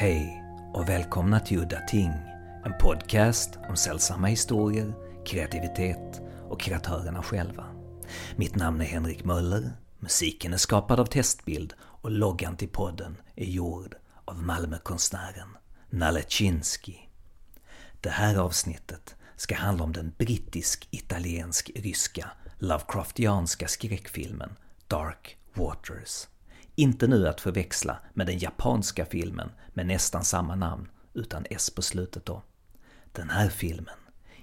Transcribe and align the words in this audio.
Hej 0.00 0.44
och 0.74 0.88
välkomna 0.88 1.40
till 1.40 1.58
Udda 1.58 1.80
Ting, 1.80 2.12
en 2.64 2.72
podcast 2.80 3.58
om 3.68 3.76
sällsamma 3.76 4.26
historier, 4.26 4.94
kreativitet 5.26 6.20
och 6.48 6.60
kreatörerna 6.60 7.22
själva. 7.22 7.66
Mitt 8.36 8.54
namn 8.54 8.80
är 8.80 8.84
Henrik 8.84 9.24
Möller, 9.24 9.72
musiken 9.98 10.52
är 10.52 10.56
skapad 10.56 11.00
av 11.00 11.06
Testbild 11.06 11.74
och 11.80 12.10
loggan 12.10 12.56
till 12.56 12.68
podden 12.68 13.16
är 13.36 13.44
gjord 13.44 13.96
av 14.24 14.42
Malmökonstnären 14.42 15.56
Nalechinsky. 15.90 16.94
Det 18.00 18.10
här 18.10 18.36
avsnittet 18.36 19.16
ska 19.36 19.56
handla 19.56 19.84
om 19.84 19.92
den 19.92 20.12
brittisk-italiensk-ryska 20.18 22.30
Lovecraftianska 22.58 23.68
skräckfilmen 23.68 24.56
Dark 24.88 25.36
Waters. 25.54 26.26
Inte 26.80 27.06
nu 27.06 27.28
att 27.28 27.40
förväxla 27.40 27.98
med 28.14 28.26
den 28.26 28.38
japanska 28.38 29.06
filmen 29.06 29.50
med 29.74 29.86
nästan 29.86 30.24
samma 30.24 30.54
namn, 30.54 30.88
utan 31.14 31.46
S 31.50 31.70
på 31.70 31.82
slutet 31.82 32.26
då. 32.26 32.42
Den 33.12 33.30
här 33.30 33.48
filmen, 33.48 33.94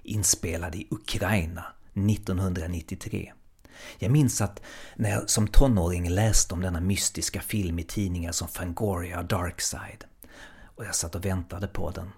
inspelad 0.03 0.75
i 0.75 0.87
Ukraina 0.91 1.65
1993. 1.93 3.33
Jag 3.99 4.11
minns 4.11 4.41
att 4.41 4.61
när 4.95 5.09
jag 5.09 5.29
som 5.29 5.47
tonåring 5.47 6.09
läste 6.09 6.53
om 6.53 6.61
denna 6.61 6.81
mystiska 6.81 7.41
film 7.41 7.79
i 7.79 7.83
tidningar 7.83 8.31
som 8.31 8.47
Fangoria 8.47 9.19
och 9.19 9.25
Darkside, 9.25 10.05
och 10.75 10.85
jag 10.85 10.95
satt 10.95 11.15
och 11.15 11.25
väntade 11.25 11.67
på 11.67 11.91
den. 11.91 12.09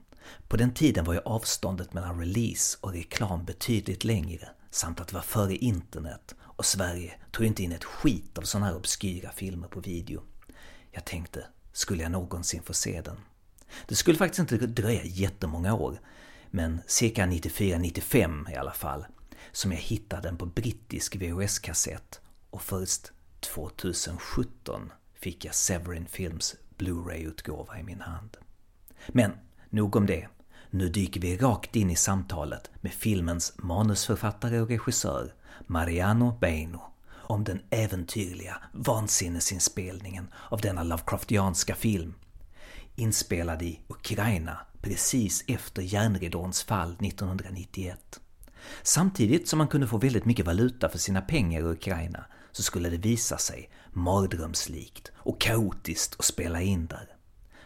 På 0.47 0.57
den 0.57 0.73
tiden 0.73 1.05
var 1.05 1.13
ju 1.13 1.19
avståndet 1.25 1.93
mellan 1.93 2.19
release 2.19 2.77
och 2.81 2.93
reklam 2.93 3.45
betydligt 3.45 4.03
längre, 4.03 4.49
samt 4.69 4.99
att 4.99 5.07
det 5.07 5.15
var 5.15 5.21
före 5.21 5.55
internet 5.55 6.35
och 6.59 6.65
Sverige 6.65 7.13
tog 7.31 7.45
inte 7.45 7.63
in 7.63 7.71
ett 7.71 7.83
skit 7.83 8.37
av 8.37 8.41
sådana 8.41 8.65
här 8.65 8.75
obskyra 8.75 9.31
filmer 9.31 9.67
på 9.67 9.79
video. 9.79 10.21
Jag 10.91 11.05
tänkte, 11.05 11.45
skulle 11.71 12.03
jag 12.03 12.11
någonsin 12.11 12.63
få 12.63 12.73
se 12.73 13.01
den? 13.01 13.17
Det 13.87 13.95
skulle 13.95 14.17
faktiskt 14.17 14.39
inte 14.39 14.67
dröja 14.67 15.03
jättemånga 15.03 15.73
år, 15.73 15.99
men 16.51 16.81
cirka 16.87 17.25
94-95 17.25 18.51
i 18.51 18.55
alla 18.55 18.71
fall, 18.71 19.05
som 19.51 19.71
jag 19.71 19.79
hittade 19.79 20.21
den 20.21 20.37
på 20.37 20.45
brittisk 20.45 21.15
VHS-kassett 21.15 22.19
och 22.49 22.61
först 22.61 23.11
2017 23.39 24.91
fick 25.13 25.45
jag 25.45 25.55
Severin 25.55 26.05
Films 26.05 26.55
Blu-ray-utgåva 26.77 27.79
i 27.79 27.83
min 27.83 28.01
hand. 28.01 28.37
Men 29.07 29.31
nog 29.69 29.95
om 29.95 30.05
det. 30.05 30.27
Nu 30.69 30.89
dyker 30.89 31.21
vi 31.21 31.37
rakt 31.37 31.75
in 31.75 31.89
i 31.89 31.95
samtalet 31.95 32.71
med 32.81 32.93
filmens 32.93 33.53
manusförfattare 33.57 34.61
och 34.61 34.67
regissör 34.67 35.33
Mariano 35.67 36.37
Beino 36.41 36.81
om 37.11 37.43
den 37.43 37.61
äventyrliga 37.69 38.57
vansinnesinspelningen 38.73 40.27
av 40.49 40.61
denna 40.61 40.83
Lovecraftianska 40.83 41.75
film. 41.75 42.13
Inspelad 42.95 43.61
i 43.61 43.79
Ukraina 43.87 44.57
precis 44.81 45.43
efter 45.47 45.81
järnridåns 45.81 46.63
fall 46.63 46.91
1991. 46.91 48.19
Samtidigt 48.83 49.47
som 49.47 49.57
man 49.57 49.67
kunde 49.67 49.87
få 49.87 49.97
väldigt 49.97 50.25
mycket 50.25 50.45
valuta 50.45 50.89
för 50.89 50.97
sina 50.97 51.21
pengar 51.21 51.61
i 51.61 51.63
Ukraina 51.63 52.25
så 52.51 52.63
skulle 52.63 52.89
det 52.89 52.97
visa 52.97 53.37
sig 53.37 53.69
mardrömslikt 53.93 55.11
och 55.15 55.41
kaotiskt 55.41 56.15
att 56.19 56.25
spela 56.25 56.61
in 56.61 56.85
där. 56.87 57.15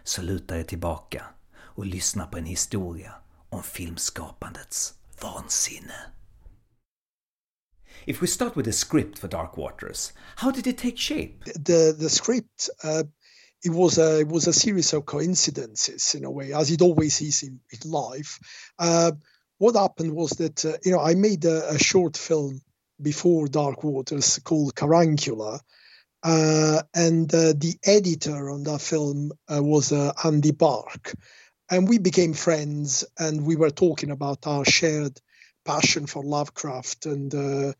Så 0.03 0.21
luta 0.21 0.59
er 0.59 0.63
tillbaka 0.63 1.25
och 1.55 1.85
lyssna 1.85 2.25
på 2.25 2.37
en 2.37 2.45
historia 2.45 3.13
om 3.49 3.63
filmskapandets 3.63 4.93
vansinne. 5.21 5.95
If 8.05 8.19
we 8.19 8.27
start 8.27 8.55
with 8.55 8.65
the 8.65 8.73
script 8.73 9.17
for 9.17 9.27
Dark 9.27 9.55
Waters, 9.57 10.11
how 10.35 10.51
did 10.51 10.67
it 10.67 10.77
take 10.77 10.97
shape? 10.97 11.45
The 11.45 11.95
the 11.97 12.09
script 12.09 12.69
uh, 12.83 13.03
it 13.63 13.71
was 13.71 13.97
a 13.97 14.19
it 14.19 14.27
was 14.27 14.47
a 14.47 14.53
series 14.53 14.93
of 14.93 15.05
coincidences 15.05 16.13
in 16.15 16.25
a 16.25 16.31
way, 16.31 16.51
as 16.53 16.69
it 16.69 16.81
always 16.81 17.21
is 17.21 17.43
in, 17.43 17.61
in 17.71 17.89
life. 17.89 18.39
Uh, 18.77 19.13
what 19.57 19.75
happened 19.75 20.13
was 20.13 20.31
that 20.31 20.65
uh, 20.65 20.73
you 20.83 20.91
know 20.91 20.99
I 20.99 21.15
made 21.15 21.45
a, 21.45 21.69
a, 21.69 21.79
short 21.79 22.17
film 22.17 22.61
before 23.01 23.47
Dark 23.47 23.83
Waters 23.83 24.39
called 24.39 24.75
Caruncula, 24.75 25.59
uh, 26.23 26.81
and 26.93 27.33
uh, 27.33 27.53
the 27.55 27.75
editor 27.85 28.49
on 28.49 28.63
that 28.63 28.81
film 28.81 29.31
uh, 29.49 29.63
was 29.63 29.93
Andy 30.25 30.51
Bark, 30.51 31.13
and 31.69 31.87
we 31.87 31.99
became 31.99 32.33
friends, 32.33 33.05
and 33.17 33.45
we 33.45 33.55
were 33.55 33.71
talking 33.71 34.11
about 34.11 34.45
our 34.45 34.65
shared 34.65 35.21
passion 35.63 36.07
for 36.07 36.23
Lovecraft 36.23 37.05
and 37.05 37.33
uh, 37.33 37.73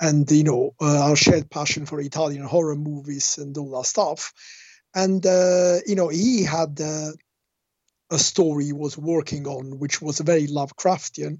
and 0.00 0.30
you 0.30 0.44
know 0.44 0.74
uh, 0.80 1.08
our 1.08 1.16
shared 1.16 1.50
passion 1.50 1.86
for 1.86 2.00
Italian 2.00 2.44
horror 2.44 2.76
movies 2.76 3.38
and 3.38 3.56
all 3.56 3.70
that 3.78 3.86
stuff. 3.86 4.32
And 4.94 5.24
uh, 5.24 5.78
you 5.86 5.94
know 5.96 6.08
he 6.08 6.44
had 6.44 6.80
uh, 6.80 7.10
a 8.10 8.18
story 8.18 8.66
he 8.66 8.72
was 8.72 8.98
working 8.98 9.46
on, 9.46 9.78
which 9.78 10.02
was 10.02 10.18
very 10.20 10.46
Lovecraftian. 10.46 11.38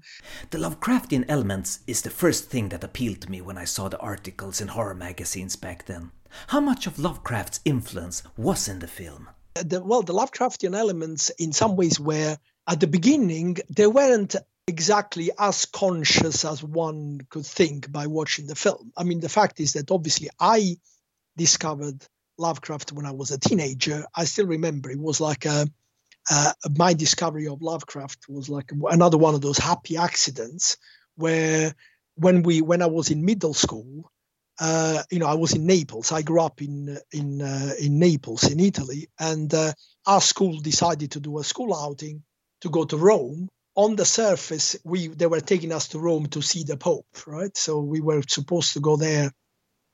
The 0.51 0.57
Lovecraftian 0.57 1.25
elements 1.27 1.79
is 1.85 2.01
the 2.01 2.09
first 2.09 2.49
thing 2.49 2.69
that 2.69 2.83
appealed 2.83 3.21
to 3.21 3.31
me 3.31 3.41
when 3.41 3.57
I 3.57 3.65
saw 3.65 3.89
the 3.89 3.99
articles 3.99 4.61
in 4.61 4.69
horror 4.69 4.95
magazines 4.95 5.55
back 5.55 5.85
then. 5.85 6.11
How 6.47 6.61
much 6.61 6.87
of 6.87 6.97
Lovecraft's 6.97 7.59
influence 7.65 8.23
was 8.37 8.69
in 8.69 8.79
the 8.79 8.87
film? 8.87 9.29
The, 9.55 9.83
well, 9.83 10.01
the 10.01 10.13
Lovecraftian 10.13 10.75
elements, 10.75 11.29
in 11.31 11.51
some 11.51 11.75
ways, 11.75 11.99
were 11.99 12.37
at 12.67 12.79
the 12.79 12.87
beginning 12.87 13.57
they 13.69 13.87
weren't 13.87 14.35
exactly 14.67 15.31
as 15.37 15.65
conscious 15.65 16.45
as 16.45 16.63
one 16.63 17.19
could 17.29 17.45
think 17.45 17.91
by 17.91 18.07
watching 18.07 18.47
the 18.47 18.55
film. 18.55 18.91
I 18.95 19.03
mean, 19.03 19.19
the 19.19 19.29
fact 19.29 19.59
is 19.59 19.73
that 19.73 19.91
obviously 19.91 20.29
I 20.39 20.77
discovered 21.37 22.05
Lovecraft 22.37 22.91
when 22.91 23.05
I 23.05 23.11
was 23.11 23.31
a 23.31 23.39
teenager. 23.39 24.05
I 24.15 24.25
still 24.25 24.47
remember 24.47 24.89
it 24.89 24.99
was 24.99 25.19
like 25.19 25.45
a, 25.45 25.67
uh, 26.29 26.53
my 26.77 26.93
discovery 26.93 27.47
of 27.47 27.61
Lovecraft 27.61 28.25
was 28.29 28.49
like 28.49 28.71
another 28.89 29.17
one 29.17 29.35
of 29.35 29.41
those 29.41 29.57
happy 29.57 29.97
accidents 29.97 30.77
where 31.15 31.73
when 32.15 32.43
we 32.43 32.61
when 32.61 32.81
I 32.81 32.87
was 32.87 33.09
in 33.09 33.25
middle 33.25 33.53
school, 33.53 34.11
uh, 34.59 35.01
you 35.09 35.19
know, 35.19 35.27
I 35.27 35.33
was 35.33 35.53
in 35.53 35.65
Naples. 35.65 36.11
I 36.11 36.21
grew 36.21 36.41
up 36.41 36.61
in 36.61 36.97
in 37.11 37.41
uh, 37.41 37.73
in 37.79 37.99
Naples 37.99 38.49
in 38.51 38.59
Italy, 38.59 39.09
and 39.19 39.51
uh, 39.53 39.73
our 40.05 40.21
school 40.21 40.59
decided 40.59 41.11
to 41.11 41.19
do 41.19 41.39
a 41.39 41.43
school 41.43 41.75
outing 41.75 42.23
to 42.61 42.69
go 42.69 42.85
to 42.85 42.97
Rome 42.97 43.49
on 43.75 43.95
the 43.95 44.05
surface, 44.05 44.75
we 44.83 45.07
they 45.07 45.27
were 45.27 45.41
taking 45.41 45.71
us 45.71 45.89
to 45.89 45.99
Rome 45.99 46.27
to 46.27 46.41
see 46.41 46.63
the 46.63 46.77
Pope, 46.77 47.07
right? 47.27 47.55
So 47.57 47.79
we 47.81 48.01
were 48.01 48.21
supposed 48.27 48.73
to 48.73 48.79
go 48.81 48.97
there 48.97 49.31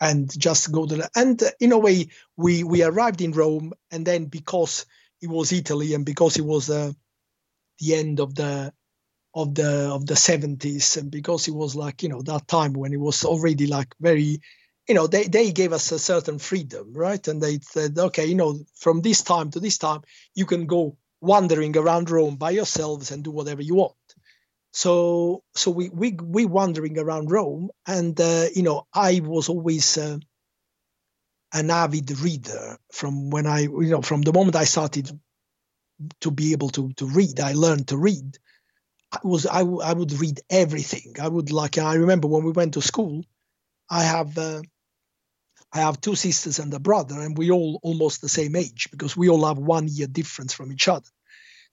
and 0.02 0.30
just 0.40 0.72
go 0.72 0.86
to 0.86 1.10
and 1.16 1.42
uh, 1.42 1.52
in 1.60 1.72
a 1.72 1.78
way 1.78 2.08
we 2.38 2.64
we 2.64 2.84
arrived 2.84 3.22
in 3.22 3.32
Rome, 3.32 3.74
and 3.92 4.06
then 4.06 4.26
because 4.26 4.86
it 5.22 5.30
was 5.30 5.52
Italy 5.52 5.94
and 5.94 6.06
because 6.06 6.38
it 6.38 6.46
was 6.46 6.70
uh, 6.70 6.92
the 7.80 7.96
end 7.96 8.20
of 8.20 8.36
the 8.36 8.74
of 9.36 9.56
the 9.56 9.90
of 9.92 10.06
the 10.08 10.16
70s 10.16 10.98
and 10.98 11.12
because 11.12 11.48
it 11.48 11.56
was 11.56 11.76
like 11.76 12.04
you 12.04 12.10
know 12.10 12.22
that 12.24 12.48
time 12.50 12.74
when 12.74 12.94
it 12.94 13.00
was 13.00 13.26
already 13.26 13.68
like 13.68 13.96
very 14.02 14.42
you 14.90 14.96
know 14.96 15.08
they, 15.08 15.26
they 15.26 15.52
gave 15.54 15.74
us 15.74 15.92
a 15.94 16.00
certain 16.00 16.40
freedom 16.40 16.94
right 16.94 17.28
and 17.30 17.42
they 17.42 17.60
said 17.60 17.98
okay 17.98 18.26
you 18.26 18.36
know 18.36 18.60
from 18.76 19.02
this 19.02 19.24
time 19.24 19.52
to 19.52 19.62
this 19.62 19.78
time 19.78 20.02
you 20.36 20.46
can 20.46 20.66
go 20.66 20.98
wandering 21.22 21.76
around 21.78 22.10
Rome 22.10 22.36
by 22.36 22.52
yourselves 22.52 23.12
and 23.12 23.24
do 23.24 23.32
whatever 23.32 23.62
you 23.62 23.76
want. 23.76 23.94
So 24.72 25.44
so 25.56 25.72
we 25.72 25.90
we 25.90 26.18
we 26.22 26.46
wandering 26.46 27.00
around 27.00 27.32
Rome, 27.32 27.70
and 27.88 28.20
uh, 28.20 28.48
you 28.54 28.64
know 28.64 28.86
I 28.94 29.22
was 29.24 29.50
always 29.50 29.98
uh, 29.98 30.20
an 31.54 31.72
avid 31.72 32.20
reader 32.20 32.78
from 32.92 33.30
when 33.30 33.48
I 33.48 33.62
you 33.62 33.90
know 33.90 34.02
from 34.02 34.22
the 34.22 34.34
moment 34.34 34.56
I 34.56 34.66
started 34.66 35.10
to 36.22 36.32
be 36.32 36.52
able 36.52 36.70
to 36.72 36.94
to 36.94 37.06
read. 37.08 37.40
I 37.40 37.54
learned 37.54 37.88
to 37.88 37.98
read. 37.98 38.38
I 39.12 39.20
was 39.24 39.46
I, 39.46 39.62
I 39.62 39.94
would 39.94 40.12
read 40.14 40.42
everything. 40.50 41.16
I 41.20 41.28
would 41.28 41.52
like 41.52 41.78
I 41.78 41.96
remember 41.96 42.28
when 42.28 42.44
we 42.44 42.52
went 42.52 42.76
to 42.76 42.82
school. 42.82 43.24
I 43.90 44.04
have. 44.04 44.38
Uh, 44.38 44.62
I 45.74 45.80
have 45.80 46.00
two 46.00 46.16
sisters 46.16 46.60
and 46.60 46.74
a 46.74 46.80
brother, 46.80 47.20
and 47.20 47.38
we 47.38 47.52
all 47.52 47.80
almost 47.84 48.22
the 48.22 48.30
same 48.30 48.56
age 48.56 48.88
because 48.90 49.18
we 49.18 49.30
all 49.30 49.46
have 49.46 49.58
one 49.58 49.88
year 49.88 50.08
difference 50.08 50.54
from 50.54 50.72
each 50.72 50.88
other. 50.88 51.10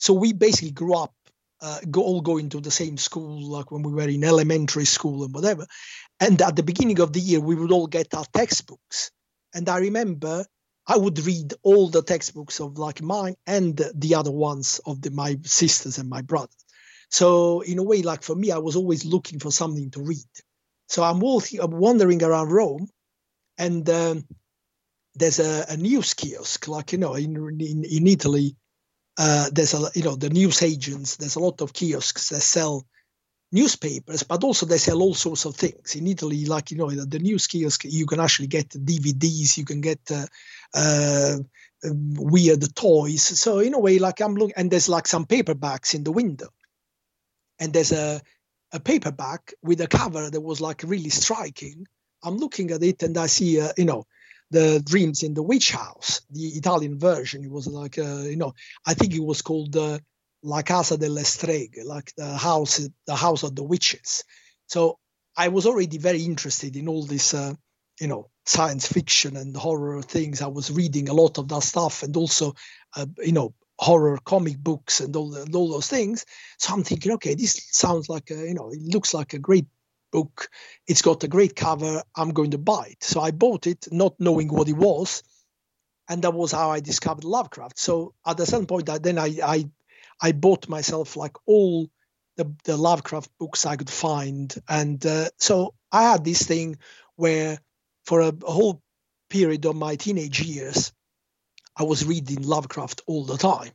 So 0.05 0.12
we 0.12 0.35
basically 0.35 0.73
grew 0.73 0.93
up, 0.97 1.15
uh, 1.62 1.81
go, 1.91 2.03
all 2.03 2.21
going 2.21 2.51
to 2.51 2.61
the 2.61 2.71
same 2.71 2.99
school, 2.99 3.51
like 3.51 3.71
when 3.71 3.83
we 3.83 3.91
were 3.91 4.06
in 4.06 4.23
elementary 4.23 4.85
school 4.85 5.25
and 5.25 5.33
whatever. 5.33 5.67
And 6.21 6.43
at 6.43 6.56
the 6.56 6.62
beginning 6.62 7.01
of 7.01 7.15
the 7.15 7.21
year, 7.21 7.41
we 7.41 7.55
would 7.55 7.73
all 7.73 7.87
get 7.87 8.12
our 8.12 8.27
textbooks. 8.31 9.11
And 9.55 9.67
I 9.67 9.79
remember 9.79 10.45
I 10.87 10.99
would 10.99 11.19
read 11.21 11.55
all 11.62 11.89
the 11.89 12.03
textbooks 12.03 12.61
of 12.61 12.77
like 12.77 13.01
mine 13.01 13.37
and 13.47 13.81
the 13.95 14.17
other 14.17 14.31
ones 14.31 14.79
of 14.85 15.01
the, 15.01 15.11
my 15.11 15.39
sisters 15.45 15.97
and 15.97 16.11
my 16.11 16.21
brother. 16.21 16.53
So 17.09 17.62
in 17.62 17.79
a 17.79 17.83
way, 17.83 18.03
like 18.03 18.25
for 18.25 18.37
me, 18.37 18.51
I 18.51 18.59
was 18.59 18.77
always 18.77 19.06
looking 19.06 19.39
for 19.39 19.51
something 19.51 19.91
to 19.93 20.03
read. 20.03 20.35
So 20.91 21.03
I'm, 21.03 21.19
walking, 21.19 21.61
I'm 21.61 21.71
wandering 21.71 22.23
around 22.23 22.51
Rome 22.51 22.89
and 23.56 23.89
um, 23.89 24.27
there's 25.15 25.39
a, 25.39 25.65
a, 25.67 25.79
news 25.79 26.12
kiosk, 26.12 26.69
like 26.69 26.93
you 26.93 26.99
know, 26.99 27.15
in 27.15 27.37
in, 27.59 27.85
in 27.85 28.06
Italy, 28.06 28.56
uh, 29.19 29.49
there's 29.53 29.75
a 29.75 29.91
you 29.95 30.03
know 30.03 30.17
the 30.17 30.31
news 30.31 30.63
agents. 30.63 31.17
There's 31.17 31.37
a 31.37 31.41
lot 31.41 31.61
of 31.61 31.73
kiosks 31.73 32.31
that 32.31 32.41
sell 32.41 32.85
newspapers, 33.53 34.25
but 34.25 34.43
also 34.43 34.67
they 34.67 34.79
sell 34.79 35.01
all 35.01 35.15
sorts 35.15 35.45
of 35.45 35.55
things 35.55 35.95
in 35.95 36.07
Italy. 36.07 36.45
Like 36.47 36.71
you 36.71 36.77
know, 36.77 36.91
the 36.91 37.19
news 37.19 37.47
kiosk, 37.47 37.85
you 37.85 38.07
can 38.07 38.21
actually 38.21 38.49
get 38.49 38.71
DVDs, 38.71 39.57
you 39.57 39.65
can 39.65 39.81
get 39.81 40.01
uh, 40.11 40.27
uh, 40.75 41.37
weird 41.85 42.65
toys. 42.75 43.23
So 43.23 43.61
in 43.61 43.75
a 43.75 43.79
way, 43.79 43.99
like 43.99 44.21
I'm 44.21 44.35
looking, 44.35 44.55
and 44.57 44.71
there's 44.71 44.89
like 44.89 45.07
some 45.07 45.27
paperbacks 45.27 45.95
in 45.95 46.03
the 46.03 46.13
window, 46.13 46.49
and 47.61 47.73
there's 47.73 47.93
a 47.93 48.21
a 48.73 48.81
paperback 48.81 49.55
with 49.63 49.81
a 49.81 49.87
cover 49.87 50.29
that 50.29 50.41
was 50.41 50.61
like 50.61 50.83
really 50.85 51.11
striking. 51.11 51.87
I'm 52.25 52.39
looking 52.39 52.73
at 52.73 52.83
it 52.83 53.05
and 53.05 53.17
I 53.17 53.27
see, 53.27 53.61
uh, 53.61 53.73
you 53.77 53.85
know, 53.85 54.05
the 54.55 54.81
Dreams 54.81 55.23
in 55.23 55.35
the 55.35 55.43
Witch 55.43 55.73
House, 55.73 56.23
the 56.31 56.47
Italian 56.61 56.99
version. 56.99 57.45
It 57.45 57.51
was 57.51 57.67
like, 57.67 57.99
uh, 57.99 58.23
you 58.23 58.37
know, 58.37 58.55
I 58.87 58.95
think 58.95 59.12
it 59.15 59.25
was 59.25 59.43
called 59.43 59.77
uh, 59.77 59.99
La 60.43 60.62
Casa 60.62 60.97
delle 60.97 61.25
Streghe, 61.25 61.85
like 61.85 62.12
the 62.17 62.37
house, 62.37 62.89
the 63.06 63.17
house 63.17 63.43
of 63.43 63.55
the 63.55 63.65
witches. 63.65 64.25
So 64.67 64.99
I 65.37 65.49
was 65.49 65.67
already 65.67 65.99
very 65.99 66.23
interested 66.23 66.77
in 66.77 66.89
all 66.89 67.05
this, 67.05 67.35
uh, 67.35 67.55
you 68.01 68.06
know, 68.06 68.31
science 68.47 68.87
fiction 68.87 69.37
and 69.37 69.56
horror 69.56 70.03
things. 70.03 70.41
I 70.41 70.47
was 70.47 70.71
reading 70.71 71.09
a 71.09 71.15
lot 71.15 71.39
of 71.39 71.49
that 71.49 71.62
stuff, 71.62 72.03
and 72.03 72.17
also, 72.17 72.55
uh, 72.97 73.06
you 73.19 73.33
know, 73.33 73.55
horror 73.79 74.19
comic 74.25 74.59
books 74.59 75.01
and 75.01 75.17
all, 75.17 75.31
the, 75.31 75.51
all 75.55 75.69
those 75.69 75.89
things. 75.89 76.25
So 76.59 76.73
I'm 76.73 76.85
thinking, 76.85 77.12
okay, 77.12 77.35
this 77.35 77.69
sounds 77.73 78.09
like 78.09 78.31
a, 78.31 78.37
you 78.49 78.55
know, 78.55 78.71
it 78.71 78.83
looks 78.83 79.12
like 79.15 79.35
a 79.35 79.39
great 79.41 79.67
book. 80.15 80.49
It's 80.87 81.03
got 81.03 81.25
a 81.25 81.29
great 81.29 81.57
cover. 81.57 82.03
I'm 82.15 82.31
going 82.31 82.53
to 82.53 82.59
buy 82.59 82.91
it. 82.93 83.03
So 83.03 83.21
I 83.21 83.33
bought 83.33 83.67
it, 83.67 83.89
not 83.91 84.15
knowing 84.21 84.49
what 84.49 84.69
it 84.69 84.77
was, 84.77 85.25
and 86.09 86.23
that 86.23 86.33
was 86.35 86.53
how 86.53 86.71
I 86.71 86.79
discovered 86.79 87.25
Lovecraft. 87.25 87.77
So 87.79 88.15
at 88.25 88.39
a 88.39 88.47
certain 88.47 88.67
point, 88.67 88.89
then 89.03 89.19
I 89.19 89.31
I 89.45 89.69
I 90.23 90.31
bought 90.33 90.69
myself 90.69 91.17
like 91.17 91.37
all 91.47 91.91
the, 92.37 92.55
the 92.65 92.77
Lovecraft 92.77 93.29
books 93.41 93.67
I 93.67 93.77
could 93.77 93.91
find. 93.91 94.55
And 94.69 95.05
uh, 95.05 95.31
so 95.39 95.75
I 95.91 96.03
had 96.13 96.25
this 96.25 96.43
thing 96.43 96.79
where 97.17 97.59
for 98.05 98.21
a, 98.21 98.29
a, 98.29 98.53
whole 98.53 98.83
period 99.31 99.67
of 99.67 99.77
my 99.77 99.97
teenage 99.97 100.41
years, 100.43 100.93
I 101.77 101.83
was 101.83 102.07
reading 102.07 102.43
Lovecraft 102.43 103.03
all 103.07 103.25
the 103.25 103.37
time. 103.37 103.73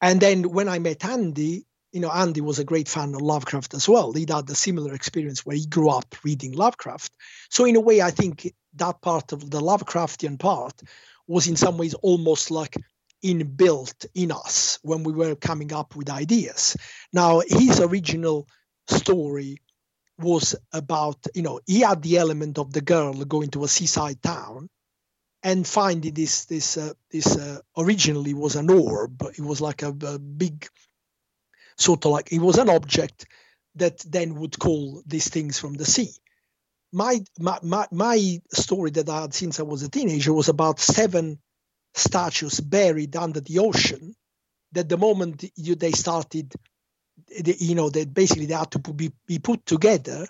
And 0.00 0.20
then 0.20 0.50
when 0.50 0.68
I 0.68 0.78
met 0.78 1.04
Andy, 1.04 1.66
you 1.96 2.02
know, 2.02 2.12
Andy 2.12 2.42
was 2.42 2.58
a 2.58 2.64
great 2.64 2.88
fan 2.90 3.14
of 3.14 3.22
Lovecraft 3.22 3.72
as 3.72 3.88
well. 3.88 4.12
He 4.12 4.26
had 4.28 4.50
a 4.50 4.54
similar 4.54 4.92
experience 4.92 5.46
where 5.46 5.56
he 5.56 5.64
grew 5.64 5.88
up 5.88 6.14
reading 6.22 6.52
Lovecraft. 6.52 7.10
So 7.48 7.64
in 7.64 7.74
a 7.74 7.80
way, 7.80 8.02
I 8.02 8.10
think 8.10 8.52
that 8.74 9.00
part 9.00 9.32
of 9.32 9.50
the 9.50 9.62
Lovecraftian 9.62 10.38
part 10.38 10.78
was 11.26 11.46
in 11.46 11.56
some 11.56 11.78
ways 11.78 11.94
almost 11.94 12.50
like 12.50 12.76
inbuilt 13.24 14.04
in 14.14 14.30
us 14.30 14.78
when 14.82 15.04
we 15.04 15.14
were 15.14 15.36
coming 15.36 15.72
up 15.72 15.96
with 15.96 16.10
ideas. 16.10 16.76
Now, 17.14 17.40
his 17.40 17.80
original 17.80 18.46
story 18.88 19.62
was 20.18 20.54
about, 20.74 21.16
you 21.34 21.40
know, 21.40 21.60
he 21.64 21.80
had 21.80 22.02
the 22.02 22.18
element 22.18 22.58
of 22.58 22.74
the 22.74 22.82
girl 22.82 23.14
going 23.24 23.48
to 23.52 23.64
a 23.64 23.68
seaside 23.68 24.20
town 24.20 24.68
and 25.42 25.66
finding 25.66 26.12
this 26.12 26.44
this 26.44 26.76
uh, 26.76 26.92
this 27.10 27.38
uh, 27.38 27.58
originally 27.74 28.34
was 28.34 28.54
an 28.54 28.68
orb. 28.68 29.22
It 29.22 29.40
was 29.40 29.62
like 29.62 29.82
a, 29.82 29.96
a 30.02 30.18
big 30.18 30.68
sort 31.78 32.04
of 32.04 32.12
like 32.12 32.32
it 32.32 32.38
was 32.38 32.58
an 32.58 32.70
object 32.70 33.26
that 33.76 33.98
then 34.00 34.34
would 34.36 34.58
call 34.58 35.02
these 35.06 35.28
things 35.28 35.58
from 35.58 35.74
the 35.74 35.84
sea. 35.84 36.10
My, 36.92 37.20
my 37.38 37.58
my 37.62 37.86
my 37.90 38.40
story 38.52 38.90
that 38.92 39.08
I 39.08 39.22
had 39.22 39.34
since 39.34 39.60
I 39.60 39.64
was 39.64 39.82
a 39.82 39.90
teenager 39.90 40.32
was 40.32 40.48
about 40.48 40.80
seven 40.80 41.38
statues 41.94 42.60
buried 42.60 43.16
under 43.16 43.40
the 43.40 43.58
ocean 43.58 44.14
that 44.72 44.88
the 44.88 44.96
moment 44.96 45.44
you, 45.56 45.74
they 45.74 45.92
started 45.92 46.54
you 47.44 47.74
know 47.74 47.90
that 47.90 48.12
basically 48.12 48.46
they 48.46 48.54
had 48.54 48.70
to 48.70 48.78
be, 48.78 49.12
be 49.26 49.38
put 49.38 49.64
together 49.66 50.26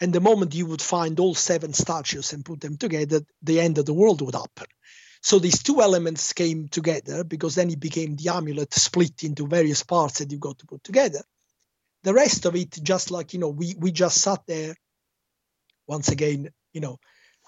and 0.00 0.12
the 0.12 0.20
moment 0.20 0.54
you 0.54 0.66
would 0.66 0.82
find 0.82 1.18
all 1.18 1.34
seven 1.34 1.72
statues 1.72 2.32
and 2.32 2.44
put 2.44 2.60
them 2.60 2.76
together 2.76 3.20
the 3.42 3.60
end 3.60 3.78
of 3.78 3.86
the 3.86 3.94
world 3.94 4.20
would 4.20 4.34
happen 4.34 4.66
so 5.26 5.38
these 5.38 5.62
two 5.62 5.80
elements 5.82 6.32
came 6.32 6.68
together 6.68 7.24
because 7.24 7.54
then 7.54 7.70
it 7.70 7.80
became 7.80 8.16
the 8.16 8.30
amulet 8.30 8.72
split 8.72 9.24
into 9.24 9.46
various 9.46 9.82
parts 9.82 10.18
that 10.18 10.30
you've 10.30 10.48
got 10.48 10.58
to 10.58 10.66
put 10.66 10.82
together 10.84 11.22
the 12.02 12.14
rest 12.14 12.46
of 12.46 12.54
it 12.54 12.78
just 12.82 13.10
like 13.10 13.32
you 13.32 13.40
know 13.40 13.48
we 13.48 13.74
we 13.78 13.90
just 13.90 14.20
sat 14.20 14.40
there 14.46 14.74
once 15.86 16.08
again 16.08 16.50
you 16.72 16.80
know 16.80 16.98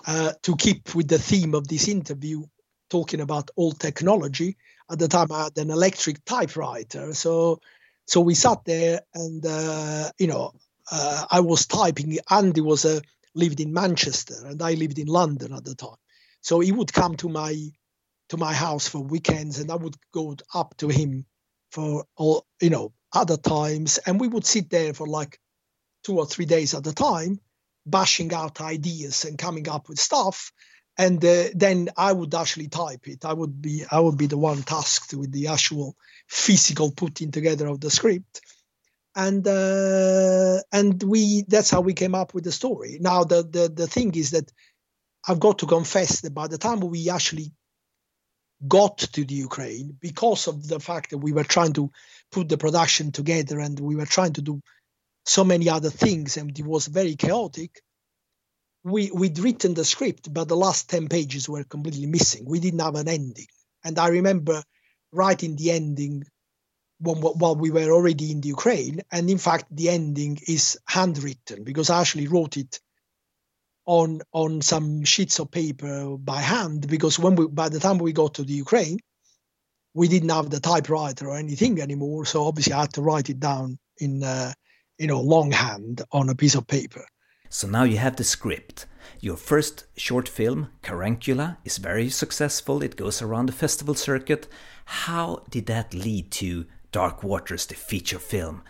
uh, 0.07 0.33
to 0.43 0.57
keep 0.57 0.95
with 0.95 1.09
the 1.09 1.19
theme 1.19 1.55
of 1.55 1.67
this 1.67 1.89
interview 1.89 2.45
talking 2.89 3.21
about 3.21 3.51
old 3.57 3.79
technology. 3.79 4.57
At 4.91 4.99
the 4.99 5.09
time, 5.09 5.31
I 5.31 5.45
had 5.45 5.59
an 5.59 5.71
electric 5.71 6.25
typewriter, 6.25 7.13
so 7.15 7.61
so 8.07 8.21
we 8.21 8.35
sat 8.35 8.65
there, 8.65 9.03
and 9.15 9.45
uh, 9.45 10.11
you 10.19 10.29
know, 10.29 10.53
uh, 10.91 11.25
I 11.31 11.41
was 11.41 11.67
typing. 11.67 12.19
Andy 12.31 12.63
was 12.63 12.85
uh, 12.85 13.01
lived 13.35 13.61
in 13.61 13.73
Manchester, 13.73 14.37
and 14.47 14.63
I 14.63 14.75
lived 14.75 14.99
in 14.99 15.09
London 15.09 15.53
at 15.53 15.65
the 15.65 15.75
time. 15.75 15.97
So 16.41 16.61
he 16.61 16.73
would 16.73 16.93
come 16.93 17.17
to 17.17 17.29
my 17.29 17.57
to 18.31 18.37
my 18.37 18.55
house 18.55 18.89
for 18.89 19.01
weekends, 19.01 19.59
and 19.59 19.71
I 19.71 19.77
would 19.77 19.97
go 20.13 20.37
up 20.55 20.77
to 20.79 20.89
him 20.89 21.27
for 21.73 22.05
all 22.17 22.47
you 22.61 22.71
know 22.71 22.93
other 23.13 23.37
times, 23.37 23.99
and 23.99 24.21
we 24.21 24.29
would 24.29 24.47
sit 24.47 24.71
there 24.71 24.95
for 24.95 25.07
like 25.07 25.39
two 26.05 26.19
or 26.19 26.27
three 26.27 26.47
days 26.47 26.75
at 26.75 26.87
a 26.87 26.95
time, 26.95 27.41
bashing 27.87 28.33
out 28.35 28.61
ideas 28.61 29.25
and 29.25 29.39
coming 29.39 29.69
up 29.69 29.89
with 29.89 29.99
stuff 30.01 30.53
and 30.99 31.25
uh, 31.25 31.45
then 31.55 31.89
I 31.97 32.13
would 32.13 32.35
actually 32.35 32.69
type 32.69 33.09
it. 33.09 33.25
I 33.25 33.33
would 33.33 33.63
be 33.63 33.85
I 33.91 34.01
would 34.01 34.19
be 34.19 34.27
the 34.27 34.39
one 34.39 34.63
tasked 34.63 35.15
with 35.15 35.33
the 35.33 35.49
actual 35.49 35.97
physical 36.29 36.91
putting 36.91 37.31
together 37.31 37.69
of 37.69 37.81
the 37.81 37.91
script, 37.91 38.43
and 39.17 39.47
uh, 39.47 40.61
and 40.73 41.03
we 41.03 41.45
that's 41.49 41.71
how 41.71 41.81
we 41.83 41.95
came 41.95 42.15
up 42.15 42.35
with 42.35 42.45
the 42.45 42.53
story. 42.53 42.99
Now 43.01 43.25
the 43.25 43.43
the 43.43 43.69
the 43.69 43.87
thing 43.87 44.15
is 44.17 44.33
that 44.33 44.53
I've 45.29 45.41
got 45.41 45.59
to 45.61 45.67
confess 45.67 46.23
that 46.23 46.35
by 46.35 46.49
the 46.49 46.59
time 46.59 46.81
we 46.81 47.11
actually 47.11 47.53
got 48.67 48.99
to 48.99 49.25
the 49.25 49.35
Ukraine, 49.35 49.97
because 50.01 50.49
of 50.49 50.67
the 50.67 50.81
fact 50.81 51.11
that 51.11 51.19
we 51.19 51.33
were 51.33 51.45
trying 51.45 51.75
to 51.75 51.91
put 52.33 52.49
the 52.49 52.59
production 52.59 53.13
together 53.13 53.61
and 53.61 53.79
we 53.79 53.95
were 53.95 54.07
trying 54.07 54.33
to 54.35 54.43
do 54.43 54.61
so 55.27 55.45
many 55.45 55.69
other 55.69 55.91
things, 55.91 56.37
and 56.39 56.59
it 56.59 56.65
was 56.65 56.87
very 56.87 57.15
chaotic 57.15 57.83
we 58.85 59.11
we'd 59.13 59.39
written 59.39 59.75
the 59.75 59.85
script, 59.85 60.33
but 60.33 60.49
the 60.49 60.57
last 60.57 60.89
ten 60.89 61.09
pages 61.09 61.49
were 61.49 61.65
completely 61.65 62.07
missing. 62.07 62.45
We 62.47 62.61
didn't 62.61 62.81
have 62.81 62.95
an 62.95 63.09
ending, 63.09 63.47
and 63.85 63.99
I 63.99 64.09
remember 64.09 64.63
writing 65.13 65.57
the 65.57 65.73
ending 65.73 66.25
when, 67.01 67.17
while 67.19 67.57
we 67.57 67.71
were 67.71 67.91
already 67.91 68.31
in 68.31 68.41
the 68.41 68.49
Ukraine. 68.49 69.03
And 69.11 69.31
in 69.31 69.39
fact, 69.39 69.67
the 69.71 69.91
ending 69.91 70.39
is 70.47 70.79
handwritten 70.87 71.65
because 71.65 71.91
I 71.91 72.01
actually 72.01 72.29
wrote 72.29 72.57
it 72.57 72.81
on 73.89 74.21
on 74.33 74.61
some 74.61 75.03
sheets 75.03 75.41
of 75.41 75.51
paper 75.51 76.17
by 76.19 76.41
hand. 76.41 76.87
Because 76.87 77.19
when 77.19 77.35
we 77.35 77.49
by 77.49 77.71
the 77.71 77.81
time 77.81 77.99
we 77.99 78.13
got 78.13 78.35
to 78.35 78.45
the 78.45 78.53
Ukraine, 78.53 78.99
we 79.95 80.09
didn't 80.09 80.29
have 80.29 80.51
the 80.51 80.61
typewriter 80.61 81.29
or 81.31 81.37
anything 81.37 81.81
anymore. 81.81 82.27
So 82.27 82.45
obviously, 82.45 82.75
I 82.75 82.83
had 82.83 82.93
to 82.95 83.03
write 83.03 83.31
it 83.31 83.41
down 83.41 83.79
in 83.97 84.23
uh, 84.23 84.53
you 84.99 85.07
know 85.07 85.21
longhand 85.21 86.03
on 86.13 86.29
a 86.29 86.35
piece 86.35 86.55
of 86.55 86.67
paper. 86.67 87.05
So 87.49 87.67
now 87.67 87.85
you 87.85 87.97
have 87.97 88.17
the 88.17 88.25
script. 88.25 88.85
Your 89.21 89.39
first 89.39 89.87
short 89.97 90.29
film, 90.29 90.69
Caruncula, 90.83 91.57
is 91.65 91.79
very 91.79 92.11
successful. 92.11 92.83
It 92.83 92.97
goes 92.97 93.23
around 93.23 93.47
the 93.47 93.53
festival 93.65 93.95
circuit. 93.95 94.47
How 94.85 95.45
did 95.49 95.65
that 95.67 95.95
lead 95.95 96.31
to 96.33 96.67
Dark 96.93 97.25
Waters, 97.25 97.65
the 97.65 97.75
feature 97.75 98.19
film? 98.19 98.63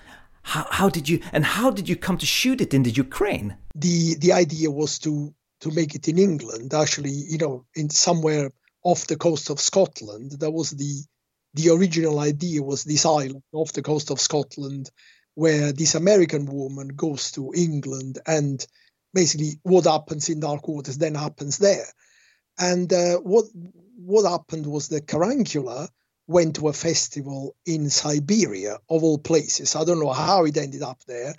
How, 0.49 0.67
how 0.71 0.89
did 0.89 1.11
you 1.11 1.21
and 1.33 1.45
how 1.45 1.71
did 1.71 1.91
you 1.91 1.97
come 1.97 2.17
to 2.17 2.25
shoot 2.25 2.63
it 2.63 2.73
in 2.73 2.83
the 2.83 2.91
Ukraine? 2.91 3.55
The 3.75 4.15
the 4.15 4.33
idea 4.33 4.71
was 4.71 4.99
to 5.01 5.35
to 5.61 5.71
make 5.71 5.95
it 5.95 6.09
in 6.09 6.19
England. 6.19 6.73
Actually, 6.73 7.11
you 7.11 7.37
know, 7.37 7.67
in 7.75 7.91
somewhere 7.91 8.51
off 8.83 9.07
the 9.07 9.17
coast 9.17 9.51
of 9.51 9.61
Scotland. 9.61 10.31
That 10.41 10.51
was 10.51 10.71
the 10.71 11.05
the 11.53 11.69
original 11.71 12.19
idea 12.19 12.63
was 12.63 12.83
this 12.85 13.05
island 13.05 13.43
off 13.53 13.75
the 13.75 13.83
coast 13.83 14.11
of 14.11 14.21
Scotland 14.21 14.91
where 15.35 15.71
this 15.73 15.95
American 15.95 16.47
woman 16.47 16.89
goes 16.89 17.33
to 17.33 17.53
England 17.55 18.19
and 18.27 18.67
basically 19.13 19.61
what 19.65 19.85
happens 19.85 20.31
in 20.31 20.41
dark 20.41 20.67
waters 20.67 20.97
then 20.97 21.15
happens 21.15 21.59
there. 21.59 21.89
And 22.59 22.91
uh, 22.91 23.19
what 23.19 23.45
what 23.97 24.31
happened 24.31 24.67
was 24.67 24.89
that 24.89 25.07
Caruncula 25.07 25.89
went 26.29 26.57
to 26.57 26.69
a 26.69 26.73
festival 26.73 27.57
in 27.67 27.91
Siberia, 27.91 28.75
of 28.89 29.03
all 29.03 29.19
places. 29.19 29.75
I 29.75 29.85
don't 29.85 29.99
know 29.99 30.13
how 30.13 30.45
it 30.45 30.57
ended 30.57 30.83
up 30.83 31.01
there, 31.09 31.35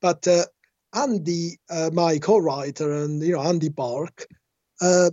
but 0.00 0.26
uh, 0.26 0.46
Andy, 0.94 1.58
uh, 1.70 1.90
my 1.92 2.18
co-writer, 2.18 3.04
and 3.04 3.22
you 3.22 3.34
know 3.34 3.42
Andy 3.42 3.68
Bark, 3.68 4.26
uh, 4.80 5.10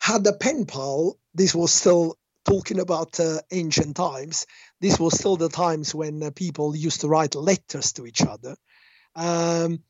had 0.00 0.26
a 0.26 0.32
pen 0.32 0.66
pal. 0.66 1.18
This 1.34 1.54
was 1.54 1.72
still 1.72 2.16
talking 2.44 2.78
about 2.78 3.18
uh, 3.18 3.40
ancient 3.50 3.96
times, 3.96 4.46
this 4.80 5.00
was 5.00 5.18
still 5.18 5.36
the 5.36 5.48
times 5.48 5.94
when 5.94 6.22
uh, 6.22 6.30
people 6.30 6.76
used 6.76 7.00
to 7.00 7.08
write 7.08 7.34
letters 7.34 7.92
to 7.94 8.06
each 8.06 8.22
other. 8.22 8.54
Um, 9.16 9.82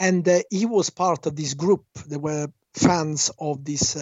and 0.00 0.26
uh, 0.26 0.40
he 0.50 0.64
was 0.64 0.90
part 0.90 1.26
of 1.26 1.36
this 1.36 1.54
group. 1.54 1.84
There 2.06 2.18
were 2.18 2.48
fans 2.72 3.30
of 3.38 3.64
this 3.64 3.96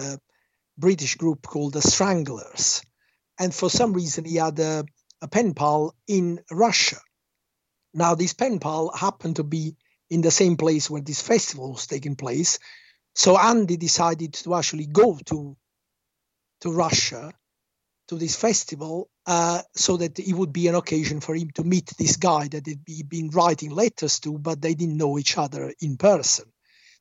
British 0.77 1.15
group 1.15 1.45
called 1.45 1.73
the 1.73 1.81
Stranglers. 1.81 2.81
And 3.39 3.53
for 3.53 3.69
some 3.69 3.93
reason, 3.93 4.25
he 4.25 4.35
had 4.35 4.59
a, 4.59 4.85
a 5.21 5.27
pen 5.27 5.53
pal 5.53 5.95
in 6.07 6.39
Russia. 6.51 6.97
Now, 7.93 8.15
this 8.15 8.33
pen 8.33 8.59
pal 8.59 8.91
happened 8.95 9.37
to 9.37 9.43
be 9.43 9.75
in 10.09 10.21
the 10.21 10.31
same 10.31 10.57
place 10.57 10.89
where 10.89 11.01
this 11.01 11.21
festival 11.21 11.71
was 11.71 11.87
taking 11.87 12.15
place. 12.15 12.59
So 13.15 13.37
Andy 13.37 13.77
decided 13.77 14.33
to 14.33 14.55
actually 14.55 14.85
go 14.85 15.17
to 15.25 15.57
to 16.61 16.71
Russia 16.71 17.31
to 18.07 18.15
this 18.15 18.35
festival 18.35 19.09
uh, 19.25 19.61
so 19.75 19.97
that 19.97 20.17
it 20.17 20.33
would 20.33 20.53
be 20.53 20.67
an 20.67 20.75
occasion 20.75 21.19
for 21.19 21.35
him 21.35 21.51
to 21.51 21.63
meet 21.63 21.91
this 21.97 22.15
guy 22.15 22.47
that 22.47 22.65
he'd 22.65 23.09
been 23.09 23.29
writing 23.29 23.69
letters 23.71 24.19
to, 24.21 24.37
but 24.39 24.61
they 24.61 24.73
didn't 24.73 24.97
know 24.97 25.19
each 25.19 25.37
other 25.37 25.73
in 25.81 25.97
person. 25.97 26.45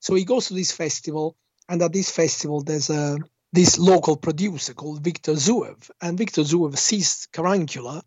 So 0.00 0.14
he 0.14 0.24
goes 0.24 0.48
to 0.48 0.54
this 0.54 0.72
festival, 0.72 1.36
and 1.68 1.80
at 1.82 1.92
this 1.92 2.10
festival, 2.10 2.62
there's 2.62 2.90
a 2.90 3.18
this 3.56 3.78
local 3.78 4.16
producer 4.16 4.74
called 4.74 5.02
Victor 5.02 5.32
Zouev, 5.32 5.90
and 6.00 6.18
Victor 6.18 6.42
Zouev 6.42 6.76
sees 6.78 7.26
Caruncula, 7.32 8.02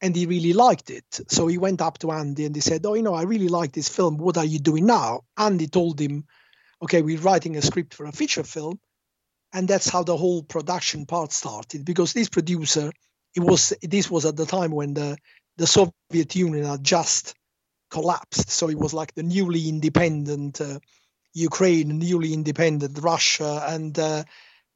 and 0.00 0.16
he 0.16 0.26
really 0.26 0.52
liked 0.52 0.90
it. 0.90 1.04
So 1.28 1.46
he 1.46 1.58
went 1.58 1.80
up 1.80 1.98
to 1.98 2.10
Andy 2.10 2.44
and 2.46 2.54
he 2.54 2.60
said, 2.60 2.84
"Oh, 2.84 2.94
you 2.94 3.02
know, 3.02 3.14
I 3.14 3.22
really 3.22 3.48
like 3.48 3.72
this 3.72 3.88
film. 3.88 4.16
What 4.16 4.38
are 4.38 4.44
you 4.44 4.58
doing 4.58 4.86
now?" 4.86 5.22
Andy 5.36 5.68
told 5.68 6.00
him, 6.00 6.24
"Okay, 6.82 7.02
we're 7.02 7.20
writing 7.20 7.56
a 7.56 7.62
script 7.62 7.94
for 7.94 8.06
a 8.06 8.12
feature 8.12 8.44
film." 8.44 8.80
and 9.54 9.68
that's 9.68 9.88
how 9.88 10.02
the 10.02 10.16
whole 10.16 10.42
production 10.42 11.06
part 11.06 11.32
started 11.32 11.84
because 11.84 12.12
this 12.12 12.28
producer 12.28 12.92
it 13.34 13.40
was 13.40 13.72
this 13.80 14.10
was 14.10 14.26
at 14.26 14.36
the 14.36 14.44
time 14.44 14.72
when 14.72 14.92
the 14.92 15.16
the 15.56 15.66
soviet 15.66 16.34
union 16.34 16.64
had 16.64 16.84
just 16.84 17.34
collapsed 17.90 18.50
so 18.50 18.68
it 18.68 18.78
was 18.78 18.92
like 18.92 19.14
the 19.14 19.22
newly 19.22 19.68
independent 19.68 20.60
uh, 20.60 20.78
ukraine 21.32 21.98
newly 21.98 22.34
independent 22.34 22.98
russia 23.00 23.64
and 23.68 23.98
uh, 23.98 24.24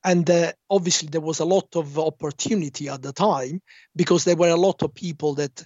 and 0.09 0.31
uh, 0.31 0.53
obviously 0.71 1.09
there 1.11 1.21
was 1.21 1.41
a 1.41 1.45
lot 1.45 1.77
of 1.77 1.99
opportunity 1.99 2.89
at 2.89 3.03
the 3.03 3.13
time 3.13 3.61
because 3.95 4.25
there 4.25 4.37
were 4.37 4.49
a 4.49 4.57
lot 4.57 4.83
of 4.83 4.95
people 4.95 5.35
that 5.35 5.63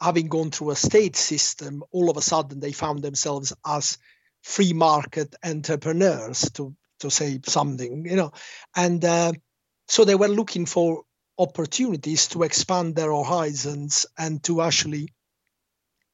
having 0.00 0.28
gone 0.28 0.50
through 0.50 0.70
a 0.70 0.76
state 0.76 1.16
system 1.16 1.84
all 1.92 2.10
of 2.10 2.16
a 2.16 2.22
sudden 2.22 2.60
they 2.60 2.72
found 2.72 3.02
themselves 3.02 3.52
as 3.66 3.98
free 4.42 4.72
market 4.72 5.34
entrepreneurs 5.44 6.50
to 6.52 6.74
to 7.00 7.10
say 7.10 7.40
something, 7.46 8.06
you 8.06 8.16
know. 8.16 8.32
And 8.74 9.04
uh, 9.04 9.32
so 9.88 10.04
they 10.04 10.14
were 10.14 10.28
looking 10.28 10.64
for 10.64 11.02
opportunities 11.38 12.28
to 12.28 12.42
expand 12.42 12.96
their 12.96 13.12
horizons 13.12 14.06
and 14.16 14.42
to 14.44 14.62
actually 14.62 15.12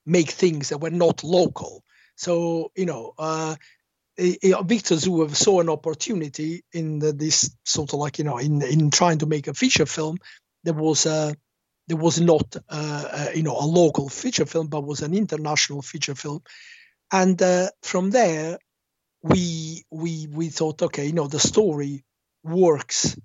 make 0.05 0.31
things 0.31 0.71
that 0.71 0.79
were 0.79 0.91
not 0.91 1.23
local. 1.23 1.85
So, 2.17 2.73
you 2.75 2.87
know, 2.87 3.13
uh, 3.19 3.55
Victor 4.19 4.97
Zouev 4.97 5.35
saw 5.35 5.61
an 5.61 5.69
opportunity 5.69 6.63
in 6.73 6.99
the, 6.99 7.13
this 7.13 7.57
sort 7.65 7.93
of 7.93 8.01
like, 8.01 8.19
you 8.19 8.25
know, 8.25 8.39
in, 8.39 8.63
in 8.63 8.91
trying 8.91 9.19
to 9.19 9.27
make 9.27 9.49
a 9.49 9.55
feature 9.55 9.87
film. 9.87 10.19
There 10.65 10.75
was 10.75 11.07
a, 11.07 11.35
there 11.89 11.97
was 11.97 12.21
not, 12.21 12.57
a, 12.69 13.31
you 13.35 13.43
know, 13.43 13.57
a 13.57 13.65
local 13.65 14.09
feature 14.09 14.47
film, 14.47 14.69
but 14.69 14.85
was 14.85 15.01
an 15.01 15.15
international 15.15 15.83
feature 15.83 16.15
film. 16.15 16.43
And 17.13 17.41
uh, 17.43 17.71
from 17.83 18.11
there, 18.11 18.59
we 19.23 19.85
we 19.91 20.27
we 20.31 20.49
thought, 20.49 20.83
okay, 20.83 21.07
you 21.07 21.13
know, 21.13 21.27
the 21.27 21.41
story 21.41 22.05
works 22.43 23.17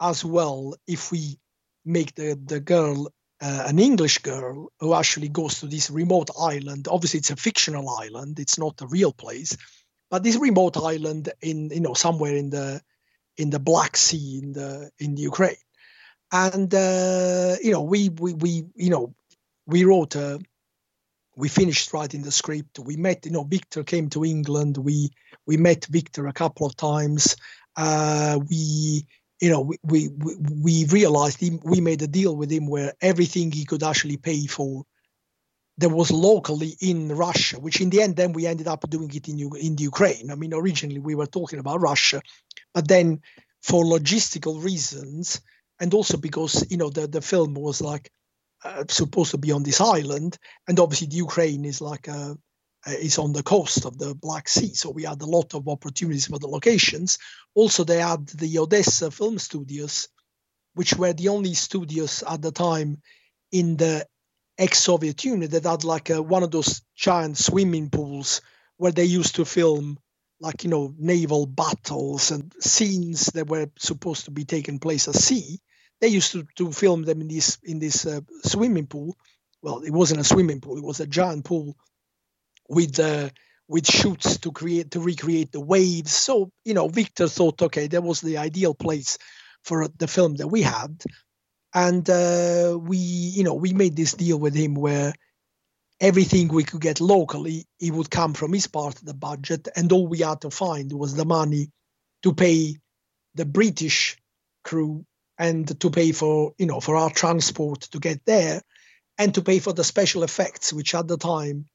as 0.00 0.24
well 0.24 0.74
if 0.86 1.10
we 1.10 1.38
make 1.84 2.14
the 2.14 2.38
the 2.42 2.60
girl 2.60 3.08
uh, 3.40 3.64
an 3.66 3.78
English 3.78 4.18
girl 4.18 4.70
who 4.80 4.94
actually 4.94 5.28
goes 5.28 5.60
to 5.60 5.66
this 5.66 5.90
remote 5.90 6.30
island. 6.40 6.88
Obviously, 6.88 7.18
it's 7.18 7.30
a 7.30 7.36
fictional 7.36 7.88
island; 7.88 8.38
it's 8.38 8.58
not 8.58 8.80
a 8.80 8.86
real 8.86 9.12
place, 9.12 9.56
but 10.10 10.22
this 10.22 10.36
remote 10.36 10.76
island 10.76 11.30
in 11.40 11.70
you 11.70 11.80
know 11.80 11.94
somewhere 11.94 12.34
in 12.34 12.50
the 12.50 12.80
in 13.36 13.50
the 13.50 13.60
Black 13.60 13.96
Sea 13.96 14.40
in 14.42 14.52
the 14.52 14.90
in 14.98 15.14
the 15.14 15.22
Ukraine, 15.22 15.56
and 16.32 16.72
uh, 16.74 17.56
you 17.62 17.72
know 17.72 17.82
we 17.82 18.08
we 18.08 18.34
we 18.34 18.64
you 18.74 18.90
know 18.90 19.14
we 19.66 19.84
wrote 19.84 20.14
a 20.16 20.40
we 21.38 21.48
finished 21.48 21.92
writing 21.92 22.22
the 22.22 22.32
script. 22.32 22.80
We 22.80 22.96
met, 22.96 23.24
you 23.24 23.30
know, 23.30 23.44
Victor 23.44 23.84
came 23.84 24.10
to 24.10 24.24
England. 24.24 24.76
We 24.76 25.10
we 25.46 25.56
met 25.56 25.86
Victor 25.86 26.26
a 26.26 26.32
couple 26.32 26.66
of 26.66 26.74
times. 26.76 27.36
Uh, 27.76 28.40
we, 28.50 29.06
you 29.40 29.48
know, 29.48 29.72
we 29.84 30.08
we, 30.08 30.36
we 30.62 30.84
realized 30.86 31.40
we 31.62 31.80
made 31.80 32.02
a 32.02 32.08
deal 32.08 32.34
with 32.34 32.50
him 32.50 32.66
where 32.66 32.92
everything 33.00 33.52
he 33.52 33.64
could 33.64 33.84
actually 33.84 34.16
pay 34.16 34.46
for 34.46 34.84
there 35.78 35.88
was 35.88 36.10
locally 36.10 36.76
in 36.80 37.08
Russia, 37.08 37.58
which 37.58 37.80
in 37.80 37.88
the 37.88 38.02
end 38.02 38.16
then 38.16 38.32
we 38.32 38.46
ended 38.46 38.68
up 38.68 38.88
doing 38.90 39.10
it 39.14 39.28
in 39.28 39.38
in 39.56 39.76
the 39.76 39.84
Ukraine. 39.84 40.30
I 40.30 40.34
mean, 40.34 40.52
originally 40.52 41.00
we 41.00 41.14
were 41.14 41.26
talking 41.26 41.60
about 41.60 41.80
Russia, 41.80 42.20
but 42.74 42.86
then 42.86 43.20
for 43.62 43.84
logistical 43.84 44.62
reasons 44.62 45.40
and 45.80 45.94
also 45.94 46.16
because 46.16 46.66
you 46.70 46.76
know 46.76 46.90
the 46.90 47.06
the 47.06 47.20
film 47.20 47.54
was 47.54 47.80
like 47.80 48.10
uh, 48.64 48.84
supposed 48.88 49.30
to 49.30 49.38
be 49.38 49.52
on 49.52 49.62
this 49.62 49.80
island, 49.80 50.36
and 50.66 50.80
obviously 50.80 51.06
the 51.06 51.16
Ukraine 51.16 51.64
is 51.64 51.80
like 51.80 52.08
a, 52.08 52.36
is 52.86 53.18
on 53.18 53.32
the 53.32 53.42
coast 53.42 53.84
of 53.84 53.98
the 53.98 54.14
Black 54.14 54.48
Sea, 54.48 54.74
so 54.74 54.90
we 54.90 55.04
had 55.04 55.22
a 55.22 55.26
lot 55.26 55.54
of 55.54 55.68
opportunities 55.68 56.26
for 56.26 56.38
the 56.38 56.48
locations. 56.48 57.18
Also, 57.54 57.84
they 57.84 57.98
had 57.98 58.26
the 58.28 58.58
Odessa 58.58 59.10
Film 59.10 59.38
Studios, 59.38 60.08
which 60.74 60.94
were 60.94 61.12
the 61.12 61.28
only 61.28 61.54
studios 61.54 62.24
at 62.28 62.42
the 62.42 62.50
time 62.50 63.00
in 63.52 63.76
the 63.76 64.06
ex-Soviet 64.58 65.24
Union 65.24 65.50
that 65.50 65.64
had 65.64 65.84
like 65.84 66.10
a, 66.10 66.20
one 66.20 66.42
of 66.42 66.50
those 66.50 66.82
giant 66.96 67.38
swimming 67.38 67.90
pools 67.90 68.40
where 68.76 68.92
they 68.92 69.04
used 69.04 69.36
to 69.36 69.44
film 69.44 69.98
like 70.40 70.64
you 70.64 70.70
know 70.70 70.94
naval 70.98 71.46
battles 71.46 72.30
and 72.30 72.52
scenes 72.60 73.26
that 73.26 73.48
were 73.48 73.70
supposed 73.78 74.26
to 74.26 74.30
be 74.30 74.44
taking 74.44 74.78
place 74.78 75.08
at 75.08 75.14
sea 75.14 75.60
they 76.00 76.08
used 76.08 76.32
to, 76.32 76.46
to 76.56 76.72
film 76.72 77.02
them 77.02 77.20
in 77.20 77.28
this 77.28 77.58
in 77.62 77.78
this 77.78 78.06
uh, 78.06 78.20
swimming 78.44 78.86
pool. 78.86 79.16
Well, 79.62 79.80
it 79.80 79.90
wasn't 79.90 80.20
a 80.20 80.24
swimming 80.24 80.60
pool; 80.60 80.78
it 80.78 80.84
was 80.84 81.00
a 81.00 81.06
giant 81.06 81.44
pool 81.44 81.76
with 82.68 82.98
uh, 83.00 83.30
with 83.66 83.86
shoots 83.86 84.38
to 84.38 84.52
create 84.52 84.92
to 84.92 85.00
recreate 85.00 85.52
the 85.52 85.60
waves. 85.60 86.12
So 86.12 86.52
you 86.64 86.74
know, 86.74 86.88
Victor 86.88 87.28
thought, 87.28 87.62
okay, 87.62 87.88
that 87.88 88.02
was 88.02 88.20
the 88.20 88.38
ideal 88.38 88.74
place 88.74 89.18
for 89.64 89.88
the 89.88 90.06
film 90.06 90.36
that 90.36 90.48
we 90.48 90.62
had, 90.62 91.02
and 91.74 92.08
uh, 92.08 92.78
we 92.80 92.96
you 92.96 93.44
know 93.44 93.54
we 93.54 93.72
made 93.72 93.96
this 93.96 94.14
deal 94.14 94.38
with 94.38 94.54
him 94.54 94.74
where 94.74 95.12
everything 96.00 96.48
we 96.48 96.64
could 96.64 96.80
get 96.80 97.00
locally 97.00 97.66
it 97.80 97.92
would 97.92 98.10
come 98.10 98.34
from 98.34 98.52
his 98.52 98.66
part 98.66 98.94
of 98.96 99.04
the 99.04 99.14
budget. 99.14 99.68
And 99.74 99.90
all 99.92 100.06
we 100.06 100.20
had 100.20 100.42
to 100.42 100.50
find 100.50 100.92
was 100.92 101.14
the 101.14 101.24
money 101.24 101.70
to 102.22 102.32
pay 102.32 102.76
the 103.34 103.44
british 103.44 104.16
crew 104.64 105.04
and 105.38 105.80
to 105.80 105.90
pay 105.90 106.12
for 106.12 106.52
you 106.58 106.66
know 106.66 106.80
for 106.80 106.96
our 106.96 107.10
transport 107.10 107.82
to 107.82 108.00
get 108.00 108.24
there 108.24 108.60
and 109.18 109.34
to 109.34 109.42
pay 109.42 109.58
for 109.58 109.72
the 109.72 109.84
special 109.84 110.22
effects 110.22 110.72
which 110.72 110.94
at 110.94 111.06
the 111.06 111.16
time 111.16 111.66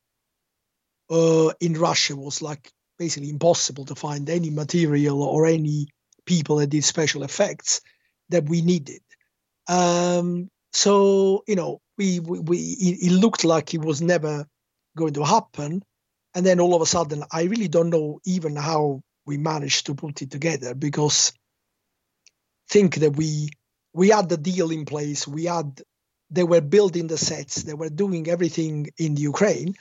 uh, 1.10 1.52
in 1.60 1.74
russia 1.74 2.16
was 2.16 2.42
like 2.42 2.72
basically 2.98 3.30
impossible 3.30 3.86
to 3.86 3.96
find 3.96 4.30
any 4.30 4.50
material 4.50 5.24
or 5.24 5.46
any 5.46 5.88
people 6.26 6.58
that 6.58 6.68
did 6.68 6.84
special 6.84 7.24
effects 7.24 7.82
that 8.30 8.48
we 8.50 8.62
needed 8.62 9.02
um, 9.68 10.50
so 10.72 11.44
you 11.48 11.56
know 11.56 11.80
we, 11.98 12.20
we, 12.20 12.40
we 12.40 12.58
it 12.58 13.12
looked 13.12 13.44
like 13.44 13.74
it 13.74 13.82
was 13.82 14.02
never 14.02 14.46
going 14.98 15.14
to 15.14 15.24
happen 15.24 15.84
and 16.36 16.46
then 16.46 16.60
all 16.60 16.76
of 16.76 16.82
a 16.82 16.86
sudden 16.86 17.24
i 17.32 17.44
really 17.44 17.68
don't 17.68 17.90
know 17.90 18.20
even 18.26 18.56
how 18.56 19.02
we 19.26 19.38
managed 19.38 19.86
to 19.86 19.96
put 19.96 20.22
it 20.22 20.32
together 20.32 20.74
because 20.74 21.34
think 22.70 22.96
that 22.96 23.16
we 23.16 23.50
we 23.94 24.10
had 24.10 24.30
the 24.30 24.38
deal 24.38 24.72
in 24.72 24.86
place. 24.86 25.28
We 25.28 25.46
had 25.46 25.82
they 26.30 26.44
were 26.44 26.62
building 26.62 27.08
the 27.08 27.18
sets. 27.18 27.64
They 27.64 27.76
were 27.76 27.90
doing 27.90 28.28
everything 28.28 28.90
in 28.98 29.14
the 29.16 29.22
Ukraine. 29.22 29.76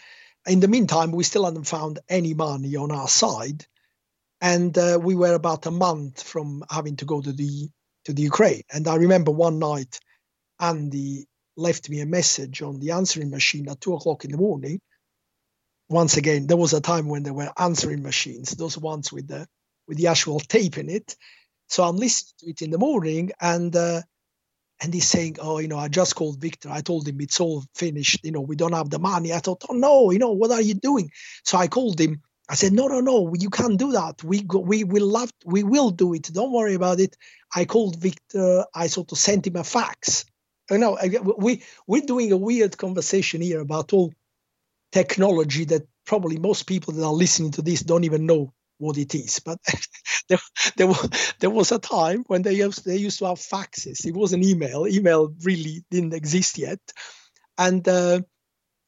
In 0.47 0.61
the 0.61 0.69
meantime, 0.69 1.13
we 1.13 1.25
still 1.25 1.45
hadn't 1.45 1.65
found 1.65 2.01
any 2.09 2.35
money 2.35 2.77
on 2.77 2.91
our 2.93 3.09
side, 3.09 3.65
and 4.41 4.77
uh, 4.77 4.99
we 5.01 5.15
were 5.15 5.35
about 5.35 5.67
a 5.67 5.71
month 5.71 6.23
from 6.23 6.65
having 6.71 6.97
to 6.97 7.05
go 7.05 7.21
to 7.21 7.33
the 7.33 7.71
to 8.05 8.13
the 8.13 8.23
Ukraine. 8.23 8.63
And 8.73 8.89
I 8.89 8.97
remember 8.97 9.31
one 9.31 9.59
night, 9.59 9.99
Andy 10.61 11.27
left 11.57 11.91
me 11.91 12.01
a 12.01 12.07
message 12.07 12.63
on 12.63 12.81
the 12.81 12.93
answering 12.93 13.31
machine 13.31 13.69
at 13.69 13.81
two 13.81 13.95
o'clock 13.95 14.25
in 14.25 14.31
the 14.31 14.39
morning. 14.39 14.81
Once 15.89 16.17
again, 16.17 16.47
there 16.47 16.57
was 16.57 16.73
a 16.73 16.81
time 16.81 17.09
when 17.09 17.23
there 17.23 17.35
were 17.35 17.53
answering 17.59 18.03
machines, 18.03 18.53
those 18.53 18.79
ones 18.79 19.13
with 19.13 19.29
the 19.29 19.47
with 19.89 19.99
the 19.99 20.07
actual 20.07 20.41
tape 20.41 20.79
in 20.79 20.89
it, 20.89 21.17
so 21.69 21.85
I'm 21.85 21.97
listening 21.97 22.35
to 22.41 22.51
it 22.51 22.63
in 22.63 22.71
the 22.71 22.79
morning, 22.79 23.33
and 23.41 23.75
uh, 23.75 24.03
and 24.83 24.93
he's 24.93 25.09
saying, 25.09 25.39
"Oh, 25.41 25.59
you 25.59 25.69
know, 25.69 25.79
I 25.79 25.89
just 25.89 26.15
called 26.15 26.41
Victor. 26.41 26.69
I 26.71 26.83
told 26.83 27.09
him 27.09 27.21
it's 27.21 27.41
all 27.41 27.65
finished. 27.75 28.21
You 28.25 28.33
know, 28.33 28.43
we 28.43 28.57
don't 28.57 28.75
have 28.75 28.91
the 28.91 28.99
money." 28.99 29.33
I 29.33 29.39
thought, 29.39 29.65
"Oh 29.71 29.75
no, 29.75 30.11
you 30.11 30.19
know, 30.19 30.33
what 30.33 30.51
are 30.51 30.61
you 30.61 30.75
doing?" 30.75 31.11
So 31.45 31.59
I 31.59 31.69
called 31.69 32.01
him. 32.01 32.23
I 32.49 32.55
said, 32.55 32.73
"No, 32.73 32.89
no, 32.89 33.01
no, 33.01 33.35
you 33.39 33.51
can't 33.51 33.79
do 33.79 33.93
that. 33.93 34.23
We 34.25 34.43
go, 34.43 34.59
we 34.59 34.85
will 34.85 35.07
love, 35.07 35.33
we 35.45 35.63
will 35.63 35.91
do 35.91 36.15
it. 36.15 36.31
Don't 36.33 36.53
worry 36.53 36.75
about 36.75 37.01
it." 37.01 37.17
I 37.55 37.65
called 37.65 38.01
Victor. 38.01 38.65
I 38.75 38.89
sort 38.89 39.13
of 39.13 39.19
sent 39.19 39.47
him 39.47 39.57
a 39.57 39.65
fax. 39.65 40.25
You 40.71 40.79
know, 40.79 40.99
we 41.39 41.63
we're 41.87 42.03
doing 42.03 42.33
a 42.33 42.37
weird 42.37 42.77
conversation 42.79 43.41
here 43.41 43.61
about 43.61 43.93
all 43.93 44.13
technology 44.93 45.65
that 45.67 45.87
probably 46.05 46.39
most 46.39 46.65
people 46.67 46.93
that 46.95 47.05
are 47.05 47.13
listening 47.13 47.53
to 47.53 47.63
this 47.63 47.81
don't 47.83 48.05
even 48.05 48.27
know 48.27 48.53
what 48.79 48.99
it 48.99 49.15
is. 49.15 49.41
But 49.41 49.59
there, 50.29 50.39
there, 50.77 50.87
was, 50.87 51.35
there 51.41 51.51
was 51.51 51.73
a 51.73 51.79
time 51.79 52.25
when 52.27 52.43
they 52.43 52.55
used, 52.55 52.85
they 52.85 52.97
used 52.97 53.19
to 53.21 53.27
have 53.27 53.39
faxes. 53.39 54.05
It 54.05 54.15
was 54.15 54.33
an 54.33 54.45
email. 54.45 54.87
Email 54.87 55.35
really 55.43 55.85
didn't 55.91 56.15
exist 56.15 56.59
yet. 56.59 56.81
And 57.57 57.87
uh, 57.89 58.23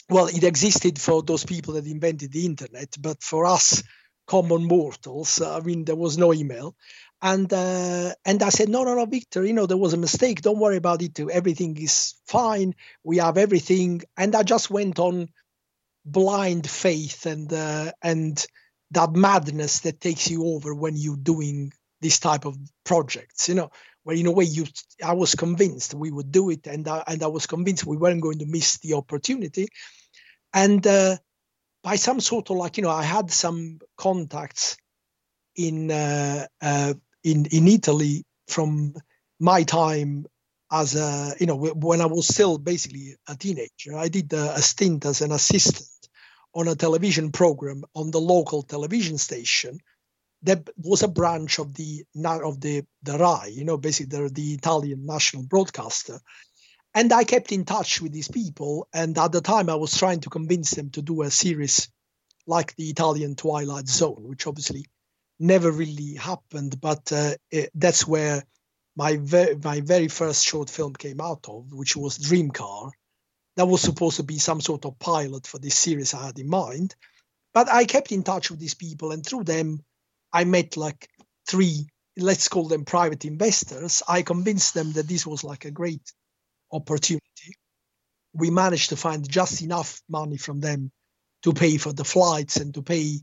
well, 0.08 0.26
it 0.26 0.44
existed 0.44 1.00
for 1.00 1.22
those 1.22 1.44
people 1.44 1.74
that 1.74 1.86
invented 1.86 2.32
the 2.32 2.44
internet, 2.44 2.94
but 3.00 3.22
for 3.22 3.46
us 3.46 3.82
common 4.26 4.64
mortals, 4.64 5.40
I 5.40 5.60
mean, 5.60 5.84
there 5.84 5.96
was 5.96 6.18
no 6.18 6.32
email. 6.32 6.74
And 7.22 7.50
uh, 7.52 8.12
and 8.24 8.42
I 8.42 8.50
said, 8.50 8.68
no, 8.68 8.84
no, 8.84 8.94
no, 8.94 9.06
Victor, 9.06 9.44
you 9.44 9.54
know, 9.54 9.66
there 9.66 9.78
was 9.78 9.94
a 9.94 9.98
mistake. 9.98 10.42
Don't 10.42 10.58
worry 10.58 10.76
about 10.76 11.00
it. 11.00 11.18
Everything 11.18 11.76
is 11.78 12.14
fine. 12.26 12.74
We 13.02 13.16
have 13.18 13.38
everything. 13.38 14.02
And 14.16 14.34
I 14.34 14.42
just 14.42 14.70
went 14.70 14.98
on 14.98 15.28
blind 16.04 16.68
faith 16.68 17.24
and 17.24 17.50
uh, 17.52 17.92
and 18.02 18.44
that 18.90 19.12
madness 19.12 19.80
that 19.80 20.00
takes 20.00 20.30
you 20.30 20.44
over 20.46 20.74
when 20.74 20.96
you're 20.96 21.16
doing 21.16 21.72
this 22.00 22.18
type 22.18 22.44
of 22.44 22.56
projects. 22.84 23.48
You 23.48 23.54
know, 23.54 23.70
where 24.04 24.16
in 24.16 24.26
a 24.26 24.30
way 24.30 24.44
you, 24.44 24.66
I 25.04 25.14
was 25.14 25.34
convinced 25.34 25.94
we 25.94 26.10
would 26.10 26.30
do 26.30 26.50
it, 26.50 26.66
and 26.66 26.86
I, 26.86 27.02
and 27.06 27.22
I 27.22 27.26
was 27.26 27.46
convinced 27.46 27.84
we 27.84 27.96
weren't 27.96 28.22
going 28.22 28.38
to 28.38 28.46
miss 28.46 28.78
the 28.78 28.94
opportunity. 28.94 29.68
And 30.52 30.86
uh, 30.86 31.16
by 31.82 31.96
some 31.96 32.20
sort 32.20 32.50
of 32.50 32.56
like 32.56 32.76
you 32.76 32.84
know, 32.84 32.90
I 32.90 33.02
had 33.02 33.30
some 33.30 33.80
contacts 33.96 34.76
in 35.56 35.90
uh, 35.90 36.46
uh, 36.62 36.94
in 37.24 37.46
in 37.46 37.66
Italy 37.66 38.24
from 38.46 38.94
my 39.40 39.62
time 39.62 40.26
as 40.70 40.94
a 40.94 41.34
you 41.40 41.46
know 41.46 41.56
when 41.56 42.00
I 42.00 42.06
was 42.06 42.28
still 42.28 42.58
basically 42.58 43.16
a 43.26 43.34
teenager. 43.36 43.96
I 43.96 44.08
did 44.08 44.32
a, 44.32 44.54
a 44.54 44.62
stint 44.62 45.06
as 45.06 45.22
an 45.22 45.32
assistant 45.32 45.88
on 46.54 46.68
a 46.68 46.74
television 46.74 47.32
program 47.32 47.84
on 47.94 48.10
the 48.10 48.20
local 48.20 48.62
television 48.62 49.18
station 49.18 49.80
that 50.44 50.68
was 50.76 51.02
a 51.02 51.08
branch 51.08 51.58
of 51.58 51.74
the 51.74 52.04
of 52.24 52.60
the 52.60 52.84
the 53.02 53.18
RAI, 53.18 53.48
you 53.48 53.64
know, 53.64 53.76
basically 53.76 54.18
the, 54.18 54.28
the 54.28 54.54
Italian 54.54 55.06
national 55.06 55.44
broadcaster. 55.44 56.20
And 56.94 57.12
I 57.12 57.24
kept 57.24 57.50
in 57.50 57.64
touch 57.64 58.00
with 58.00 58.12
these 58.12 58.28
people, 58.28 58.86
and 58.94 59.18
at 59.18 59.32
the 59.32 59.40
time 59.40 59.68
I 59.68 59.74
was 59.74 59.96
trying 59.96 60.20
to 60.20 60.30
convince 60.30 60.70
them 60.70 60.90
to 60.90 61.02
do 61.02 61.22
a 61.22 61.30
series 61.30 61.88
like 62.46 62.76
the 62.76 62.88
Italian 62.90 63.34
Twilight 63.34 63.88
Zone, 63.88 64.22
which 64.22 64.46
obviously 64.46 64.86
never 65.40 65.72
really 65.72 66.14
happened, 66.14 66.80
but 66.80 67.10
uh, 67.10 67.34
it, 67.50 67.70
that's 67.74 68.06
where 68.06 68.44
my 68.96 69.16
my 69.62 69.80
very 69.80 70.08
first 70.08 70.44
short 70.44 70.70
film 70.70 70.94
came 70.94 71.20
out 71.20 71.46
of, 71.48 71.72
which 71.72 71.96
was 71.96 72.18
Dream 72.18 72.50
Car. 72.50 72.92
That 73.56 73.66
was 73.66 73.80
supposed 73.80 74.16
to 74.16 74.22
be 74.22 74.38
some 74.38 74.60
sort 74.60 74.84
of 74.84 74.98
pilot 74.98 75.46
for 75.46 75.58
this 75.58 75.76
series 75.76 76.12
I 76.12 76.26
had 76.26 76.38
in 76.38 76.48
mind. 76.48 76.94
But 77.52 77.68
I 77.68 77.84
kept 77.84 78.12
in 78.12 78.24
touch 78.24 78.50
with 78.50 78.60
these 78.60 78.74
people, 78.74 79.12
and 79.12 79.24
through 79.24 79.44
them, 79.44 79.84
I 80.34 80.44
met 80.44 80.76
like 80.76 81.08
three, 81.46 81.86
let's 82.16 82.48
call 82.48 82.66
them 82.66 82.84
private 82.84 83.24
investors. 83.24 84.02
I 84.08 84.22
convinced 84.22 84.74
them 84.74 84.92
that 84.94 85.08
this 85.08 85.24
was 85.24 85.44
like 85.44 85.64
a 85.64 85.70
great 85.70 86.12
opportunity. 86.72 87.54
We 88.34 88.50
managed 88.50 88.88
to 88.90 88.96
find 88.96 89.26
just 89.28 89.62
enough 89.62 90.02
money 90.08 90.36
from 90.36 90.58
them 90.58 90.90
to 91.44 91.52
pay 91.52 91.76
for 91.76 91.92
the 91.92 92.04
flights 92.04 92.56
and 92.56 92.74
to 92.74 92.82
pay 92.82 93.20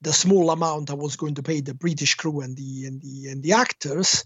the 0.00 0.12
small 0.12 0.50
amount 0.50 0.90
I 0.90 0.94
was 0.94 1.16
going 1.16 1.34
to 1.34 1.42
pay 1.42 1.60
the 1.60 1.74
British 1.74 2.14
crew 2.14 2.40
and 2.40 2.56
the 2.56 2.86
and 2.86 3.02
the 3.02 3.28
and 3.30 3.42
the 3.42 3.52
actors. 3.52 4.24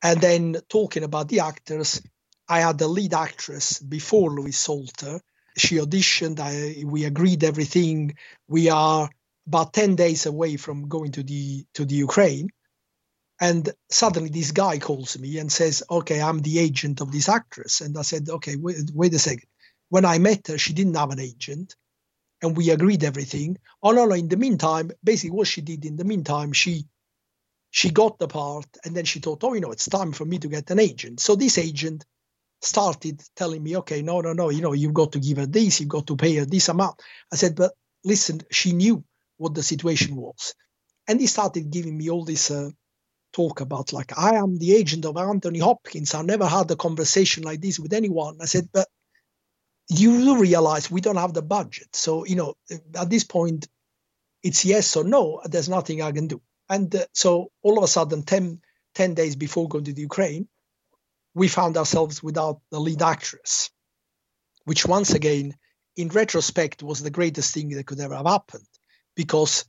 And 0.00 0.20
then 0.20 0.56
talking 0.68 1.02
about 1.02 1.28
the 1.28 1.40
actors, 1.40 2.00
I 2.48 2.60
had 2.60 2.78
the 2.78 2.86
lead 2.86 3.14
actress 3.14 3.80
before 3.80 4.30
Louise 4.30 4.58
Salter. 4.58 5.20
She 5.56 5.76
auditioned. 5.78 6.38
I, 6.38 6.84
we 6.84 7.04
agreed 7.04 7.42
everything. 7.42 8.16
We 8.46 8.70
are 8.70 9.10
about 9.48 9.72
ten 9.72 9.96
days 9.96 10.26
away 10.26 10.56
from 10.56 10.88
going 10.88 11.12
to 11.12 11.22
the 11.22 11.64
to 11.74 11.84
the 11.84 11.96
Ukraine, 11.96 12.48
and 13.40 13.68
suddenly 13.90 14.30
this 14.30 14.52
guy 14.52 14.78
calls 14.78 15.18
me 15.18 15.38
and 15.38 15.50
says, 15.50 15.82
"Okay, 15.90 16.20
I'm 16.20 16.40
the 16.40 16.58
agent 16.58 17.00
of 17.00 17.10
this 17.12 17.28
actress." 17.28 17.80
And 17.80 17.96
I 17.98 18.02
said, 18.02 18.28
"Okay, 18.28 18.56
wait, 18.56 18.76
wait 18.94 19.14
a 19.14 19.18
second. 19.18 19.48
When 19.88 20.04
I 20.04 20.18
met 20.18 20.48
her, 20.48 20.58
she 20.58 20.72
didn't 20.74 20.96
have 20.96 21.10
an 21.10 21.20
agent 21.20 21.74
and 22.42 22.56
we 22.56 22.70
agreed 22.70 23.04
everything. 23.04 23.58
Oh 23.82 23.90
no, 23.92 24.06
no. 24.06 24.14
In 24.14 24.28
the 24.28 24.36
meantime, 24.36 24.90
basically 25.02 25.30
what 25.30 25.48
she 25.48 25.60
did 25.60 25.84
in 25.84 25.96
the 25.96 26.04
meantime, 26.04 26.52
she 26.52 26.86
she 27.70 27.90
got 27.90 28.18
the 28.18 28.28
part 28.28 28.66
and 28.84 28.96
then 28.96 29.04
she 29.04 29.20
thought, 29.20 29.44
oh, 29.44 29.52
you 29.52 29.60
know, 29.60 29.72
it's 29.72 29.88
time 29.88 30.12
for 30.12 30.24
me 30.24 30.38
to 30.38 30.48
get 30.48 30.70
an 30.70 30.78
agent. 30.78 31.20
So 31.20 31.36
this 31.36 31.58
agent 31.58 32.04
started 32.62 33.22
telling 33.36 33.62
me, 33.62 33.76
okay, 33.78 34.00
no, 34.02 34.20
no, 34.20 34.32
no, 34.32 34.48
you 34.50 34.62
know, 34.62 34.72
you've 34.72 34.94
got 34.94 35.12
to 35.12 35.20
give 35.20 35.36
her 35.36 35.46
this, 35.46 35.80
you've 35.80 35.88
got 35.88 36.06
to 36.06 36.16
pay 36.16 36.36
her 36.36 36.46
this 36.46 36.68
amount. 36.68 37.00
I 37.32 37.36
said, 37.36 37.56
but 37.56 37.72
listen, 38.04 38.40
she 38.50 38.72
knew 38.72 39.04
what 39.38 39.54
the 39.54 39.62
situation 39.62 40.16
was. 40.16 40.54
And 41.08 41.18
he 41.20 41.26
started 41.26 41.70
giving 41.70 41.96
me 41.96 42.10
all 42.10 42.24
this 42.24 42.50
uh, 42.50 42.70
talk 43.32 43.60
about 43.60 43.92
like, 43.92 44.18
I 44.18 44.34
am 44.34 44.58
the 44.58 44.74
agent 44.74 45.06
of 45.06 45.16
Anthony 45.16 45.60
Hopkins. 45.60 46.14
I 46.14 46.22
never 46.22 46.46
had 46.46 46.70
a 46.70 46.76
conversation 46.76 47.44
like 47.44 47.60
this 47.60 47.78
with 47.78 47.94
anyone. 47.94 48.38
I 48.42 48.44
said, 48.44 48.68
but 48.72 48.88
you 49.88 50.38
realize 50.38 50.90
we 50.90 51.00
don't 51.00 51.16
have 51.16 51.32
the 51.32 51.42
budget. 51.42 51.88
So, 51.94 52.26
you 52.26 52.36
know, 52.36 52.54
at 52.94 53.08
this 53.08 53.24
point, 53.24 53.66
it's 54.42 54.64
yes 54.64 54.96
or 54.96 55.04
no. 55.04 55.40
There's 55.44 55.68
nothing 55.68 56.02
I 56.02 56.12
can 56.12 56.26
do. 56.26 56.42
And 56.68 56.94
uh, 56.94 57.06
so 57.14 57.50
all 57.62 57.78
of 57.78 57.84
a 57.84 57.88
sudden, 57.88 58.22
10, 58.22 58.60
10 58.94 59.14
days 59.14 59.36
before 59.36 59.68
going 59.68 59.84
to 59.84 59.94
the 59.94 60.02
Ukraine, 60.02 60.48
we 61.34 61.48
found 61.48 61.76
ourselves 61.76 62.22
without 62.22 62.60
the 62.70 62.80
lead 62.80 63.00
actress, 63.00 63.70
which 64.64 64.84
once 64.84 65.14
again, 65.14 65.54
in 65.96 66.08
retrospect, 66.08 66.82
was 66.82 67.02
the 67.02 67.10
greatest 67.10 67.54
thing 67.54 67.70
that 67.70 67.86
could 67.86 68.00
ever 68.00 68.14
have 68.14 68.26
happened 68.26 68.66
because 69.18 69.64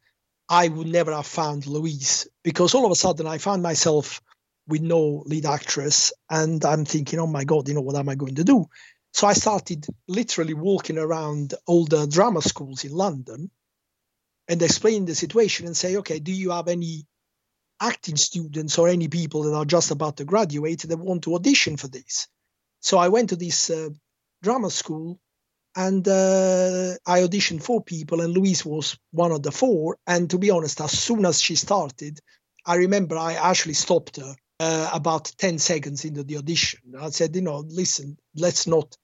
I 0.48 0.68
would 0.68 0.86
never 0.86 1.12
have 1.12 1.26
found 1.26 1.66
Louise 1.66 2.28
because 2.44 2.76
all 2.76 2.86
of 2.86 2.92
a 2.92 2.96
sudden 2.96 3.26
I 3.26 3.40
found 3.40 3.64
myself 3.64 4.22
with 4.68 4.82
no 4.82 5.24
lead 5.26 5.48
actress 5.48 6.14
and 6.30 6.64
I'm 6.64 6.86
thinking, 6.86 7.20
oh 7.20 7.26
my 7.26 7.46
God, 7.46 7.68
you 7.68 7.74
know, 7.74 7.82
what 7.82 7.96
am 7.96 8.10
I 8.10 8.16
going 8.16 8.36
to 8.36 8.44
do? 8.44 8.68
So 9.12 9.26
I 9.26 9.34
started 9.34 9.88
literally 10.08 10.54
walking 10.54 11.00
around 11.00 11.56
all 11.66 11.86
the 11.86 12.06
drama 12.06 12.44
schools 12.44 12.84
in 12.86 12.92
London 12.92 13.50
and 14.48 14.62
explain 14.62 15.06
the 15.06 15.16
situation 15.16 15.66
and 15.66 15.76
say, 15.76 15.98
okay, 15.98 16.20
do 16.20 16.32
you 16.32 16.52
have 16.52 16.68
any 16.68 17.08
acting 17.82 18.18
students 18.18 18.78
or 18.78 18.88
any 18.88 19.08
people 19.08 19.44
that 19.44 19.56
are 19.56 19.66
just 19.66 19.90
about 19.90 20.18
to 20.18 20.26
graduate 20.26 20.84
that 20.84 20.98
want 21.00 21.24
to 21.24 21.34
audition 21.34 21.76
for 21.76 21.88
this? 21.88 22.28
So 22.82 23.00
I 23.00 23.08
went 23.08 23.30
to 23.30 23.36
this 23.36 23.72
uh, 23.72 23.90
drama 24.44 24.70
school 24.70 25.20
and 25.80 26.06
uh, 26.10 26.96
I 27.06 27.22
auditioned 27.22 27.64
four 27.64 27.82
people, 27.82 28.20
and 28.20 28.34
Louise 28.34 28.66
was 28.66 28.98
one 29.12 29.32
of 29.32 29.44
the 29.44 29.52
four. 29.52 29.98
And 30.06 30.30
to 30.30 30.38
be 30.38 30.50
honest, 30.50 30.82
as 30.82 30.92
soon 30.92 31.26
as 31.26 31.42
she 31.42 31.56
started, 31.56 32.20
I 32.66 32.76
remember 32.76 33.16
I 33.16 33.36
actually 33.36 33.76
stopped 33.76 34.18
her 34.18 34.36
uh, 34.60 34.90
about 34.94 35.32
10 35.38 35.58
seconds 35.58 36.04
into 36.04 36.24
the 36.24 36.36
audition. 36.36 36.82
I 37.00 37.12
said, 37.12 37.34
you 37.34 37.42
know, 37.42 37.60
listen, 37.60 38.18
let's 38.36 38.68
not 38.68 38.98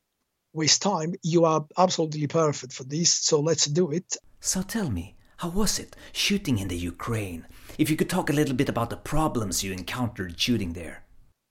waste 0.51 0.81
time. 0.81 1.13
You 1.23 1.45
are 1.45 1.65
absolutely 1.77 2.27
perfect 2.27 2.73
for 2.73 2.83
this, 2.83 3.13
so 3.13 3.39
let's 3.39 3.67
do 3.67 3.91
it. 3.91 4.17
So 4.41 4.61
tell 4.61 4.89
me, 4.89 5.15
how 5.37 5.51
was 5.51 5.79
it 5.79 5.95
shooting 6.11 6.57
in 6.59 6.67
the 6.67 6.77
Ukraine? 6.77 7.45
If 7.77 7.89
you 7.89 7.95
could 7.95 8.09
talk 8.09 8.29
a 8.29 8.33
little 8.33 8.55
bit 8.55 8.67
about 8.67 8.89
the 8.89 8.97
problems 8.97 9.63
you 9.63 9.71
encountered 9.71 10.37
shooting 10.37 10.73
there. 10.73 11.04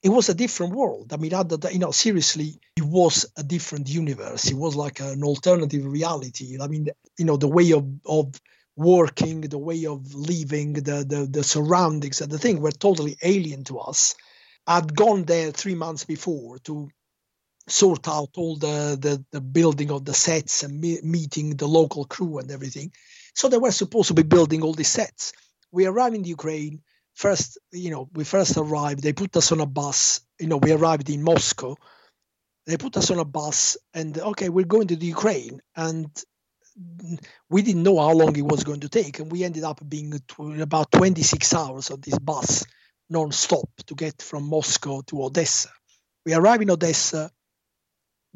It 0.04 0.10
was 0.10 0.28
a 0.28 0.34
different 0.34 0.74
world. 0.74 1.14
I 1.14 1.16
mean, 1.16 1.32
you 1.72 1.78
know, 1.78 1.90
seriously, 1.90 2.60
it 2.76 2.84
was 2.84 3.24
a 3.38 3.42
different 3.42 3.88
universe. 3.88 4.50
It 4.50 4.56
was 4.56 4.76
like 4.76 5.00
an 5.00 5.24
alternative 5.24 5.86
reality. 5.86 6.58
I 6.60 6.68
mean, 6.68 6.90
you 7.18 7.24
know, 7.24 7.38
the 7.38 7.48
way 7.48 7.72
of, 7.72 7.86
of 8.04 8.38
working, 8.76 9.40
the 9.40 9.56
way 9.56 9.86
of 9.86 10.14
living, 10.14 10.74
the, 10.74 11.06
the, 11.08 11.26
the 11.30 11.42
surroundings 11.42 12.20
and 12.20 12.30
the 12.30 12.38
thing 12.38 12.60
were 12.60 12.70
totally 12.70 13.16
alien 13.22 13.64
to 13.64 13.78
us. 13.78 14.14
I'd 14.66 14.94
gone 14.94 15.24
there 15.24 15.50
three 15.52 15.74
months 15.74 16.04
before 16.04 16.58
to 16.60 16.90
sort 17.66 18.06
out 18.06 18.30
all 18.36 18.56
the, 18.56 18.98
the, 19.00 19.24
the 19.30 19.40
building 19.40 19.90
of 19.90 20.04
the 20.04 20.12
sets 20.12 20.64
and 20.64 20.78
me- 20.78 21.00
meeting 21.02 21.56
the 21.56 21.66
local 21.66 22.04
crew 22.04 22.38
and 22.38 22.50
everything. 22.50 22.92
So 23.34 23.48
they 23.48 23.56
were 23.56 23.72
supposed 23.72 24.08
to 24.08 24.14
be 24.14 24.22
building 24.22 24.62
all 24.62 24.74
these 24.74 24.88
sets. 24.88 25.32
We 25.72 25.86
arrived 25.86 26.14
in 26.14 26.24
Ukraine. 26.24 26.82
First, 27.14 27.58
you 27.72 27.90
know, 27.90 28.08
we 28.14 28.24
first 28.24 28.56
arrived. 28.56 29.02
They 29.02 29.12
put 29.12 29.36
us 29.36 29.52
on 29.52 29.60
a 29.60 29.66
bus. 29.66 30.20
You 30.38 30.48
know, 30.48 30.56
we 30.56 30.72
arrived 30.72 31.10
in 31.10 31.22
Moscow. 31.22 31.76
They 32.66 32.76
put 32.76 32.96
us 32.96 33.10
on 33.10 33.18
a 33.18 33.24
bus, 33.24 33.76
and 33.92 34.18
okay, 34.18 34.48
we're 34.48 34.64
going 34.64 34.88
to 34.88 34.96
the 34.96 35.06
Ukraine. 35.06 35.60
And 35.76 36.10
we 37.50 37.62
didn't 37.62 37.82
know 37.82 37.98
how 38.00 38.12
long 38.12 38.36
it 38.36 38.44
was 38.44 38.64
going 38.64 38.80
to 38.80 38.88
take, 38.88 39.18
and 39.18 39.30
we 39.30 39.44
ended 39.44 39.64
up 39.64 39.80
being 39.88 40.20
about 40.60 40.90
26 40.90 41.54
hours 41.54 41.90
on 41.90 42.00
this 42.00 42.18
bus 42.18 42.64
non-stop 43.10 43.68
to 43.86 43.94
get 43.94 44.22
from 44.22 44.48
Moscow 44.48 45.02
to 45.02 45.24
Odessa. 45.24 45.68
We 46.24 46.34
arrive 46.34 46.62
in 46.62 46.70
Odessa, 46.70 47.30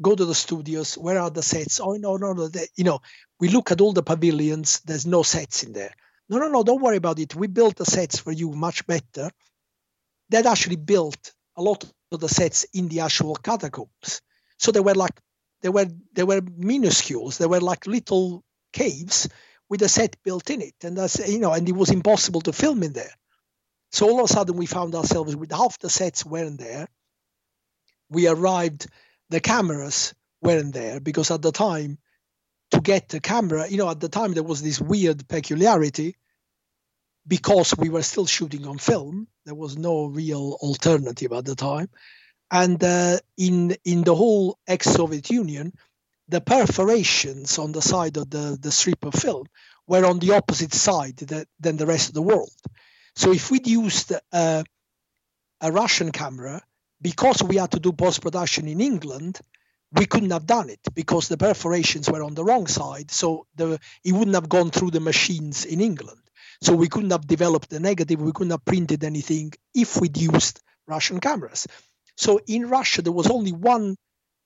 go 0.01 0.15
to 0.15 0.25
the 0.25 0.35
studios. 0.35 0.95
Where 0.95 1.19
are 1.19 1.31
the 1.31 1.43
sets? 1.43 1.79
Oh 1.79 1.93
no, 1.93 2.17
no, 2.17 2.33
no. 2.33 2.47
They, 2.47 2.67
you 2.75 2.83
know, 2.83 2.99
we 3.39 3.49
look 3.49 3.71
at 3.71 3.81
all 3.81 3.93
the 3.93 4.03
pavilions. 4.03 4.79
There's 4.85 5.05
no 5.05 5.23
sets 5.23 5.63
in 5.63 5.73
there. 5.73 5.93
No, 6.29 6.37
no, 6.37 6.47
no. 6.47 6.63
Don't 6.63 6.81
worry 6.81 6.97
about 6.97 7.19
it. 7.19 7.35
We 7.35 7.47
built 7.47 7.75
the 7.75 7.85
sets 7.85 8.19
for 8.19 8.31
you 8.31 8.51
much 8.51 8.85
better. 8.85 9.31
That 10.29 10.45
actually 10.45 10.75
built 10.75 11.33
a 11.57 11.61
lot 11.61 11.83
of 12.11 12.19
the 12.19 12.29
sets 12.29 12.65
in 12.73 12.87
the 12.87 13.01
actual 13.01 13.35
catacombs. 13.35 14.21
So 14.57 14.71
they 14.71 14.79
were 14.79 14.95
like 14.95 15.19
they 15.61 15.69
were 15.69 15.87
they 16.13 16.23
were 16.23 16.41
minuscules. 16.41 17.37
They 17.37 17.47
were 17.47 17.61
like 17.61 17.87
little 17.87 18.43
caves 18.71 19.27
with 19.69 19.81
a 19.81 19.89
set 19.89 20.15
built 20.23 20.49
in 20.49 20.61
it, 20.61 20.75
and 20.83 20.97
that's 20.97 21.27
you 21.27 21.39
know, 21.39 21.53
and 21.53 21.67
it 21.67 21.75
was 21.75 21.89
impossible 21.89 22.41
to 22.41 22.53
film 22.53 22.83
in 22.83 22.93
there. 22.93 23.13
So 23.91 24.07
all 24.07 24.19
of 24.19 24.29
a 24.29 24.33
sudden, 24.33 24.55
we 24.55 24.67
found 24.67 24.93
ourselves 24.95 25.35
with 25.35 25.51
half 25.51 25.79
the 25.79 25.89
sets 25.89 26.25
weren't 26.25 26.59
there. 26.59 26.87
We 28.09 28.27
arrived, 28.27 28.87
the 29.29 29.39
cameras 29.39 30.13
weren't 30.41 30.73
there 30.73 30.99
because 30.99 31.31
at 31.31 31.41
the 31.41 31.51
time 31.51 31.97
to 32.71 32.81
get 32.81 33.13
a 33.13 33.19
camera. 33.19 33.67
You 33.67 33.77
know, 33.77 33.89
at 33.89 33.99
the 33.99 34.09
time 34.09 34.33
there 34.33 34.43
was 34.43 34.61
this 34.61 34.79
weird 34.79 35.27
peculiarity 35.27 36.15
because 37.27 37.75
we 37.77 37.89
were 37.89 38.03
still 38.03 38.25
shooting 38.25 38.65
on 38.65 38.77
film. 38.77 39.27
There 39.45 39.55
was 39.55 39.77
no 39.77 40.05
real 40.05 40.57
alternative 40.61 41.31
at 41.33 41.45
the 41.45 41.55
time, 41.55 41.89
and 42.51 42.83
uh, 42.83 43.17
in 43.37 43.75
in 43.83 44.03
the 44.03 44.15
whole 44.15 44.57
ex-Soviet 44.67 45.29
Union, 45.29 45.73
the 46.27 46.41
perforations 46.41 47.57
on 47.57 47.71
the 47.71 47.81
side 47.81 48.17
of 48.17 48.29
the 48.29 48.57
the 48.59 48.71
strip 48.71 49.05
of 49.05 49.13
film 49.13 49.47
were 49.87 50.05
on 50.05 50.19
the 50.19 50.33
opposite 50.33 50.73
side 50.73 51.17
that, 51.17 51.47
than 51.59 51.77
the 51.77 51.87
rest 51.87 52.09
of 52.09 52.13
the 52.13 52.21
world. 52.21 52.53
So 53.15 53.33
if 53.33 53.49
we'd 53.49 53.67
used 53.67 54.13
uh, 54.31 54.63
a 55.61 55.71
Russian 55.71 56.11
camera, 56.11 56.61
because 57.01 57.41
we 57.43 57.57
had 57.57 57.71
to 57.71 57.79
do 57.79 57.91
post 57.91 58.21
production 58.21 58.67
in 58.67 58.81
England, 58.81 59.39
we 59.91 60.05
couldn't 60.05 60.31
have 60.31 60.45
done 60.45 60.69
it 60.69 60.79
because 60.93 61.27
the 61.27 61.37
perforations 61.37 62.09
were 62.09 62.23
on 62.23 62.35
the 62.35 62.43
wrong 62.43 62.67
side. 62.67 63.11
So 63.11 63.47
the 63.55 63.79
it 64.03 64.11
wouldn't 64.11 64.35
have 64.35 64.49
gone 64.49 64.69
through 64.69 64.91
the 64.91 64.99
machines 64.99 65.65
in 65.65 65.81
England. 65.81 66.21
So 66.61 66.75
we 66.75 66.89
couldn't 66.89 67.11
have 67.11 67.25
developed 67.25 67.69
the 67.69 67.79
negative, 67.79 68.21
we 68.21 68.33
couldn't 68.33 68.51
have 68.51 68.65
printed 68.65 69.03
anything 69.03 69.53
if 69.73 69.99
we'd 69.99 70.17
used 70.17 70.61
Russian 70.87 71.19
cameras. 71.19 71.67
So 72.17 72.39
in 72.47 72.67
Russia, 72.67 73.01
there 73.01 73.13
was 73.13 73.29
only 73.29 73.53
one 73.53 73.95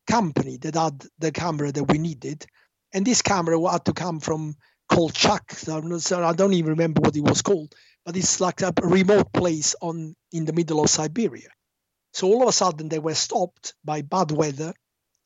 company 0.06 0.58
that 0.58 0.76
had 0.76 1.04
the 1.18 1.32
camera 1.32 1.72
that 1.72 1.86
we 1.86 1.98
needed. 1.98 2.46
And 2.94 3.06
this 3.06 3.24
camera 3.24 3.60
had 3.72 3.86
to 3.86 3.94
come 3.94 4.20
from 4.20 4.56
Kolchak. 4.88 5.54
So 5.54 6.24
I 6.24 6.34
don't 6.34 6.54
even 6.54 6.72
remember 6.72 7.02
what 7.02 7.16
it 7.16 7.24
was 7.24 7.42
called, 7.42 7.74
but 8.06 8.16
it's 8.16 8.40
like 8.40 8.62
a 8.62 8.74
remote 8.84 9.34
place 9.34 9.76
on 9.82 10.16
in 10.32 10.46
the 10.46 10.54
middle 10.54 10.82
of 10.84 10.90
Siberia. 10.90 11.50
So 12.14 12.28
all 12.28 12.44
of 12.44 12.50
a 12.50 12.52
sudden 12.52 12.90
they 12.90 13.00
were 13.00 13.16
stopped 13.16 13.74
by 13.84 14.04
bad 14.04 14.30
weather, 14.30 14.74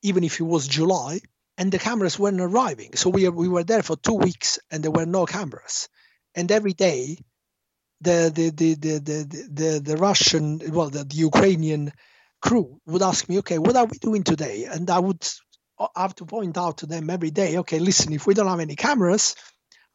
even 0.02 0.24
if 0.24 0.40
it 0.40 0.44
was 0.44 0.68
July, 0.68 1.20
and 1.58 1.72
the 1.72 1.80
cameras 1.80 2.20
weren't 2.20 2.40
arriving. 2.40 2.96
So 2.96 3.10
we, 3.10 3.28
we 3.30 3.48
were 3.48 3.64
there 3.64 3.82
for 3.82 3.96
two 3.96 4.14
weeks 4.14 4.60
and 4.70 4.84
there 4.84 4.92
were 4.92 5.08
no 5.08 5.26
cameras 5.26 5.90
and 6.38 6.52
every 6.52 6.74
day 6.74 7.18
the 8.02 8.32
the 8.34 8.52
the 8.52 8.76
the 8.76 9.00
the, 9.00 9.48
the, 9.52 9.82
the 9.84 9.98
Russian 9.98 10.62
well 10.72 10.90
the, 10.90 11.04
the, 11.04 11.16
Ukrainian 11.16 11.92
crew 12.42 12.80
would 12.86 13.02
ask 13.02 13.28
me, 13.28 13.40
okay, 13.40 13.58
what 13.58 13.76
are 13.76 13.86
we 13.86 13.98
doing 13.98 14.24
today? 14.24 14.66
And 14.66 14.90
I 14.90 15.00
would 15.00 15.28
have 15.96 16.14
to 16.16 16.26
point 16.26 16.58
out 16.58 16.78
to 16.80 16.86
them 16.86 17.10
every 17.10 17.32
day, 17.32 17.58
okay, 17.58 17.80
listen, 17.80 18.14
if 18.14 18.28
we 18.28 18.36
don't 18.36 18.48
have 18.48 18.60
any 18.60 18.76
cameras, 18.76 19.36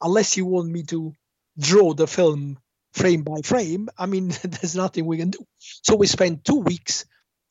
unless 0.01 0.35
you 0.35 0.45
want 0.45 0.69
me 0.69 0.83
to 0.83 1.13
draw 1.57 1.93
the 1.93 2.07
film 2.07 2.57
frame 2.91 3.23
by 3.23 3.41
frame, 3.41 3.87
I 3.97 4.05
mean, 4.05 4.27
there's 4.43 4.75
nothing 4.75 5.05
we 5.05 5.17
can 5.17 5.29
do. 5.29 5.39
So 5.57 5.95
we 5.95 6.07
spent 6.07 6.43
two 6.43 6.59
weeks 6.59 7.05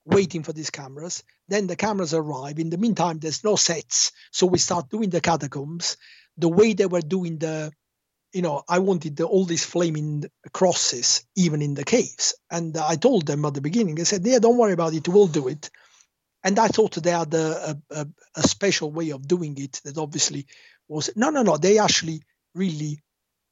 waiting 0.05 0.43
for 0.43 0.53
these 0.53 0.71
cameras. 0.71 1.23
Then 1.49 1.67
the 1.67 1.77
cameras 1.77 2.15
arrive. 2.15 2.59
In 2.59 2.71
the 2.71 2.79
meantime, 2.79 3.19
there's 3.19 3.45
no 3.45 3.57
sets, 3.57 4.13
so 4.31 4.47
we 4.47 4.59
start 4.59 4.91
doing 4.91 5.11
the 5.11 5.21
catacombs. 5.21 5.97
The 6.37 6.49
way 6.49 6.73
they 6.73 6.87
were 6.87 7.03
doing 7.03 7.39
the 7.39 7.73
you 8.33 8.41
know, 8.41 8.63
I 8.69 8.79
wanted 8.79 9.17
the, 9.17 9.25
all 9.25 9.45
these 9.45 9.65
flaming 9.65 10.25
crosses 10.53 11.25
even 11.37 11.61
in 11.61 11.75
the 11.75 11.85
caves. 11.85 12.35
And 12.51 12.77
I 12.77 12.97
told 12.97 13.27
them 13.27 13.45
at 13.45 13.55
the 13.55 13.61
beginning, 13.61 14.01
I 14.01 14.05
said, 14.05 14.27
yeah, 14.27 14.39
don't 14.39 14.57
worry 14.57 14.73
about 14.73 14.95
it, 14.95 15.07
we'll 15.07 15.27
do 15.27 15.49
it. 15.49 15.71
And 16.43 16.59
I 16.59 16.69
thought 16.69 16.95
they 16.95 17.11
had 17.11 17.33
a, 17.35 17.79
a, 17.91 18.07
a 18.35 18.43
special 18.43 18.91
way 18.91 19.11
of 19.11 19.29
doing 19.29 19.57
it 19.59 19.81
that 19.85 19.99
obviously 19.99 20.47
was 20.89 21.11
no, 21.15 21.31
no, 21.31 21.43
no. 21.43 21.57
They 21.57 21.79
actually 21.79 22.23
really 22.55 23.01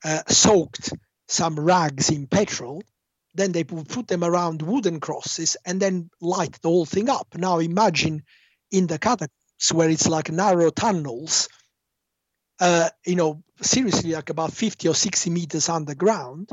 uh, 0.05 0.23
soaked 0.29 0.93
some 1.29 1.59
rags 1.59 2.11
in 2.11 2.27
petrol. 2.27 2.83
Then 3.35 3.53
they 3.53 3.63
would 3.63 3.89
put 3.89 4.09
them 4.09 4.25
around 4.25 4.63
wooden 4.63 5.01
crosses 5.01 5.57
and 5.65 5.81
then 5.81 6.11
light 6.21 6.59
the 6.63 6.69
whole 6.69 6.87
thing 6.87 7.09
up. 7.09 7.29
Now 7.37 7.59
imagine 7.59 8.23
in 8.71 8.87
the 8.87 8.99
catacombs 8.99 9.31
where 9.73 9.91
it's 9.91 10.09
like 10.09 10.31
narrow 10.31 10.71
tunnels 10.71 11.49
uh, 12.61 12.91
you 13.07 13.17
know, 13.17 13.43
seriously, 13.63 14.13
like 14.13 14.29
about 14.31 14.53
50 14.53 14.89
or 14.89 14.95
60 14.95 15.31
meters 15.31 15.69
underground, 15.69 16.51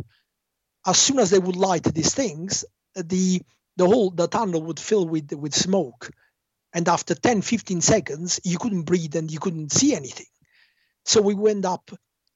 as 0.86 0.98
soon 0.98 1.20
as 1.20 1.30
they 1.30 1.40
would 1.40 1.58
light 1.58 1.84
these 1.84 2.14
things, 2.16 2.64
the 2.96 3.42
the 3.76 3.86
whole 3.86 4.10
the 4.10 4.28
tunnel 4.28 4.64
would 4.64 4.80
fill 4.80 5.06
with 5.06 5.32
with 5.34 5.54
smoke, 5.54 6.10
and 6.74 6.88
after 6.88 7.14
10, 7.14 7.42
15 7.42 7.82
seconds, 7.82 8.40
you 8.44 8.58
couldn't 8.58 8.84
breathe 8.84 9.16
and 9.16 9.30
you 9.30 9.40
couldn't 9.40 9.72
see 9.72 9.94
anything. 9.94 10.26
So 11.06 11.22
we 11.22 11.50
end 11.50 11.66
up 11.66 11.92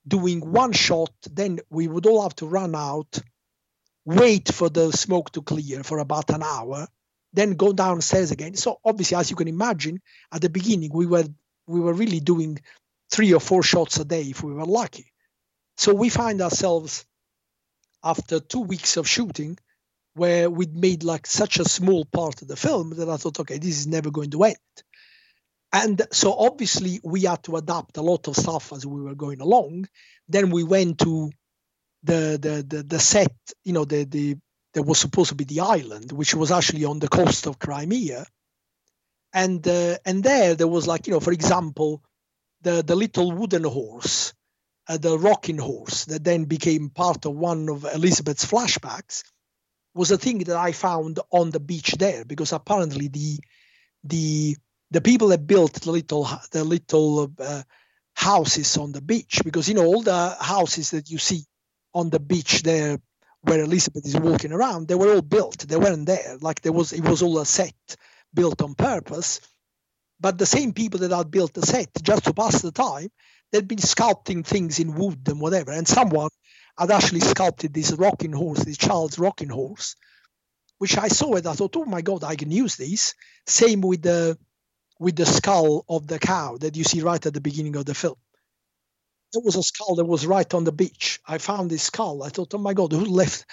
doing 0.07 0.41
one 0.41 0.73
shot, 0.73 1.11
then 1.29 1.59
we 1.69 1.87
would 1.87 2.05
all 2.05 2.23
have 2.23 2.35
to 2.35 2.45
run 2.45 2.75
out, 2.75 3.19
wait 4.05 4.51
for 4.51 4.69
the 4.69 4.91
smoke 4.91 5.31
to 5.31 5.41
clear 5.41 5.83
for 5.83 5.99
about 5.99 6.29
an 6.29 6.43
hour, 6.43 6.87
then 7.33 7.53
go 7.53 7.73
downstairs 7.73 8.31
again. 8.31 8.55
So 8.55 8.79
obviously, 8.83 9.17
as 9.17 9.29
you 9.29 9.35
can 9.35 9.47
imagine, 9.47 10.01
at 10.31 10.41
the 10.41 10.49
beginning 10.49 10.91
we 10.93 11.05
were 11.05 11.25
we 11.67 11.79
were 11.79 11.93
really 11.93 12.19
doing 12.19 12.59
three 13.11 13.33
or 13.33 13.39
four 13.39 13.63
shots 13.63 13.99
a 13.99 14.05
day 14.05 14.23
if 14.23 14.43
we 14.43 14.53
were 14.53 14.65
lucky. 14.65 15.11
So 15.77 15.93
we 15.93 16.09
find 16.09 16.41
ourselves 16.41 17.05
after 18.03 18.39
two 18.39 18.61
weeks 18.61 18.97
of 18.97 19.07
shooting 19.07 19.57
where 20.13 20.49
we'd 20.49 20.75
made 20.75 21.03
like 21.03 21.25
such 21.25 21.59
a 21.59 21.69
small 21.69 22.03
part 22.05 22.41
of 22.41 22.47
the 22.47 22.55
film 22.55 22.95
that 22.97 23.09
I 23.09 23.17
thought, 23.17 23.39
okay, 23.41 23.57
this 23.57 23.79
is 23.79 23.87
never 23.87 24.11
going 24.11 24.31
to 24.31 24.43
end. 24.43 24.57
And 25.73 26.01
so 26.11 26.33
obviously 26.33 26.99
we 27.03 27.21
had 27.21 27.43
to 27.43 27.55
adapt 27.55 27.97
a 27.97 28.01
lot 28.01 28.27
of 28.27 28.35
stuff 28.35 28.73
as 28.73 28.85
we 28.85 29.01
were 29.01 29.15
going 29.15 29.39
along. 29.39 29.87
Then 30.27 30.49
we 30.49 30.63
went 30.63 30.99
to 30.99 31.31
the 32.03 32.37
the 32.41 32.65
the, 32.67 32.83
the 32.83 32.99
set, 32.99 33.33
you 33.63 33.73
know, 33.73 33.85
the 33.85 34.05
the 34.05 34.37
there 34.73 34.83
was 34.83 34.99
supposed 34.99 35.29
to 35.29 35.35
be 35.35 35.43
the 35.43 35.61
island, 35.61 36.11
which 36.11 36.33
was 36.33 36.51
actually 36.51 36.85
on 36.85 36.99
the 36.99 37.09
coast 37.09 37.47
of 37.47 37.59
Crimea. 37.59 38.25
And 39.33 39.65
uh, 39.67 39.97
and 40.05 40.23
there 40.23 40.55
there 40.55 40.67
was 40.67 40.87
like, 40.87 41.07
you 41.07 41.13
know, 41.13 41.19
for 41.19 41.31
example, 41.31 42.03
the, 42.61 42.83
the 42.83 42.95
little 42.95 43.31
wooden 43.31 43.63
horse, 43.63 44.33
uh, 44.87 44.97
the 44.97 45.17
rocking 45.17 45.57
horse 45.57 46.05
that 46.05 46.23
then 46.23 46.45
became 46.45 46.89
part 46.89 47.25
of 47.25 47.35
one 47.35 47.69
of 47.69 47.85
Elizabeth's 47.85 48.45
flashbacks, 48.45 49.23
was 49.93 50.11
a 50.11 50.17
thing 50.17 50.39
that 50.39 50.55
I 50.57 50.71
found 50.71 51.19
on 51.31 51.49
the 51.51 51.59
beach 51.59 51.93
there 51.93 52.25
because 52.25 52.53
apparently 52.53 53.07
the 53.07 53.39
the 54.03 54.57
the 54.91 55.01
people 55.01 55.29
that 55.29 55.47
built 55.47 55.73
the 55.73 55.91
little 55.91 56.27
the 56.51 56.63
little 56.63 57.31
uh, 57.39 57.63
houses 58.15 58.77
on 58.77 58.91
the 58.91 59.01
beach 59.01 59.41
because 59.43 59.67
you 59.67 59.75
know 59.75 59.85
all 59.85 60.01
the 60.01 60.35
houses 60.39 60.91
that 60.91 61.09
you 61.09 61.17
see 61.17 61.43
on 61.93 62.09
the 62.09 62.19
beach 62.19 62.63
there 62.63 62.99
where 63.41 63.61
Elizabeth 63.61 64.05
is 64.05 64.17
walking 64.17 64.51
around 64.51 64.87
they 64.87 64.95
were 64.95 65.13
all 65.13 65.21
built 65.21 65.59
they 65.59 65.77
weren't 65.77 66.05
there 66.05 66.37
like 66.41 66.61
there 66.61 66.71
was 66.71 66.93
it 66.93 67.03
was 67.03 67.21
all 67.21 67.39
a 67.39 67.45
set 67.45 67.75
built 68.33 68.61
on 68.61 68.75
purpose 68.75 69.41
but 70.21 70.37
the 70.37 70.45
same 70.45 70.71
people 70.71 70.99
that 70.99 71.11
had 71.15 71.31
built 71.31 71.53
the 71.53 71.65
set 71.65 71.89
just 72.03 72.25
to 72.25 72.33
pass 72.33 72.61
the 72.61 72.71
time, 72.71 73.09
they'd 73.51 73.67
been 73.67 73.79
sculpting 73.79 74.45
things 74.45 74.79
in 74.79 74.93
wood 74.93 75.21
and 75.27 75.41
whatever. 75.41 75.71
And 75.71 75.87
someone 75.87 76.29
had 76.77 76.91
actually 76.91 77.21
sculpted 77.21 77.73
this 77.73 77.91
rocking 77.91 78.31
horse, 78.31 78.63
this 78.63 78.77
child's 78.77 79.17
rocking 79.17 79.49
horse, 79.49 79.95
which 80.77 80.97
I 80.97 81.07
saw 81.07 81.35
it. 81.35 81.47
I 81.47 81.53
thought, 81.53 81.75
oh 81.75 81.85
my 81.85 82.01
god, 82.01 82.23
I 82.23 82.35
can 82.35 82.51
use 82.51 82.75
this. 82.75 83.15
Same 83.47 83.81
with 83.81 84.03
the 84.03 84.37
with 84.99 85.15
the 85.15 85.25
skull 85.25 85.83
of 85.89 86.05
the 86.05 86.19
cow 86.19 86.57
that 86.57 86.77
you 86.77 86.83
see 86.83 87.01
right 87.01 87.25
at 87.25 87.33
the 87.33 87.41
beginning 87.41 87.75
of 87.75 87.85
the 87.85 87.95
film. 87.95 88.15
There 89.33 89.41
was 89.41 89.55
a 89.55 89.63
skull 89.63 89.95
that 89.95 90.05
was 90.05 90.25
right 90.25 90.53
on 90.53 90.63
the 90.63 90.71
beach. 90.71 91.19
I 91.25 91.37
found 91.37 91.69
this 91.69 91.83
skull. 91.83 92.23
I 92.23 92.29
thought, 92.29 92.53
oh 92.53 92.57
my 92.57 92.73
god, 92.73 92.91
who 92.91 93.05
left? 93.05 93.45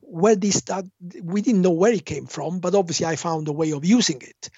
Where 0.00 0.36
this 0.36 0.60
that 0.62 0.84
we 1.22 1.42
didn't 1.42 1.62
know 1.62 1.70
where 1.70 1.92
it 1.92 2.04
came 2.04 2.26
from, 2.26 2.60
but 2.60 2.74
obviously 2.74 3.06
I 3.06 3.16
found 3.16 3.48
a 3.48 3.52
way 3.52 3.72
of 3.72 3.84
using 3.84 4.22
it. 4.22 4.50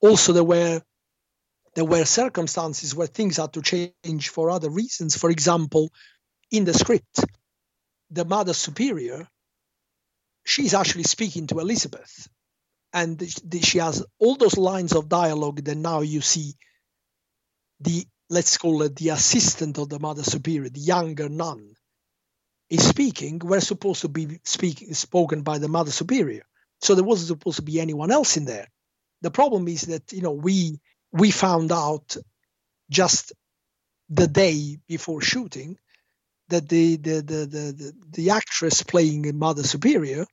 Also, 0.00 0.32
there 0.32 0.44
were 0.44 0.82
there 1.74 1.84
were 1.84 2.04
circumstances 2.04 2.94
where 2.94 3.06
things 3.06 3.38
had 3.38 3.54
to 3.54 3.62
change 3.62 4.28
for 4.28 4.50
other 4.50 4.70
reasons. 4.70 5.16
For 5.16 5.30
example, 5.30 5.90
in 6.50 6.64
the 6.64 6.74
script, 6.74 7.24
the 8.10 8.24
mother 8.24 8.52
superior, 8.52 9.26
she's 10.44 10.74
actually 10.74 11.04
speaking 11.04 11.46
to 11.48 11.60
Elizabeth. 11.60 12.28
And 12.92 13.26
she 13.62 13.78
has 13.78 14.04
all 14.18 14.36
those 14.36 14.58
lines 14.58 14.92
of 14.92 15.08
dialogue 15.08 15.64
that 15.64 15.76
now 15.76 16.02
you 16.02 16.20
see 16.20 16.54
the, 17.80 18.04
let's 18.32 18.56
call 18.56 18.82
it 18.82 18.96
the 18.96 19.10
assistant 19.10 19.76
of 19.78 19.90
the 19.90 19.98
mother 19.98 20.22
superior, 20.22 20.70
the 20.70 20.80
younger 20.80 21.28
nun, 21.28 21.74
is 22.70 22.82
speaking, 22.88 23.38
were 23.38 23.60
supposed 23.60 24.00
to 24.00 24.08
be 24.08 24.40
speaking, 24.44 24.94
spoken 24.94 25.42
by 25.42 25.58
the 25.58 25.68
mother 25.68 25.90
superior. 25.90 26.44
So 26.80 26.94
there 26.94 27.04
wasn't 27.04 27.28
supposed 27.28 27.56
to 27.56 27.62
be 27.62 27.78
anyone 27.78 28.10
else 28.10 28.38
in 28.38 28.46
there. 28.46 28.68
The 29.20 29.30
problem 29.30 29.68
is 29.68 29.82
that, 29.82 30.12
you 30.12 30.22
know, 30.22 30.32
we 30.32 30.80
we 31.12 31.30
found 31.30 31.70
out 31.72 32.16
just 32.90 33.32
the 34.08 34.26
day 34.26 34.78
before 34.88 35.20
shooting 35.20 35.76
that 36.48 36.66
the 36.70 36.96
the 36.96 37.16
the 37.20 37.46
the, 37.46 37.92
the 38.16 38.30
actress 38.30 38.82
playing 38.82 39.38
Mother 39.38 39.62
Superior, 39.62 40.24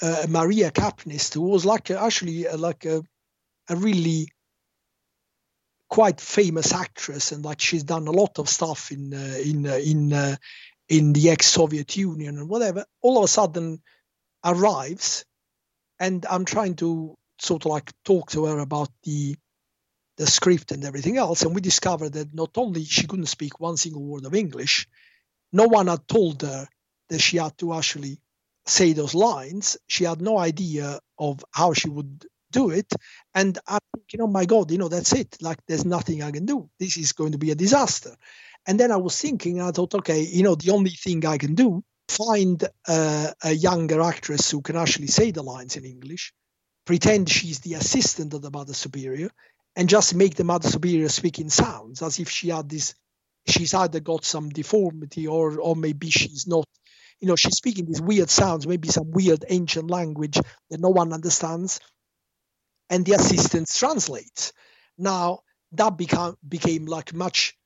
uh, 0.00 0.26
Maria 0.28 0.70
Kapnist, 0.70 1.34
who 1.34 1.42
was 1.42 1.66
like 1.66 1.90
a, 1.90 2.00
actually 2.00 2.46
a, 2.46 2.56
like 2.56 2.86
a 2.86 3.02
a 3.68 3.76
really 3.76 4.28
quite 5.94 6.20
famous 6.20 6.72
actress, 6.72 7.30
and 7.30 7.44
like 7.44 7.60
she's 7.60 7.84
done 7.84 8.08
a 8.08 8.10
lot 8.10 8.40
of 8.40 8.48
stuff 8.48 8.90
in 8.90 9.14
uh, 9.14 9.38
in 9.44 9.64
uh, 9.64 9.76
in 9.76 10.12
uh, 10.12 10.34
in 10.88 11.12
the 11.12 11.30
ex-Soviet 11.30 11.96
Union 11.96 12.36
and 12.36 12.48
whatever. 12.48 12.84
All 13.00 13.18
of 13.18 13.24
a 13.24 13.28
sudden, 13.28 13.80
arrives, 14.44 15.24
and 16.00 16.26
I'm 16.28 16.46
trying 16.46 16.74
to 16.76 17.14
sort 17.38 17.64
of 17.64 17.70
like 17.70 17.92
talk 18.04 18.30
to 18.32 18.46
her 18.46 18.58
about 18.58 18.90
the 19.04 19.36
the 20.16 20.26
script 20.26 20.72
and 20.72 20.84
everything 20.84 21.16
else. 21.16 21.42
And 21.42 21.54
we 21.54 21.60
discovered 21.60 22.14
that 22.14 22.34
not 22.34 22.50
only 22.56 22.84
she 22.84 23.06
couldn't 23.06 23.26
speak 23.26 23.60
one 23.60 23.76
single 23.76 24.02
word 24.02 24.26
of 24.26 24.34
English, 24.34 24.88
no 25.52 25.68
one 25.68 25.86
had 25.86 26.08
told 26.08 26.42
her 26.42 26.66
that 27.08 27.20
she 27.20 27.36
had 27.36 27.56
to 27.58 27.72
actually 27.72 28.18
say 28.66 28.94
those 28.94 29.14
lines. 29.14 29.76
She 29.86 30.02
had 30.02 30.20
no 30.20 30.38
idea 30.38 30.98
of 31.20 31.44
how 31.52 31.72
she 31.72 31.88
would 31.88 32.26
do 32.54 32.70
it. 32.70 32.90
And 33.34 33.58
I 33.66 33.78
think, 33.92 34.12
you 34.12 34.18
know, 34.18 34.26
my 34.26 34.46
God, 34.46 34.70
you 34.70 34.78
know, 34.78 34.88
that's 34.88 35.12
it. 35.12 35.36
Like, 35.42 35.58
there's 35.66 35.84
nothing 35.84 36.22
I 36.22 36.30
can 36.30 36.46
do. 36.46 36.70
This 36.78 36.96
is 36.96 37.12
going 37.12 37.32
to 37.32 37.38
be 37.38 37.50
a 37.50 37.56
disaster. 37.56 38.16
And 38.66 38.80
then 38.80 38.90
I 38.90 38.96
was 38.96 39.20
thinking, 39.20 39.60
I 39.60 39.72
thought, 39.72 39.94
okay, 39.94 40.22
you 40.22 40.42
know, 40.42 40.54
the 40.54 40.70
only 40.70 40.90
thing 40.90 41.26
I 41.26 41.36
can 41.36 41.54
do, 41.54 41.84
find 42.08 42.62
uh, 42.88 43.32
a 43.42 43.52
younger 43.52 44.00
actress 44.00 44.50
who 44.50 44.62
can 44.62 44.76
actually 44.76 45.08
say 45.08 45.32
the 45.32 45.42
lines 45.42 45.76
in 45.76 45.84
English, 45.84 46.32
pretend 46.86 47.28
she's 47.28 47.60
the 47.60 47.74
assistant 47.74 48.32
of 48.32 48.40
the 48.40 48.50
Mother 48.50 48.74
Superior, 48.74 49.30
and 49.76 49.88
just 49.88 50.14
make 50.14 50.36
the 50.36 50.44
Mother 50.44 50.68
Superior 50.68 51.08
speak 51.08 51.40
in 51.40 51.50
sounds 51.50 52.00
as 52.00 52.20
if 52.20 52.30
she 52.30 52.48
had 52.48 52.68
this, 52.68 52.94
she's 53.46 53.74
either 53.74 54.00
got 54.00 54.24
some 54.24 54.48
deformity 54.48 55.26
or, 55.26 55.58
or 55.58 55.76
maybe 55.76 56.08
she's 56.10 56.46
not 56.46 56.66
you 57.20 57.28
know 57.28 57.36
she's 57.36 57.56
speaking 57.56 57.86
these 57.86 58.02
weird 58.02 58.28
sounds 58.28 58.66
maybe 58.66 58.88
some 58.88 59.10
weird 59.10 59.44
ancient 59.48 59.90
language 59.90 60.38
that 60.68 60.80
no 60.80 60.90
one 60.90 61.12
understands 61.12 61.80
and 62.90 63.04
the 63.04 63.12
assistant 63.12 63.68
translates 63.68 64.52
now 64.98 65.40
that 65.72 65.96
became 65.96 66.36
became 66.46 66.86
like 66.86 67.12
much 67.12 67.56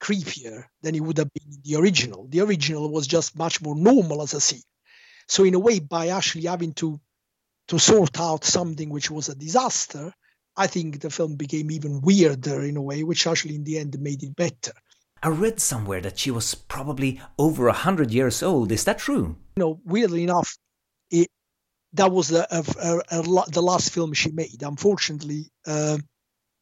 creepier 0.00 0.64
than 0.82 0.94
it 0.94 1.00
would 1.00 1.18
have 1.18 1.32
been 1.32 1.52
in 1.52 1.60
the 1.64 1.76
original 1.76 2.26
the 2.28 2.40
original 2.40 2.90
was 2.90 3.06
just 3.06 3.36
much 3.36 3.62
more 3.62 3.74
normal 3.74 4.22
as 4.22 4.34
a 4.34 4.40
scene 4.40 4.62
so 5.26 5.44
in 5.44 5.54
a 5.54 5.58
way 5.58 5.78
by 5.78 6.08
actually 6.08 6.44
having 6.44 6.72
to 6.74 7.00
to 7.68 7.78
sort 7.78 8.20
out 8.20 8.44
something 8.44 8.90
which 8.90 9.10
was 9.10 9.28
a 9.28 9.34
disaster 9.34 10.12
i 10.56 10.66
think 10.66 11.00
the 11.00 11.10
film 11.10 11.36
became 11.36 11.70
even 11.70 12.00
weirder 12.02 12.62
in 12.62 12.76
a 12.76 12.82
way 12.82 13.02
which 13.02 13.26
actually 13.26 13.54
in 13.54 13.64
the 13.64 13.78
end 13.78 13.98
made 13.98 14.22
it 14.22 14.36
better 14.36 14.72
I 15.22 15.28
read 15.28 15.60
somewhere 15.60 16.00
that 16.02 16.18
she 16.18 16.30
was 16.30 16.54
probably 16.54 17.20
over 17.38 17.68
a 17.68 17.72
hundred 17.72 18.12
years 18.12 18.42
old. 18.42 18.70
Is 18.70 18.84
that 18.84 18.98
true? 18.98 19.36
You 19.56 19.60
know, 19.60 19.80
weirdly 19.84 20.22
enough, 20.22 20.56
it, 21.10 21.28
that 21.96 22.12
was 22.12 22.28
the 22.28 22.46
the 23.52 23.62
last 23.62 23.92
film 23.92 24.12
she 24.12 24.30
made. 24.30 24.62
Unfortunately, 24.62 25.50
uh, 25.66 25.98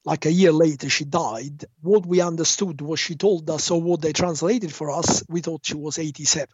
like 0.04 0.26
a 0.26 0.32
year 0.32 0.52
later, 0.52 0.88
she 0.90 1.04
died. 1.04 1.64
What 1.80 2.06
we 2.06 2.20
understood 2.20 2.80
was 2.80 3.00
she 3.00 3.16
told 3.16 3.48
us, 3.50 3.70
or 3.70 3.80
what 3.80 4.00
they 4.02 4.12
translated 4.12 4.72
for 4.72 4.90
us, 4.90 5.22
we 5.28 5.40
thought 5.40 5.66
she 5.66 5.76
was 5.76 5.98
87. 5.98 6.48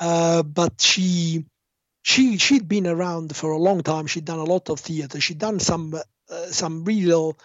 Uh, 0.00 0.42
but 0.42 0.80
she 0.80 1.44
she 2.02 2.38
she'd 2.38 2.68
been 2.68 2.86
around 2.86 3.34
for 3.34 3.52
a 3.52 3.58
long 3.58 3.82
time. 3.82 4.06
She'd 4.06 4.24
done 4.24 4.38
a 4.38 4.44
lot 4.44 4.70
of 4.70 4.80
theater. 4.80 5.20
She'd 5.20 5.38
done 5.38 5.60
some 5.60 5.94
uh, 5.94 6.46
some 6.46 6.84
real 6.84 7.38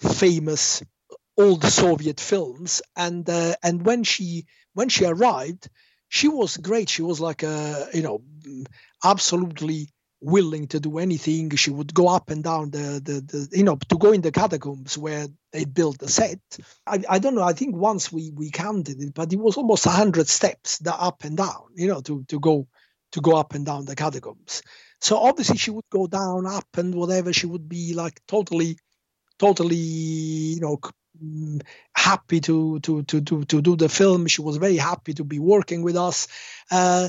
famous 0.00 0.82
old 1.36 1.64
Soviet 1.64 2.20
films. 2.20 2.82
And 2.96 3.28
uh, 3.28 3.54
and 3.62 3.84
when 3.84 4.04
she 4.04 4.46
when 4.74 4.88
she 4.88 5.04
arrived, 5.04 5.68
she 6.08 6.28
was 6.28 6.56
great. 6.56 6.88
She 6.88 7.02
was 7.02 7.20
like 7.20 7.42
a 7.42 7.88
you 7.92 8.02
know 8.02 8.22
absolutely 9.04 9.88
willing 10.20 10.68
to 10.68 10.80
do 10.80 10.98
anything. 10.98 11.50
She 11.56 11.70
would 11.70 11.92
go 11.92 12.08
up 12.08 12.30
and 12.30 12.42
down 12.42 12.70
the, 12.70 13.00
the, 13.02 13.20
the 13.20 13.48
you 13.56 13.64
know 13.64 13.76
to 13.88 13.98
go 13.98 14.12
in 14.12 14.20
the 14.20 14.32
catacombs 14.32 14.96
where 14.96 15.28
they 15.52 15.64
built 15.64 15.98
the 15.98 16.08
set. 16.08 16.40
I, 16.86 17.02
I 17.08 17.18
don't 17.18 17.34
know. 17.34 17.42
I 17.42 17.52
think 17.52 17.76
once 17.76 18.10
we 18.12 18.30
we 18.34 18.50
counted 18.50 19.00
it, 19.00 19.14
but 19.14 19.32
it 19.32 19.38
was 19.38 19.56
almost 19.56 19.84
hundred 19.84 20.28
steps 20.28 20.78
the 20.78 20.94
up 20.94 21.24
and 21.24 21.36
down. 21.36 21.64
You 21.74 21.88
know 21.88 22.00
to 22.02 22.24
to 22.28 22.40
go 22.40 22.66
to 23.12 23.20
go 23.20 23.36
up 23.36 23.54
and 23.54 23.64
down 23.64 23.84
the 23.84 23.96
catacombs. 23.96 24.62
So 25.00 25.18
obviously 25.18 25.58
she 25.58 25.70
would 25.70 25.88
go 25.90 26.06
down, 26.06 26.46
up, 26.46 26.66
and 26.76 26.94
whatever. 26.94 27.32
She 27.32 27.46
would 27.46 27.68
be 27.68 27.94
like 27.94 28.20
totally, 28.26 28.78
totally, 29.38 29.76
you 29.76 30.60
know, 30.60 30.80
Mm, 31.22 31.62
happy 31.94 32.40
to, 32.40 32.78
to 32.80 33.02
to 33.04 33.20
to 33.22 33.44
to 33.44 33.62
do 33.62 33.76
the 33.76 33.88
film. 33.88 34.26
She 34.26 34.42
was 34.42 34.56
very 34.58 34.76
happy 34.76 35.14
to 35.14 35.24
be 35.24 35.38
working 35.38 35.82
with 35.82 35.96
us. 35.96 36.28
Uh, 36.70 37.08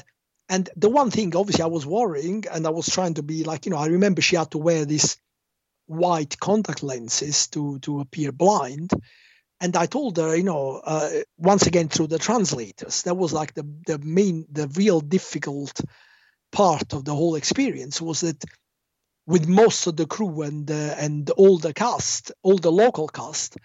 and 0.50 0.70
the 0.76 0.90
one 0.90 1.12
thing, 1.12 1.36
obviously, 1.36 1.64
I 1.64 1.68
was 1.68 1.86
worrying, 1.86 2.46
and 2.52 2.66
I 2.66 2.70
was 2.70 2.88
trying 2.88 3.16
to 3.16 3.24
be 3.24 3.44
like, 3.44 3.66
you 3.66 3.72
know, 3.72 3.78
I 3.78 3.88
remember 3.88 4.22
she 4.22 4.38
had 4.38 4.52
to 4.52 4.58
wear 4.58 4.86
these 4.86 5.18
white 5.88 6.40
contact 6.40 6.84
lenses 6.84 7.48
to 7.48 7.80
to 7.80 8.00
appear 8.00 8.32
blind. 8.32 8.92
And 9.60 9.76
I 9.76 9.88
told 9.88 10.18
her, 10.18 10.36
you 10.36 10.44
know, 10.44 10.82
uh, 10.84 11.10
once 11.38 11.66
again 11.66 11.90
through 11.90 12.08
the 12.08 12.20
translators, 12.20 13.04
that 13.04 13.16
was 13.16 13.34
like 13.34 13.54
the 13.56 13.64
the 13.86 13.98
main, 13.98 14.46
the 14.52 14.68
real 14.68 15.02
difficult 15.02 15.82
part 16.52 16.94
of 16.94 17.04
the 17.04 17.16
whole 17.16 17.36
experience 17.36 18.02
was 18.02 18.22
that 18.22 18.42
with 19.26 19.48
most 19.48 19.88
of 19.88 19.98
the 19.98 20.06
crew 20.06 20.44
and 20.44 20.70
uh, 20.72 20.96
and 20.98 21.30
all 21.32 21.58
the 21.58 21.74
cast, 21.74 22.32
all 22.44 22.58
the 22.58 22.72
local 22.72 23.08
cast, 23.10 23.58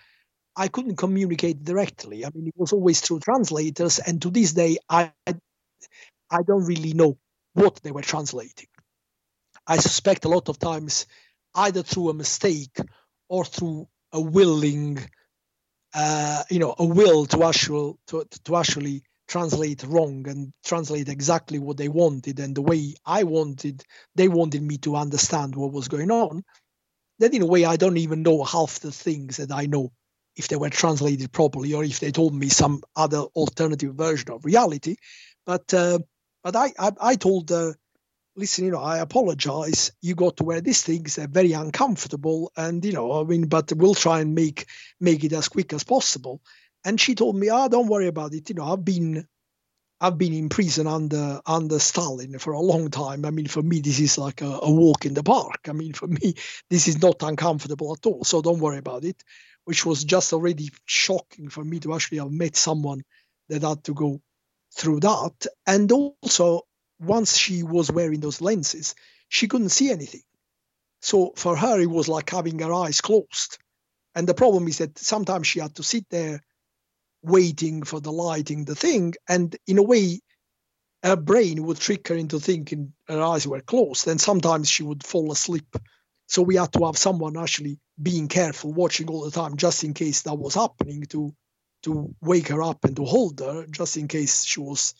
I 0.56 0.68
couldn't 0.68 0.96
communicate 0.96 1.64
directly. 1.64 2.24
I 2.24 2.30
mean, 2.34 2.48
it 2.48 2.54
was 2.56 2.72
always 2.72 3.00
through 3.00 3.20
translators, 3.20 4.00
and 4.00 4.20
to 4.22 4.30
this 4.30 4.52
day, 4.52 4.78
I 4.88 5.12
I 6.32 6.42
don't 6.44 6.66
really 6.66 6.94
know 6.94 7.18
what 7.54 7.80
they 7.84 7.92
were 7.92 8.02
translating. 8.02 8.68
I 9.66 9.78
suspect 9.78 10.26
a 10.26 10.30
lot 10.30 10.50
of 10.50 10.58
times, 10.58 11.06
either 11.54 11.82
through 11.84 12.10
a 12.10 12.14
mistake 12.14 12.76
or 13.30 13.44
through 13.46 13.88
a 14.12 14.20
willing, 14.20 14.98
uh, 15.94 16.44
you 16.50 16.60
know, 16.60 16.74
a 16.78 16.86
will 16.86 17.26
to 17.26 17.44
actual 17.44 17.98
to, 18.08 18.26
to 18.44 18.56
actually 18.56 19.02
translate 19.28 19.84
wrong 19.84 20.28
and 20.28 20.52
translate 20.64 21.08
exactly 21.08 21.58
what 21.58 21.76
they 21.78 21.88
wanted 21.88 22.40
and 22.40 22.54
the 22.56 22.62
way 22.62 22.94
I 23.06 23.24
wanted, 23.24 23.82
they 24.16 24.28
wanted 24.28 24.62
me 24.62 24.78
to 24.78 24.96
understand 24.96 25.56
what 25.56 25.72
was 25.72 25.88
going 25.88 26.10
on. 26.12 26.44
Then, 27.20 27.34
in 27.34 27.42
a 27.42 27.46
way, 27.46 27.64
I 27.66 27.76
don't 27.76 27.98
even 27.98 28.22
know 28.24 28.44
half 28.44 28.80
the 28.80 28.92
things 28.92 29.38
that 29.38 29.52
I 29.52 29.66
know 29.66 29.92
if 30.36 30.48
they 30.48 30.56
were 30.56 30.70
translated 30.70 31.32
properly 31.32 31.74
or 31.74 31.84
if 31.84 32.00
they 32.00 32.12
told 32.12 32.34
me 32.34 32.50
some 32.50 32.82
other 32.96 33.20
alternative 33.36 33.94
version 33.96 34.32
of 34.32 34.44
reality. 34.44 34.96
But 35.46 35.74
uh, 35.74 36.00
but 36.42 36.56
I, 36.56 36.72
I, 36.78 36.92
I 37.00 37.14
told 37.16 37.50
her, 37.50 37.74
listen, 38.36 38.64
you 38.64 38.70
know, 38.70 38.80
I 38.80 38.98
apologize. 38.98 39.92
You 40.00 40.14
got 40.14 40.38
to 40.38 40.44
wear 40.44 40.60
these 40.60 40.82
things; 40.82 41.16
they're 41.16 41.28
very 41.28 41.52
uncomfortable, 41.52 42.52
and 42.56 42.84
you 42.84 42.92
know, 42.92 43.20
I 43.20 43.24
mean, 43.24 43.46
but 43.46 43.72
we'll 43.74 43.94
try 43.94 44.20
and 44.20 44.34
make 44.34 44.66
make 45.00 45.24
it 45.24 45.32
as 45.32 45.48
quick 45.48 45.72
as 45.72 45.84
possible. 45.84 46.40
And 46.84 47.00
she 47.00 47.14
told 47.14 47.36
me, 47.36 47.48
"Ah, 47.48 47.64
oh, 47.64 47.68
don't 47.68 47.88
worry 47.88 48.08
about 48.08 48.34
it. 48.34 48.48
You 48.48 48.56
know, 48.56 48.64
I've 48.64 48.84
been." 48.84 49.26
I've 50.04 50.18
been 50.18 50.32
in 50.32 50.48
prison 50.48 50.88
under 50.88 51.40
under 51.46 51.78
Stalin 51.78 52.36
for 52.40 52.54
a 52.54 52.60
long 52.60 52.90
time. 52.90 53.24
I 53.24 53.30
mean, 53.30 53.46
for 53.46 53.62
me, 53.62 53.78
this 53.78 54.00
is 54.00 54.18
like 54.18 54.42
a, 54.42 54.58
a 54.62 54.68
walk 54.68 55.06
in 55.06 55.14
the 55.14 55.22
park. 55.22 55.68
I 55.68 55.72
mean, 55.74 55.92
for 55.92 56.08
me, 56.08 56.34
this 56.70 56.88
is 56.88 57.00
not 57.00 57.22
uncomfortable 57.22 57.92
at 57.92 58.04
all. 58.04 58.24
So 58.24 58.42
don't 58.42 58.58
worry 58.58 58.78
about 58.78 59.04
it 59.04 59.22
which 59.64 59.86
was 59.86 60.04
just 60.04 60.32
already 60.32 60.70
shocking 60.84 61.48
for 61.48 61.64
me 61.64 61.80
to 61.80 61.94
actually 61.94 62.18
have 62.18 62.30
met 62.30 62.56
someone 62.56 63.02
that 63.48 63.62
had 63.62 63.84
to 63.84 63.94
go 63.94 64.20
through 64.72 65.00
that. 65.00 65.46
And 65.66 65.90
also, 65.92 66.62
once 66.98 67.36
she 67.36 67.62
was 67.62 67.90
wearing 67.90 68.20
those 68.20 68.40
lenses, 68.40 68.94
she 69.28 69.48
couldn't 69.48 69.70
see 69.70 69.90
anything. 69.90 70.22
So 71.00 71.32
for 71.36 71.56
her, 71.56 71.80
it 71.80 71.90
was 71.90 72.08
like 72.08 72.30
having 72.30 72.58
her 72.60 72.72
eyes 72.72 73.00
closed. 73.00 73.58
And 74.14 74.28
the 74.28 74.34
problem 74.34 74.68
is 74.68 74.78
that 74.78 74.98
sometimes 74.98 75.46
she 75.46 75.60
had 75.60 75.74
to 75.76 75.82
sit 75.82 76.06
there 76.10 76.42
waiting 77.22 77.82
for 77.82 78.00
the 78.00 78.12
lighting, 78.12 78.64
the 78.64 78.74
thing. 78.74 79.14
And 79.28 79.56
in 79.66 79.78
a 79.78 79.82
way, 79.82 80.20
her 81.02 81.16
brain 81.16 81.64
would 81.64 81.78
trick 81.78 82.08
her 82.08 82.14
into 82.14 82.38
thinking 82.38 82.92
her 83.08 83.20
eyes 83.20 83.46
were 83.46 83.60
closed. 83.60 84.06
And 84.06 84.20
sometimes 84.20 84.68
she 84.68 84.82
would 84.82 85.04
fall 85.04 85.32
asleep. 85.32 85.76
So 86.28 86.42
we 86.42 86.56
had 86.56 86.72
to 86.74 86.86
have 86.86 86.96
someone 86.96 87.36
actually 87.36 87.78
being 88.00 88.28
careful, 88.28 88.72
watching 88.72 89.08
all 89.08 89.24
the 89.24 89.30
time, 89.30 89.56
just 89.56 89.84
in 89.84 89.94
case 89.94 90.22
that 90.22 90.34
was 90.34 90.54
happening, 90.54 91.02
to 91.10 91.34
to 91.82 92.14
wake 92.20 92.48
her 92.48 92.62
up 92.62 92.84
and 92.84 92.96
to 92.96 93.04
hold 93.04 93.40
her, 93.40 93.66
just 93.66 93.96
in 93.96 94.08
case 94.08 94.44
she 94.44 94.60
was, 94.60 94.94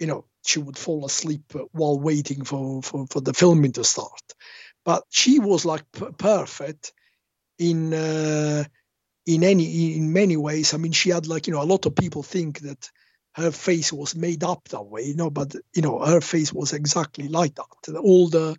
you 0.00 0.06
know, 0.06 0.24
she 0.46 0.58
would 0.60 0.78
fall 0.78 1.04
asleep 1.06 1.52
while 1.72 1.98
waiting 2.00 2.44
for 2.44 2.82
for, 2.82 3.06
for 3.08 3.20
the 3.20 3.34
filming 3.34 3.72
to 3.72 3.84
start. 3.84 4.22
But 4.84 5.04
she 5.10 5.38
was 5.38 5.64
like 5.66 5.84
p- 5.92 6.06
perfect 6.18 6.92
in 7.58 7.94
uh, 7.94 8.64
in 9.26 9.44
any 9.44 9.96
in 9.96 10.12
many 10.12 10.36
ways. 10.36 10.74
I 10.74 10.78
mean, 10.78 10.92
she 10.92 11.10
had 11.10 11.26
like 11.28 11.46
you 11.46 11.52
know 11.54 11.62
a 11.62 11.64
lot 11.72 11.86
of 11.86 11.96
people 11.96 12.22
think 12.22 12.60
that 12.60 12.90
her 13.34 13.52
face 13.52 13.92
was 13.92 14.16
made 14.16 14.44
up 14.44 14.68
that 14.70 14.86
way, 14.86 15.04
you 15.04 15.16
know, 15.16 15.30
but 15.30 15.54
you 15.74 15.82
know 15.82 16.00
her 16.00 16.20
face 16.22 16.52
was 16.52 16.72
exactly 16.72 17.28
like 17.28 17.56
that. 17.56 17.96
All 17.98 18.28
the 18.28 18.56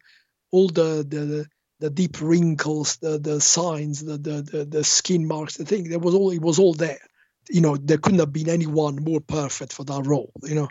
all 0.51 0.69
the 0.69 1.05
the 1.07 1.47
the 1.79 1.91
deep 1.91 2.21
wrinkles, 2.21 2.97
the 2.97 3.19
the 3.19 3.41
signs, 3.41 4.03
the 4.03 4.17
the 4.17 4.43
the, 4.43 4.65
the 4.65 4.85
skin 4.85 5.27
marks, 5.27 5.57
the 5.57 5.65
thing. 5.65 5.89
There 5.89 5.99
was 5.99 6.15
all 6.15 6.31
it 6.31 6.41
was 6.41 6.59
all 6.59 6.73
there. 6.75 7.01
You 7.49 7.61
know, 7.61 7.77
there 7.77 7.97
couldn't 7.97 8.19
have 8.19 8.33
been 8.33 8.49
anyone 8.49 9.03
more 9.03 9.21
perfect 9.21 9.73
for 9.73 9.83
that 9.85 10.05
role. 10.05 10.31
You 10.43 10.55
know. 10.55 10.69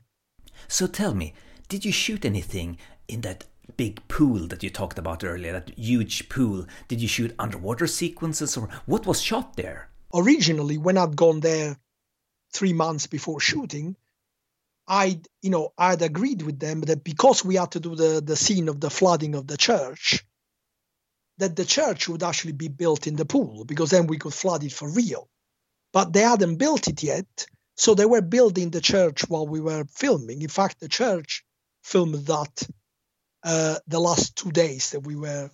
So 0.69 0.87
tell 0.87 1.15
me, 1.15 1.35
did 1.69 1.85
you 1.85 1.93
shoot 1.93 2.25
anything 2.25 2.79
in 3.09 3.23
that 3.23 3.45
big 3.77 4.07
pool 4.09 4.47
that 4.49 4.63
you 4.63 4.71
talked 4.71 4.99
about 4.99 5.25
earlier? 5.25 5.53
That 5.53 5.77
huge 5.79 6.29
pool. 6.29 6.67
Did 6.89 7.01
you 7.01 7.09
shoot 7.09 7.35
underwater 7.39 7.87
sequences, 7.87 8.57
or 8.57 8.69
what 8.87 9.07
was 9.07 9.21
shot 9.21 9.57
there? 9.57 9.91
Originally, 10.15 10.79
when 10.79 10.97
I'd 10.97 11.17
gone 11.17 11.41
there 11.41 11.77
three 12.53 12.73
months 12.73 13.07
before 13.07 13.41
shooting, 13.41 13.97
I, 14.87 15.21
you 15.43 15.51
know, 15.51 15.75
I'd 15.77 16.01
agreed 16.01 16.43
with 16.43 16.59
them 16.59 16.81
that 16.83 17.05
because 17.05 17.45
we 17.45 17.57
had 17.57 17.73
to 17.73 17.81
do 17.81 17.95
the 17.95 18.23
the 18.25 18.37
scene 18.37 18.69
of 18.69 18.81
the 18.81 18.91
flooding 18.91 19.35
of 19.35 19.47
the 19.47 19.57
church, 19.59 20.25
that 21.39 21.57
the 21.57 21.65
church 21.65 22.09
would 22.09 22.23
actually 22.23 22.53
be 22.53 22.69
built 22.69 23.07
in 23.07 23.17
the 23.17 23.27
pool 23.27 23.65
because 23.65 23.91
then 23.91 24.07
we 24.07 24.19
could 24.19 24.35
flood 24.35 24.65
it 24.65 24.73
for 24.73 24.89
real. 24.89 25.29
But 25.93 26.13
they 26.13 26.21
hadn't 26.21 26.57
built 26.57 26.89
it 26.89 27.03
yet. 27.03 27.47
So 27.77 27.95
they 27.95 28.07
were 28.07 28.23
building 28.23 28.71
the 28.71 28.81
church 28.81 29.29
while 29.29 29.47
we 29.47 29.61
were 29.61 29.85
filming. 29.95 30.43
In 30.43 30.49
fact, 30.49 30.81
the 30.81 30.89
church 30.89 31.45
filmed 31.83 32.27
that 32.27 32.69
uh, 33.45 33.77
the 33.87 34.01
last 34.01 34.37
two 34.37 34.51
days 34.51 34.91
that 34.91 35.01
we 35.01 35.17
were 35.17 35.51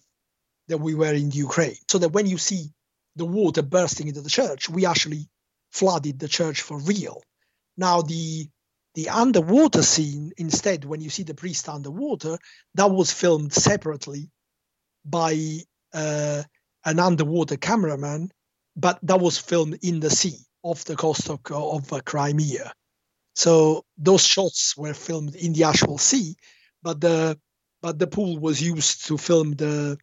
that 0.68 0.79
we 0.79 0.94
were 0.94 1.12
in 1.12 1.31
Ukraine. 1.31 1.77
So 1.90 1.99
that 1.99 2.09
when 2.11 2.27
you 2.27 2.38
see 2.38 2.70
the 3.16 3.27
water 3.27 3.62
bursting 3.62 4.09
into 4.09 4.23
the 4.23 4.31
church, 4.31 4.68
we 4.68 4.87
actually 4.87 5.29
flooded 5.70 6.18
the 6.18 6.29
church 6.29 6.62
for 6.62 6.79
real. 6.79 7.23
Now 7.77 8.03
the 8.03 8.49
the 8.94 9.09
underwater 9.09 9.83
scene, 9.83 10.33
instead, 10.37 10.85
when 10.85 11.01
you 11.01 11.11
see 11.11 11.25
the 11.25 11.35
priest 11.35 11.68
underwater, 11.68 12.38
that 12.75 12.90
was 12.90 13.12
filmed 13.12 13.53
separately 13.53 14.31
by 15.05 15.59
uh, 15.92 16.42
an 16.85 17.01
underwater 17.01 17.57
cameraman, 17.57 18.31
but 18.76 18.98
that 19.02 19.20
was 19.20 19.38
filmed 19.38 19.78
in 19.82 20.00
the 20.00 20.10
sea 20.10 20.38
off 20.62 20.84
the 20.84 20.96
coast 20.96 21.28
of, 21.30 21.40
of 21.50 21.92
uh, 21.92 22.00
Crimea. 22.04 22.72
So 23.34 23.84
those 23.98 24.24
shots 24.24 24.76
were 24.76 24.94
filmed 24.94 25.34
in 25.34 25.52
the 25.52 25.64
actual 25.64 25.98
sea, 25.98 26.37
but 26.82 27.00
the 27.00 27.38
but 27.82 27.98
the 27.98 28.06
pool 28.06 28.38
was 28.38 28.62
used 28.62 29.06
to 29.06 29.18
film 29.18 29.52
the 29.52 29.98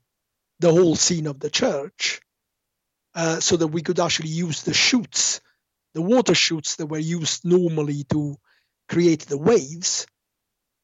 the 0.60 0.72
whole 0.72 0.96
scene 0.96 1.28
of 1.28 1.40
the 1.40 1.50
church, 1.50 2.22
uh, 3.16 3.40
so 3.40 3.58
that 3.58 3.68
we 3.68 3.82
could 3.82 4.00
actually 4.00 4.30
use 4.30 4.64
the 4.64 4.74
chutes, 4.74 5.42
the 5.94 6.02
water 6.02 6.36
chutes 6.36 6.76
that 6.78 6.88
were 6.88 7.00
used 7.00 7.46
normally 7.46 8.04
to 8.06 8.38
create 8.90 9.22
the 9.22 9.38
waves. 9.38 10.08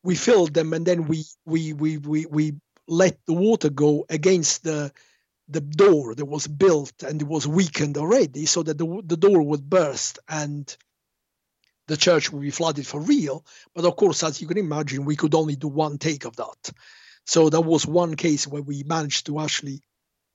We 0.03 0.15
filled 0.15 0.53
them, 0.53 0.73
and 0.73 0.85
then 0.85 1.07
we 1.07 1.25
we 1.45 1.73
we 1.73 1.97
we 1.97 2.25
we 2.25 2.53
let 2.87 3.17
the 3.25 3.33
water 3.33 3.69
go 3.69 4.05
against 4.09 4.63
the 4.63 4.93
the 5.49 5.61
door 5.61 6.13
that 6.15 6.25
was 6.25 6.47
built 6.47 7.03
and 7.03 7.21
it 7.21 7.27
was 7.27 7.47
weakened 7.47 7.97
already 7.97 8.45
so 8.45 8.63
that 8.63 8.77
the, 8.77 9.01
the 9.05 9.17
door 9.17 9.41
would 9.41 9.69
burst 9.69 10.19
and 10.27 10.75
the 11.87 11.97
church 11.97 12.31
would 12.31 12.41
be 12.41 12.51
flooded 12.51 12.85
for 12.85 12.99
real. 12.99 13.45
But 13.73 13.85
of 13.85 13.95
course 13.95 14.23
as 14.23 14.41
you 14.41 14.47
can 14.47 14.57
imagine 14.57 15.05
we 15.05 15.15
could 15.15 15.35
only 15.35 15.55
do 15.55 15.67
one 15.67 15.97
take 15.97 16.25
of 16.25 16.35
that. 16.35 16.71
So 17.25 17.49
that 17.49 17.61
was 17.61 17.85
one 17.85 18.15
case 18.15 18.45
where 18.45 18.61
we 18.61 18.83
managed 18.83 19.27
to 19.27 19.39
actually 19.39 19.81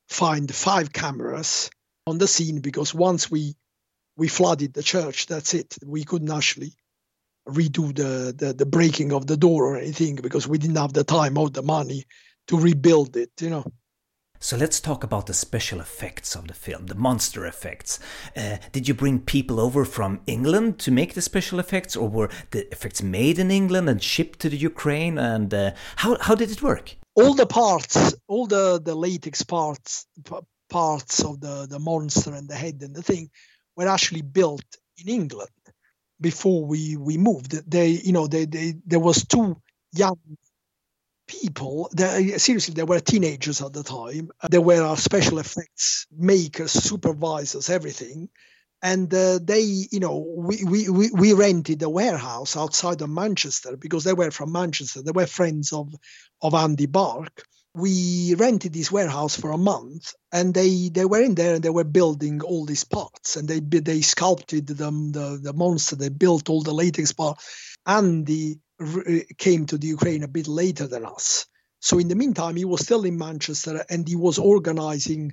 find 0.08 0.52
five 0.54 0.92
cameras 0.92 1.70
on 2.06 2.18
the 2.18 2.26
scene 2.26 2.60
because 2.60 2.94
once 2.94 3.30
we 3.30 3.54
we 4.16 4.28
flooded 4.28 4.74
the 4.74 4.82
church 4.82 5.26
that's 5.26 5.54
it. 5.54 5.76
We 5.84 6.04
couldn't 6.04 6.30
actually 6.30 6.74
redo 7.48 7.94
the, 7.94 8.34
the 8.36 8.52
the 8.52 8.66
breaking 8.66 9.12
of 9.12 9.26
the 9.26 9.36
door 9.36 9.66
or 9.66 9.78
anything 9.78 10.16
because 10.16 10.48
we 10.48 10.58
didn't 10.58 10.76
have 10.76 10.92
the 10.92 11.04
time 11.04 11.36
or 11.36 11.50
the 11.50 11.62
money 11.62 12.04
to 12.48 12.58
rebuild 12.58 13.16
it, 13.16 13.30
you 13.40 13.50
know. 13.50 13.64
So 14.42 14.56
let's 14.56 14.80
talk 14.80 15.04
about 15.04 15.26
the 15.26 15.34
special 15.34 15.78
effects 15.78 16.34
of 16.34 16.48
the 16.48 16.54
film, 16.54 16.86
the 16.86 16.96
monster 16.96 17.46
effects. 17.46 18.00
Uh, 18.36 18.56
did 18.72 18.88
you 18.88 18.92
bring 18.92 19.20
people 19.20 19.60
over 19.60 19.84
from 19.84 20.20
England 20.26 20.80
to 20.80 20.90
make 20.90 21.14
the 21.14 21.22
special 21.22 21.60
effects, 21.60 21.94
or 21.94 22.08
were 22.08 22.28
the 22.50 22.66
effects 22.72 23.04
made 23.04 23.38
in 23.38 23.52
England 23.52 23.88
and 23.88 24.02
shipped 24.02 24.40
to 24.40 24.48
the 24.48 24.56
Ukraine? 24.56 25.16
And 25.16 25.54
uh, 25.54 25.70
how 25.94 26.18
how 26.20 26.34
did 26.34 26.50
it 26.50 26.60
work? 26.60 26.96
All 27.14 27.34
the 27.34 27.46
parts, 27.46 28.16
all 28.26 28.48
the 28.48 28.80
the 28.82 28.96
latex 28.96 29.44
parts, 29.44 30.06
parts 30.68 31.24
of 31.24 31.40
the 31.40 31.68
the 31.70 31.78
monster 31.78 32.34
and 32.34 32.48
the 32.48 32.56
head 32.56 32.82
and 32.82 32.96
the 32.96 33.02
thing, 33.02 33.30
were 33.76 33.86
actually 33.86 34.22
built 34.22 34.66
in 34.98 35.08
England 35.08 35.50
before 36.20 36.66
we 36.66 36.96
we 36.96 37.16
moved. 37.16 37.52
They, 37.70 37.90
you 37.90 38.12
know, 38.12 38.26
they, 38.26 38.46
they 38.46 38.74
there 38.84 39.04
was 39.08 39.24
two 39.24 39.56
young 39.94 40.18
people, 41.40 41.88
seriously, 42.36 42.74
they 42.74 42.82
were 42.82 43.00
teenagers 43.00 43.62
at 43.62 43.72
the 43.72 43.82
time. 43.82 44.30
They 44.50 44.58
were 44.58 44.94
special 44.96 45.38
effects 45.38 46.06
makers, 46.10 46.72
supervisors, 46.72 47.70
everything. 47.70 48.28
And 48.82 49.12
uh, 49.14 49.38
they, 49.42 49.60
you 49.60 50.00
know, 50.00 50.18
we, 50.36 50.64
we, 50.64 50.88
we, 50.88 51.10
we 51.10 51.32
rented 51.32 51.82
a 51.82 51.88
warehouse 51.88 52.56
outside 52.56 53.00
of 53.00 53.10
Manchester 53.10 53.76
because 53.76 54.04
they 54.04 54.12
were 54.12 54.30
from 54.30 54.52
Manchester. 54.52 55.02
They 55.02 55.12
were 55.12 55.26
friends 55.26 55.72
of, 55.72 55.94
of 56.42 56.54
Andy 56.54 56.86
Bark. 56.86 57.44
We 57.74 58.34
rented 58.34 58.72
this 58.74 58.92
warehouse 58.92 59.36
for 59.36 59.52
a 59.52 59.56
month 59.56 60.12
and 60.32 60.52
they, 60.52 60.90
they 60.90 61.06
were 61.06 61.22
in 61.22 61.34
there 61.34 61.54
and 61.54 61.62
they 61.62 61.70
were 61.70 61.84
building 61.84 62.42
all 62.42 62.66
these 62.66 62.84
parts 62.84 63.36
and 63.36 63.48
they 63.48 63.60
they 63.60 64.02
sculpted 64.02 64.66
them, 64.66 65.12
the, 65.12 65.40
the 65.42 65.54
monster, 65.54 65.96
they 65.96 66.10
built 66.10 66.50
all 66.50 66.62
the 66.62 66.74
latex 66.74 67.12
parts. 67.12 67.76
Andy 67.86 68.58
came 69.38 69.66
to 69.66 69.78
the 69.78 69.88
Ukraine 69.88 70.22
a 70.22 70.28
bit 70.28 70.48
later 70.48 70.86
than 70.86 71.04
us. 71.04 71.46
So 71.80 71.98
in 71.98 72.08
the 72.08 72.14
meantime, 72.14 72.56
he 72.56 72.64
was 72.64 72.82
still 72.82 73.04
in 73.04 73.18
Manchester 73.18 73.84
and 73.90 74.06
he 74.06 74.16
was 74.16 74.38
organizing 74.38 75.32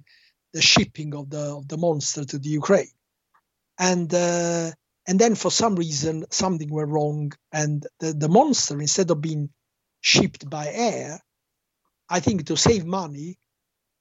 the 0.53 0.62
shipping 0.62 1.13
of 1.15 1.29
the 1.29 1.55
of 1.57 1.67
the 1.67 1.77
monster 1.77 2.25
to 2.25 2.39
the 2.39 2.49
Ukraine. 2.49 2.91
And 3.77 4.12
uh, 4.13 4.71
and 5.07 5.19
then 5.19 5.35
for 5.35 5.51
some 5.51 5.75
reason 5.75 6.25
something 6.31 6.69
went 6.71 6.89
wrong, 6.89 7.31
and 7.51 7.85
the, 7.99 8.13
the 8.13 8.29
monster 8.29 8.79
instead 8.79 9.12
of 9.12 9.21
being 9.21 9.49
shipped 10.01 10.49
by 10.49 10.67
air, 10.67 11.19
I 12.09 12.19
think 12.19 12.47
to 12.47 12.57
save 12.57 12.85
money, 12.85 13.38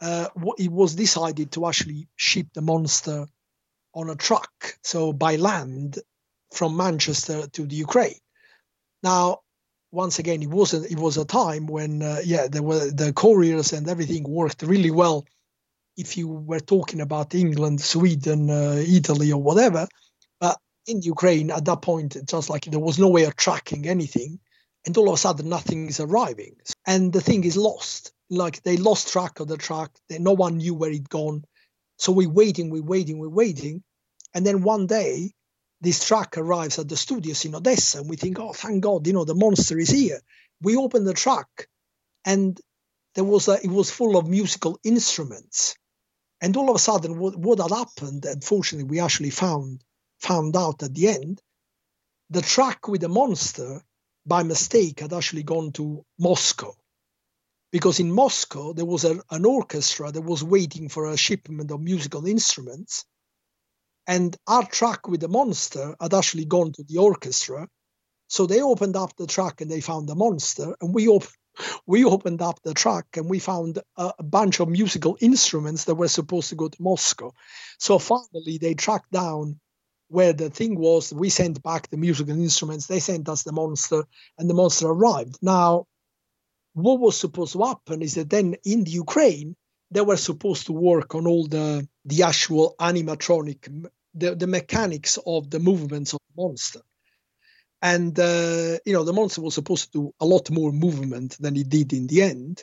uh, 0.01 0.29
it 0.59 0.71
was 0.71 0.95
decided 0.95 1.53
to 1.53 1.67
actually 1.67 2.09
ship 2.17 2.49
the 2.55 2.63
monster 2.63 3.27
on 3.95 4.11
a 4.11 4.17
truck, 4.17 4.79
so 4.83 5.13
by 5.13 5.37
land 5.37 5.99
from 6.53 6.77
Manchester 6.77 7.47
to 7.49 7.67
the 7.67 7.77
Ukraine. 7.77 8.21
Now, 9.03 9.41
once 9.91 10.19
again, 10.19 10.43
it 10.43 10.51
wasn't. 10.51 10.91
it 10.91 10.99
was 10.99 11.17
a 11.17 11.25
time 11.25 11.67
when 11.67 12.03
uh, 12.03 12.21
yeah, 12.25 12.49
there 12.49 12.63
were 12.63 12.91
the 12.91 13.13
couriers 13.13 13.73
and 13.73 13.89
everything 13.89 14.25
worked 14.25 14.63
really 14.63 14.91
well. 14.91 15.27
If 15.97 16.17
you 16.17 16.29
were 16.29 16.61
talking 16.61 17.01
about 17.01 17.35
England, 17.35 17.81
Sweden, 17.81 18.51
uh, 18.51 18.85
Italy, 18.87 19.33
or 19.33 19.43
whatever, 19.43 19.89
but 20.41 20.59
in 20.87 21.03
Ukraine 21.03 21.51
at 21.51 21.65
that 21.65 21.83
point, 21.83 22.17
just 22.27 22.51
like 22.51 22.65
there 22.65 22.79
was 22.79 22.99
no 22.99 23.09
way 23.09 23.25
of 23.25 23.35
tracking 23.37 23.89
anything, 23.89 24.39
and 24.87 24.97
all 24.97 25.09
of 25.09 25.15
a 25.15 25.19
sudden 25.19 25.49
nothing 25.49 25.89
is 25.89 26.01
arriving, 26.01 26.57
and 26.87 27.13
the 27.13 27.21
thing 27.21 27.45
is 27.45 27.57
lost. 27.57 28.13
Like 28.31 28.63
they 28.63 28.77
lost 28.77 29.13
track 29.13 29.41
of 29.41 29.49
the 29.49 29.57
truck, 29.57 29.91
no 30.11 30.33
one 30.33 30.59
knew 30.59 30.75
where 30.75 30.91
it 30.93 31.09
gone. 31.09 31.45
So 31.97 32.13
we're 32.13 32.29
waiting, 32.29 32.71
we're 32.71 32.83
waiting, 32.83 33.19
we're 33.19 33.29
waiting, 33.29 33.83
and 34.35 34.47
then 34.47 34.63
one 34.63 34.87
day 34.87 35.33
this 35.81 36.05
truck 36.05 36.37
arrives 36.37 36.79
at 36.79 36.89
the 36.89 36.97
studios 36.97 37.45
in 37.45 37.55
Odessa 37.55 37.99
and 37.99 38.11
we 38.11 38.17
think, 38.17 38.39
oh, 38.39 38.53
thank 38.53 38.83
God, 38.83 39.07
you 39.07 39.13
know, 39.13 39.25
the 39.25 39.35
monster 39.35 39.79
is 39.79 39.91
here. 39.91 40.21
We 40.61 40.77
open 40.77 41.05
the 41.05 41.15
truck 41.15 41.69
and 42.25 42.61
there 43.15 43.25
was 43.25 43.49
a, 43.49 43.63
it 43.63 43.71
was 43.71 43.91
full 43.91 44.17
of 44.17 44.29
musical 44.29 44.79
instruments. 44.85 45.77
And 46.41 46.57
all 46.57 46.71
of 46.71 46.77
a 46.77 46.79
sudden, 46.79 47.19
what, 47.19 47.37
what 47.37 47.61
had 47.61 47.71
happened, 47.71 48.25
unfortunately, 48.25 48.89
we 48.89 49.01
actually 49.01 49.31
found 49.31 49.83
found 50.19 50.57
out 50.57 50.83
at 50.83 50.95
the 50.95 51.09
end, 51.09 51.41
the 52.31 52.43
truck 52.43 52.89
with 52.89 53.01
the 53.01 53.09
monster, 53.09 53.83
by 54.27 54.43
mistake, 54.43 55.01
had 55.01 55.13
actually 55.13 55.45
gone 55.45 55.73
to 55.73 56.05
Moscow. 56.19 56.75
Because 57.71 58.01
in 58.01 58.13
Moscow, 58.13 58.73
there 58.73 58.85
was 58.85 59.05
a, 59.05 59.21
an 59.31 59.45
orchestra 59.45 60.11
that 60.11 60.23
was 60.23 60.43
waiting 60.43 60.89
for 60.89 61.07
a 61.07 61.17
shipment 61.17 61.71
of 61.71 61.81
musical 61.81 62.27
instruments 62.27 63.05
and 64.09 64.35
our 64.47 64.65
track 64.65 65.07
with 65.07 65.21
the 65.21 65.29
monster 65.29 65.95
had 66.01 66.15
actually 66.15 66.47
gone 66.47 66.73
to 66.73 66.83
the 66.83 66.99
orchestra. 66.99 67.69
So 68.29 68.47
they 68.47 68.63
opened 68.63 68.97
up 68.97 69.15
the 69.17 69.27
track 69.27 69.61
and 69.61 69.71
they 69.71 69.83
found 69.83 70.09
the 70.09 70.15
monster. 70.15 70.75
And 70.81 70.95
we, 70.95 71.09
op- 71.09 71.29
we 71.87 72.05
opened 72.05 72.41
up 72.41 72.59
the 72.65 72.73
track 72.73 73.05
and 73.17 73.29
we 73.29 73.39
found 73.39 73.79
a, 73.99 74.13
a 74.19 74.23
bunch 74.23 74.61
of 74.61 74.69
musical 74.69 75.19
instruments 75.21 75.85
that 75.85 75.95
were 75.95 76.09
supposed 76.09 76.49
to 76.49 76.57
go 76.57 76.69
to 76.69 76.83
Moscow. 76.83 77.33
So 77.79 77.99
finally, 77.99 78.59
they 78.59 78.75
tracked 78.75 79.13
down 79.13 79.61
where 80.09 80.33
the 80.33 80.49
thing 80.49 80.79
was. 80.79 81.13
We 81.13 81.29
sent 81.29 81.63
back 81.63 81.91
the 81.91 81.99
musical 81.99 82.35
instruments. 82.35 82.87
They 82.87 83.01
sent 83.01 83.29
us 83.29 83.43
the 83.43 83.53
monster, 83.53 84.05
and 84.39 84.49
the 84.49 84.55
monster 84.55 84.87
arrived. 84.89 85.37
Now, 85.43 85.87
what 86.73 86.99
was 86.99 87.19
supposed 87.19 87.53
to 87.53 87.65
happen 87.65 88.01
is 88.01 88.15
that 88.15 88.31
then 88.31 88.57
in 88.65 88.85
the 88.85 88.91
Ukraine, 88.91 89.55
they 89.91 90.01
were 90.01 90.17
supposed 90.17 90.67
to 90.67 90.73
work 90.73 91.15
on 91.15 91.27
all 91.27 91.47
the 91.47 91.87
the 92.05 92.23
actual 92.23 92.75
animatronic 92.81 93.69
the, 94.15 94.35
the 94.35 94.47
mechanics 94.47 95.19
of 95.27 95.51
the 95.51 95.61
movements 95.61 96.13
of 96.13 96.21
the 96.29 96.43
monster. 96.43 96.81
And, 97.81 98.19
uh, 98.19 98.79
you 98.85 98.93
know, 98.93 99.05
the 99.05 99.13
monster 99.13 99.41
was 99.41 99.55
supposed 99.55 99.93
to 99.93 99.99
do 99.99 100.15
a 100.21 100.27
lot 100.27 100.51
more 100.51 100.73
movement 100.73 101.37
than 101.39 101.57
it 101.57 101.69
did 101.69 101.93
in 101.93 102.07
the 102.07 102.23
end. 102.23 102.63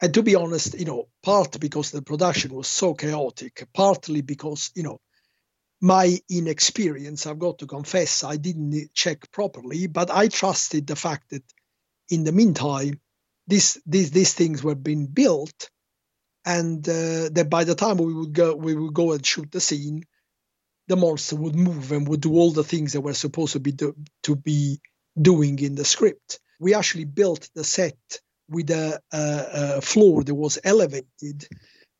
And 0.00 0.12
to 0.14 0.22
be 0.22 0.34
honest, 0.34 0.78
you 0.78 0.84
know, 0.84 1.08
part 1.22 1.58
because 1.58 1.90
the 1.90 2.02
production 2.02 2.54
was 2.54 2.68
so 2.68 2.94
chaotic, 2.94 3.66
partly 3.72 4.20
because, 4.20 4.70
you 4.74 4.82
know, 4.82 5.00
my 5.80 6.18
inexperience, 6.30 7.26
I've 7.26 7.38
got 7.38 7.58
to 7.58 7.66
confess, 7.66 8.24
I 8.24 8.36
didn't 8.36 8.94
check 8.94 9.30
properly, 9.32 9.86
but 9.86 10.10
I 10.10 10.28
trusted 10.28 10.86
the 10.86 10.96
fact 10.96 11.30
that 11.30 11.42
in 12.08 12.24
the 12.24 12.32
meantime, 12.32 13.00
this, 13.46 13.80
these, 13.84 14.10
these 14.10 14.34
things 14.34 14.62
were 14.62 14.74
being 14.74 15.06
built 15.06 15.70
and 16.44 16.86
uh, 16.88 17.28
that 17.32 17.48
by 17.50 17.64
the 17.64 17.74
time 17.74 17.98
we 17.98 18.14
would 18.14 18.32
go, 18.32 18.54
we 18.54 18.74
would 18.74 18.94
go 18.94 19.12
and 19.12 19.24
shoot 19.24 19.50
the 19.50 19.60
scene, 19.60 20.04
the 20.88 20.96
monster 20.96 21.36
would 21.36 21.56
move 21.56 21.92
and 21.92 22.06
would 22.08 22.20
do 22.20 22.34
all 22.34 22.50
the 22.50 22.64
things 22.64 22.92
that 22.92 23.00
were 23.00 23.14
supposed 23.14 23.52
to 23.54 23.60
be 23.60 23.72
do, 23.72 23.94
to 24.22 24.36
be 24.36 24.80
doing 25.20 25.58
in 25.58 25.74
the 25.74 25.84
script. 25.84 26.40
We 26.60 26.74
actually 26.74 27.04
built 27.04 27.48
the 27.54 27.64
set 27.64 27.96
with 28.48 28.70
a, 28.70 29.00
a, 29.12 29.76
a 29.76 29.80
floor 29.80 30.22
that 30.22 30.34
was 30.34 30.58
elevated, 30.62 31.48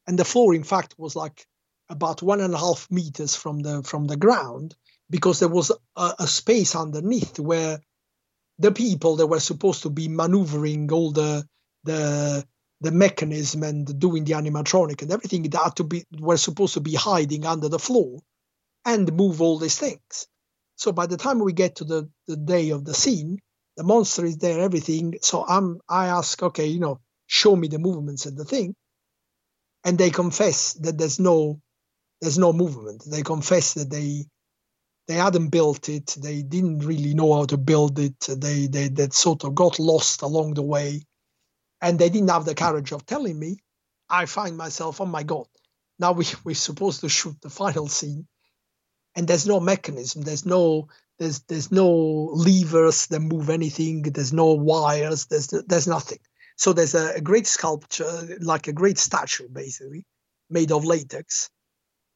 and 0.06 0.18
the 0.18 0.24
floor, 0.24 0.54
in 0.54 0.64
fact, 0.64 0.94
was 0.98 1.16
like 1.16 1.46
about 1.88 2.22
one 2.22 2.40
and 2.40 2.54
a 2.54 2.58
half 2.58 2.90
meters 2.90 3.34
from 3.34 3.60
the 3.60 3.82
from 3.82 4.06
the 4.06 4.16
ground 4.16 4.74
because 5.10 5.40
there 5.40 5.48
was 5.48 5.70
a, 5.96 6.14
a, 6.18 6.26
space 6.26 6.74
underneath 6.74 7.38
where 7.38 7.78
the 8.58 8.72
people 8.72 9.16
that 9.16 9.26
were 9.26 9.40
supposed 9.40 9.82
to 9.82 9.90
be 9.90 10.08
maneuvering 10.08 10.90
all 10.92 11.12
the 11.12 11.46
the 11.84 12.44
the 12.80 12.90
mechanism 12.90 13.62
and 13.62 13.98
doing 13.98 14.24
the 14.24 14.32
animatronic 14.32 15.02
and 15.02 15.12
everything 15.12 15.42
that 15.42 15.76
to 15.76 15.84
be 15.84 16.04
were 16.18 16.36
supposed 16.36 16.74
to 16.74 16.80
be 16.80 16.94
hiding 16.94 17.46
under 17.46 17.68
the 17.68 17.78
floor 17.78 18.20
and 18.84 19.12
move 19.12 19.40
all 19.40 19.58
these 19.58 19.78
things. 19.78 20.26
So 20.76 20.92
by 20.92 21.06
the 21.06 21.16
time 21.16 21.38
we 21.38 21.52
get 21.52 21.76
to 21.76 21.84
the, 21.84 22.10
the 22.26 22.36
day 22.36 22.70
of 22.70 22.84
the 22.84 22.94
scene, 22.94 23.38
the 23.76 23.84
monster 23.84 24.24
is 24.24 24.38
there, 24.38 24.60
everything. 24.60 25.18
So 25.22 25.44
I'm 25.46 25.80
I 25.88 26.06
ask, 26.06 26.42
okay, 26.42 26.66
you 26.66 26.80
know, 26.80 27.00
show 27.26 27.56
me 27.56 27.68
the 27.68 27.78
movements 27.78 28.26
and 28.26 28.36
the 28.36 28.44
thing. 28.44 28.74
And 29.84 29.98
they 29.98 30.10
confess 30.10 30.74
that 30.74 30.96
there's 30.98 31.20
no 31.20 31.60
there's 32.20 32.38
no 32.38 32.52
movement. 32.52 33.04
They 33.06 33.22
confess 33.22 33.74
that 33.74 33.90
they 33.90 34.26
they 35.06 35.14
hadn't 35.14 35.48
built 35.48 35.88
it. 35.88 36.16
They 36.18 36.42
didn't 36.42 36.80
really 36.80 37.14
know 37.14 37.34
how 37.34 37.44
to 37.46 37.56
build 37.58 37.98
it. 37.98 38.18
They 38.20 38.66
they 38.66 38.88
they 38.88 39.08
sort 39.10 39.44
of 39.44 39.54
got 39.54 39.78
lost 39.78 40.22
along 40.22 40.54
the 40.54 40.62
way, 40.62 41.02
and 41.80 41.98
they 41.98 42.08
didn't 42.08 42.30
have 42.30 42.44
the 42.44 42.54
courage 42.54 42.92
of 42.92 43.04
telling 43.04 43.38
me. 43.38 43.58
I 44.08 44.26
find 44.26 44.56
myself, 44.56 45.00
oh 45.00 45.06
my 45.06 45.22
god, 45.22 45.46
now 45.98 46.12
we 46.12 46.26
we're 46.44 46.54
supposed 46.54 47.00
to 47.00 47.08
shoot 47.08 47.40
the 47.42 47.50
final 47.50 47.88
scene, 47.88 48.26
and 49.16 49.26
there's 49.26 49.46
no 49.46 49.60
mechanism. 49.60 50.22
There's 50.22 50.46
no 50.46 50.88
there's 51.18 51.40
there's 51.40 51.70
no 51.70 51.88
levers 52.32 53.06
that 53.08 53.20
move 53.20 53.50
anything. 53.50 54.02
There's 54.02 54.32
no 54.32 54.52
wires. 54.54 55.26
There's 55.26 55.48
there's 55.48 55.86
nothing. 55.86 56.18
So 56.56 56.72
there's 56.72 56.94
a, 56.94 57.14
a 57.16 57.20
great 57.20 57.46
sculpture, 57.46 58.38
like 58.40 58.68
a 58.68 58.72
great 58.72 58.98
statue, 58.98 59.48
basically, 59.48 60.06
made 60.50 60.70
of 60.70 60.84
latex, 60.84 61.50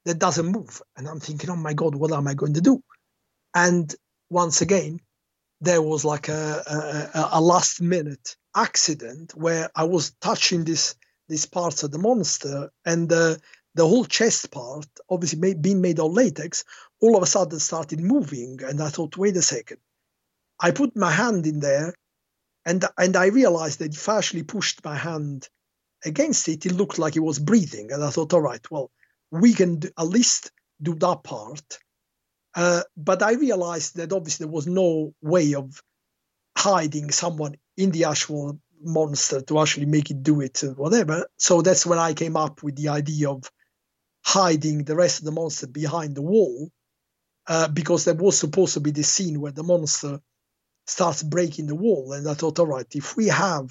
that 0.04 0.18
doesn't 0.18 0.46
move. 0.46 0.80
And 0.96 1.08
I'm 1.08 1.20
thinking, 1.20 1.50
oh 1.50 1.56
my 1.56 1.74
God, 1.74 1.94
what 1.94 2.12
am 2.12 2.28
I 2.28 2.34
going 2.34 2.54
to 2.54 2.60
do? 2.60 2.82
And 3.54 3.92
once 4.30 4.60
again, 4.60 5.00
there 5.60 5.82
was 5.82 6.04
like 6.04 6.28
a, 6.28 7.10
a, 7.14 7.28
a 7.32 7.40
last 7.40 7.80
minute 7.80 8.36
accident 8.54 9.34
where 9.34 9.70
I 9.74 9.84
was 9.84 10.12
touching 10.20 10.64
this 10.64 10.94
these 11.28 11.46
parts 11.46 11.82
of 11.82 11.90
the 11.90 11.98
monster 11.98 12.70
and 12.86 13.08
the 13.08 13.40
the 13.74 13.86
whole 13.86 14.04
chest 14.04 14.50
part, 14.50 14.86
obviously 15.08 15.38
made, 15.38 15.62
being 15.62 15.80
made 15.80 16.00
of 16.00 16.12
latex, 16.12 16.64
all 17.00 17.16
of 17.16 17.22
a 17.22 17.26
sudden 17.26 17.58
started 17.58 18.00
moving. 18.00 18.60
And 18.62 18.82
I 18.82 18.88
thought, 18.88 19.16
wait 19.16 19.36
a 19.36 19.42
second. 19.42 19.78
I 20.60 20.72
put 20.72 20.96
my 20.96 21.10
hand 21.10 21.46
in 21.46 21.60
there 21.60 21.94
and 22.68 22.84
and 22.98 23.16
I 23.16 23.26
realized 23.26 23.78
that 23.78 23.94
if 23.94 24.08
I 24.08 24.18
actually 24.18 24.42
pushed 24.42 24.84
my 24.84 24.94
hand 24.94 25.48
against 26.04 26.48
it, 26.48 26.66
it 26.66 26.72
looked 26.72 26.98
like 26.98 27.16
it 27.16 27.20
was 27.20 27.38
breathing. 27.38 27.92
And 27.92 28.04
I 28.04 28.10
thought, 28.10 28.34
all 28.34 28.42
right, 28.42 28.70
well, 28.70 28.90
we 29.30 29.54
can 29.54 29.76
do, 29.76 29.88
at 29.98 30.06
least 30.06 30.52
do 30.82 30.94
that 30.96 31.22
part. 31.24 31.78
Uh, 32.54 32.82
but 32.96 33.22
I 33.22 33.32
realized 33.32 33.96
that 33.96 34.12
obviously 34.12 34.44
there 34.44 34.52
was 34.52 34.66
no 34.66 35.14
way 35.22 35.54
of 35.54 35.82
hiding 36.56 37.10
someone 37.10 37.54
in 37.76 37.90
the 37.90 38.04
actual 38.04 38.60
monster 38.82 39.40
to 39.40 39.60
actually 39.60 39.86
make 39.86 40.10
it 40.10 40.22
do 40.22 40.40
it, 40.40 40.62
or 40.62 40.72
whatever. 40.72 41.26
So 41.36 41.62
that's 41.62 41.86
when 41.86 41.98
I 41.98 42.14
came 42.14 42.36
up 42.36 42.62
with 42.62 42.76
the 42.76 42.88
idea 42.88 43.30
of 43.30 43.50
hiding 44.24 44.84
the 44.84 44.96
rest 44.96 45.20
of 45.20 45.24
the 45.24 45.32
monster 45.32 45.66
behind 45.66 46.14
the 46.14 46.22
wall, 46.22 46.70
uh, 47.48 47.68
because 47.68 48.04
there 48.04 48.14
was 48.14 48.38
supposed 48.38 48.74
to 48.74 48.80
be 48.80 48.90
this 48.90 49.08
scene 49.08 49.40
where 49.40 49.52
the 49.52 49.62
monster 49.62 50.20
starts 50.86 51.22
breaking 51.22 51.66
the 51.66 51.74
wall. 51.74 52.12
And 52.12 52.28
I 52.28 52.34
thought, 52.34 52.58
all 52.58 52.66
right, 52.66 52.86
if 52.94 53.16
we 53.16 53.28
have 53.28 53.70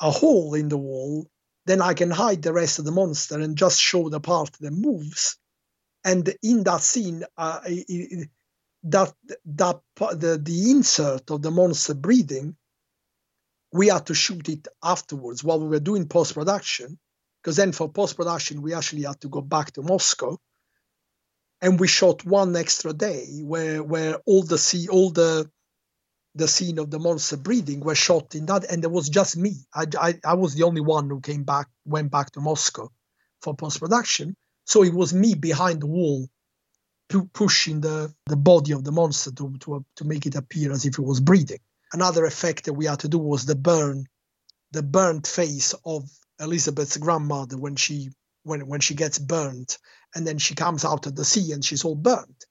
a 0.00 0.10
hole 0.10 0.54
in 0.54 0.68
the 0.68 0.76
wall, 0.76 1.26
then 1.66 1.80
I 1.80 1.94
can 1.94 2.10
hide 2.10 2.42
the 2.42 2.52
rest 2.52 2.78
of 2.78 2.84
the 2.84 2.92
monster 2.92 3.38
and 3.38 3.56
just 3.56 3.80
show 3.80 4.08
the 4.08 4.20
part 4.20 4.52
that 4.60 4.72
moves. 4.72 5.38
And 6.04 6.32
in 6.42 6.64
that 6.64 6.80
scene, 6.80 7.24
uh, 7.36 7.60
it, 7.64 8.28
that 8.84 9.12
that 9.44 9.80
the, 9.96 10.40
the 10.42 10.70
insert 10.70 11.30
of 11.30 11.42
the 11.42 11.50
monster 11.50 11.94
breathing, 11.94 12.56
we 13.72 13.88
had 13.88 14.06
to 14.06 14.14
shoot 14.14 14.48
it 14.48 14.66
afterwards 14.82 15.44
while 15.44 15.60
we 15.60 15.68
were 15.68 15.80
doing 15.80 16.06
post 16.06 16.34
production, 16.34 16.98
because 17.42 17.56
then 17.56 17.72
for 17.72 17.88
post 17.90 18.16
production 18.16 18.62
we 18.62 18.72
actually 18.74 19.02
had 19.02 19.20
to 19.20 19.28
go 19.28 19.40
back 19.40 19.72
to 19.72 19.82
Moscow, 19.82 20.38
and 21.60 21.80
we 21.80 21.88
shot 21.88 22.24
one 22.24 22.56
extra 22.56 22.92
day 22.92 23.26
where 23.42 23.82
where 23.82 24.16
all 24.26 24.42
the 24.42 24.58
see 24.58 24.88
all 24.88 25.10
the 25.10 25.50
the 26.34 26.48
scene 26.48 26.78
of 26.78 26.90
the 26.90 27.00
monster 27.00 27.36
breathing 27.36 27.80
were 27.80 27.96
shot 27.96 28.34
in 28.34 28.46
that, 28.46 28.64
and 28.70 28.84
it 28.84 28.90
was 28.90 29.08
just 29.08 29.36
me. 29.36 29.56
I, 29.74 29.86
I, 30.00 30.14
I 30.24 30.34
was 30.34 30.54
the 30.54 30.62
only 30.64 30.80
one 30.80 31.08
who 31.10 31.20
came 31.20 31.44
back, 31.44 31.68
went 31.84 32.10
back 32.10 32.30
to 32.32 32.40
Moscow 32.40 32.90
for 33.42 33.54
post 33.54 33.80
production. 33.80 34.36
So 34.64 34.84
it 34.84 34.94
was 34.94 35.12
me 35.12 35.34
behind 35.34 35.82
the 35.82 35.88
wall, 35.88 36.28
pu- 37.08 37.30
pushing 37.32 37.80
the, 37.80 38.14
the 38.26 38.36
body 38.36 38.72
of 38.72 38.84
the 38.84 38.92
monster 38.92 39.32
to, 39.32 39.56
to 39.60 39.84
to 39.96 40.04
make 40.04 40.26
it 40.26 40.36
appear 40.36 40.72
as 40.72 40.86
if 40.86 40.98
it 40.98 41.04
was 41.04 41.20
breathing. 41.20 41.60
Another 41.92 42.24
effect 42.26 42.66
that 42.66 42.74
we 42.74 42.86
had 42.86 43.00
to 43.00 43.08
do 43.08 43.18
was 43.18 43.46
the 43.46 43.56
burn, 43.56 44.06
the 44.72 44.82
burnt 44.82 45.26
face 45.26 45.74
of 45.84 46.08
Elizabeth's 46.40 46.98
grandmother 46.98 47.56
when 47.58 47.76
she 47.76 48.10
when 48.44 48.66
when 48.68 48.80
she 48.80 48.94
gets 48.94 49.18
burnt, 49.18 49.78
and 50.14 50.26
then 50.26 50.38
she 50.38 50.54
comes 50.54 50.84
out 50.84 51.06
of 51.06 51.14
the 51.14 51.24
sea 51.24 51.52
and 51.52 51.64
she's 51.64 51.84
all 51.84 51.94
burnt. 51.94 52.44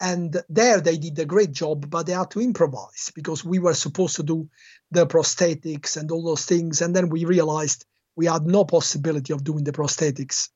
And 0.00 0.42
there 0.48 0.80
they 0.80 0.98
did 0.98 1.18
a 1.18 1.24
great 1.24 1.52
job, 1.52 1.88
but 1.88 2.06
they 2.06 2.12
had 2.12 2.30
to 2.32 2.40
improvise 2.40 3.10
because 3.14 3.44
we 3.44 3.58
were 3.58 3.74
supposed 3.74 4.16
to 4.16 4.22
do 4.22 4.48
the 4.90 5.06
prosthetics 5.06 5.96
and 5.96 6.10
all 6.10 6.22
those 6.22 6.44
things. 6.44 6.82
And 6.82 6.94
then 6.94 7.08
we 7.08 7.24
realized 7.24 7.86
we 8.14 8.26
had 8.26 8.46
no 8.46 8.64
possibility 8.64 9.32
of 9.32 9.44
doing 9.44 9.64
the 9.64 9.72
prosthetics 9.72 10.50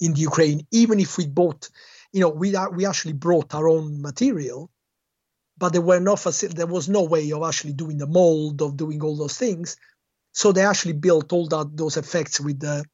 in 0.00 0.14
the 0.14 0.20
Ukraine, 0.20 0.66
even 0.70 1.00
if 1.00 1.16
we 1.18 1.26
bought, 1.26 1.68
you 2.12 2.20
know, 2.20 2.28
we 2.28 2.54
we 2.72 2.86
actually 2.86 3.14
brought 3.14 3.54
our 3.54 3.68
own 3.68 4.00
material, 4.00 4.70
but 5.56 5.72
there 5.72 5.82
were 5.82 6.00
no 6.00 6.14
facil- 6.14 6.54
there 6.54 6.66
was 6.66 6.88
no 6.88 7.02
way 7.02 7.32
of 7.32 7.42
actually 7.42 7.72
doing 7.72 7.98
the 7.98 8.06
mold 8.06 8.62
of 8.62 8.76
doing 8.76 9.02
all 9.02 9.16
those 9.16 9.36
things. 9.36 9.76
So 10.32 10.52
they 10.52 10.64
actually 10.64 10.92
built 10.94 11.32
all 11.32 11.48
that 11.48 11.76
those 11.76 11.96
effects 11.96 12.40
with 12.40 12.60
the 12.60 12.84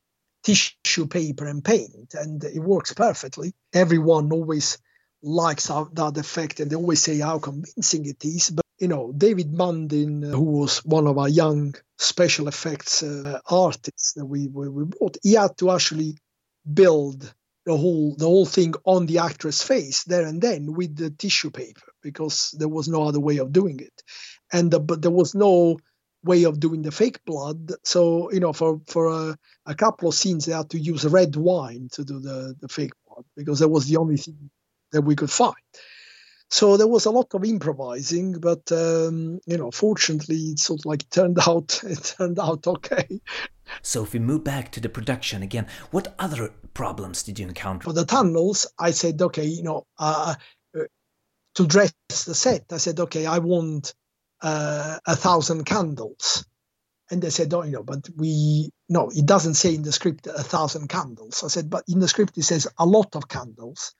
tissue 0.44 1.06
paper 1.06 1.46
and 1.46 1.64
paint, 1.64 2.14
and 2.14 2.44
it 2.44 2.60
works 2.60 2.92
perfectly. 2.92 3.54
Everyone 3.72 4.30
always 4.32 4.78
likes 5.22 5.68
that 5.68 6.14
effect 6.18 6.60
and 6.60 6.70
they 6.70 6.76
always 6.76 7.00
say 7.00 7.18
how 7.18 7.38
convincing 7.38 8.04
it 8.04 8.24
is. 8.24 8.50
But, 8.50 8.64
you 8.78 8.88
know, 8.88 9.12
David 9.16 9.52
Mundin, 9.52 10.22
who 10.22 10.42
was 10.42 10.84
one 10.84 11.06
of 11.06 11.16
our 11.18 11.28
young 11.28 11.74
special 11.98 12.46
effects 12.46 13.02
uh, 13.02 13.40
artists 13.48 14.12
that 14.12 14.26
we, 14.26 14.48
we, 14.48 14.68
we 14.68 14.84
brought, 14.84 15.16
he 15.22 15.32
had 15.32 15.56
to 15.58 15.70
actually 15.70 16.18
build 16.72 17.32
the 17.64 17.76
whole 17.76 18.14
the 18.16 18.26
whole 18.26 18.44
thing 18.44 18.74
on 18.84 19.06
the 19.06 19.18
actress 19.18 19.62
face 19.62 20.04
there 20.04 20.26
and 20.26 20.42
then 20.42 20.74
with 20.74 20.96
the 20.96 21.10
tissue 21.10 21.50
paper 21.50 21.80
because 22.02 22.54
there 22.58 22.68
was 22.68 22.88
no 22.88 23.04
other 23.04 23.20
way 23.20 23.38
of 23.38 23.52
doing 23.52 23.80
it 23.80 24.02
and 24.52 24.70
the, 24.70 24.78
but 24.78 25.00
there 25.00 25.10
was 25.10 25.34
no 25.34 25.78
way 26.24 26.44
of 26.44 26.58
doing 26.58 26.82
the 26.82 26.90
fake 26.90 27.24
blood 27.24 27.72
so 27.84 28.32
you 28.32 28.40
know 28.40 28.52
for 28.52 28.80
for 28.86 29.06
a, 29.08 29.38
a 29.66 29.74
couple 29.74 30.08
of 30.08 30.14
scenes 30.14 30.46
they 30.46 30.52
had 30.52 30.70
to 30.70 30.78
use 30.78 31.04
red 31.04 31.36
wine 31.36 31.88
to 31.92 32.04
do 32.04 32.18
the 32.18 32.56
the 32.60 32.68
fake 32.68 32.92
blood 33.06 33.24
because 33.36 33.60
that 33.60 33.68
was 33.68 33.86
the 33.86 33.98
only 33.98 34.16
thing 34.16 34.50
that 34.94 35.02
we 35.02 35.14
could 35.14 35.30
find. 35.30 35.54
So 36.50 36.76
there 36.76 36.86
was 36.86 37.04
a 37.04 37.10
lot 37.10 37.34
of 37.34 37.44
improvising, 37.44 38.38
but 38.38 38.70
um, 38.70 39.40
you 39.44 39.58
know, 39.58 39.70
fortunately, 39.70 40.36
it 40.36 40.60
sort 40.60 40.80
of 40.80 40.86
like 40.86 41.08
turned 41.10 41.38
out 41.46 41.82
it 41.84 42.14
turned 42.16 42.38
out 42.38 42.66
okay. 42.66 43.20
So 43.82 44.04
if 44.04 44.12
we 44.12 44.20
move 44.20 44.44
back 44.44 44.72
to 44.72 44.80
the 44.80 44.88
production 44.88 45.42
again, 45.42 45.66
what 45.90 46.14
other 46.18 46.52
problems 46.74 47.22
did 47.22 47.38
you 47.38 47.48
encounter? 47.48 47.84
For 47.84 47.92
the 47.92 48.04
tunnels, 48.04 48.66
I 48.78 48.92
said, 48.92 49.20
okay, 49.20 49.46
you 49.46 49.62
know, 49.62 49.86
uh, 49.98 50.34
uh 50.76 50.84
to 51.54 51.66
dress 51.66 51.92
the 52.08 52.34
set, 52.34 52.64
I 52.72 52.76
said, 52.76 53.00
okay, 53.00 53.26
I 53.26 53.38
want 53.38 53.94
uh, 54.44 54.98
a 55.06 55.16
thousand 55.16 55.64
candles. 55.64 56.44
And 57.10 57.22
they 57.22 57.30
said, 57.30 57.52
oh, 57.54 57.62
you 57.62 57.72
know, 57.72 57.82
but 57.82 58.08
we, 58.16 58.70
no, 58.88 59.10
it 59.10 59.26
doesn't 59.26 59.54
say 59.54 59.74
in 59.74 59.82
the 59.82 59.92
script 59.92 60.26
a 60.26 60.42
thousand 60.42 60.88
candles. 60.88 61.42
I 61.42 61.48
said, 61.48 61.70
but 61.70 61.84
in 61.88 61.98
the 61.98 62.08
script 62.08 62.36
it 62.38 62.44
says 62.44 62.68
a 62.78 62.86
lot 62.86 63.16
of 63.16 63.28
candles. 63.28 63.94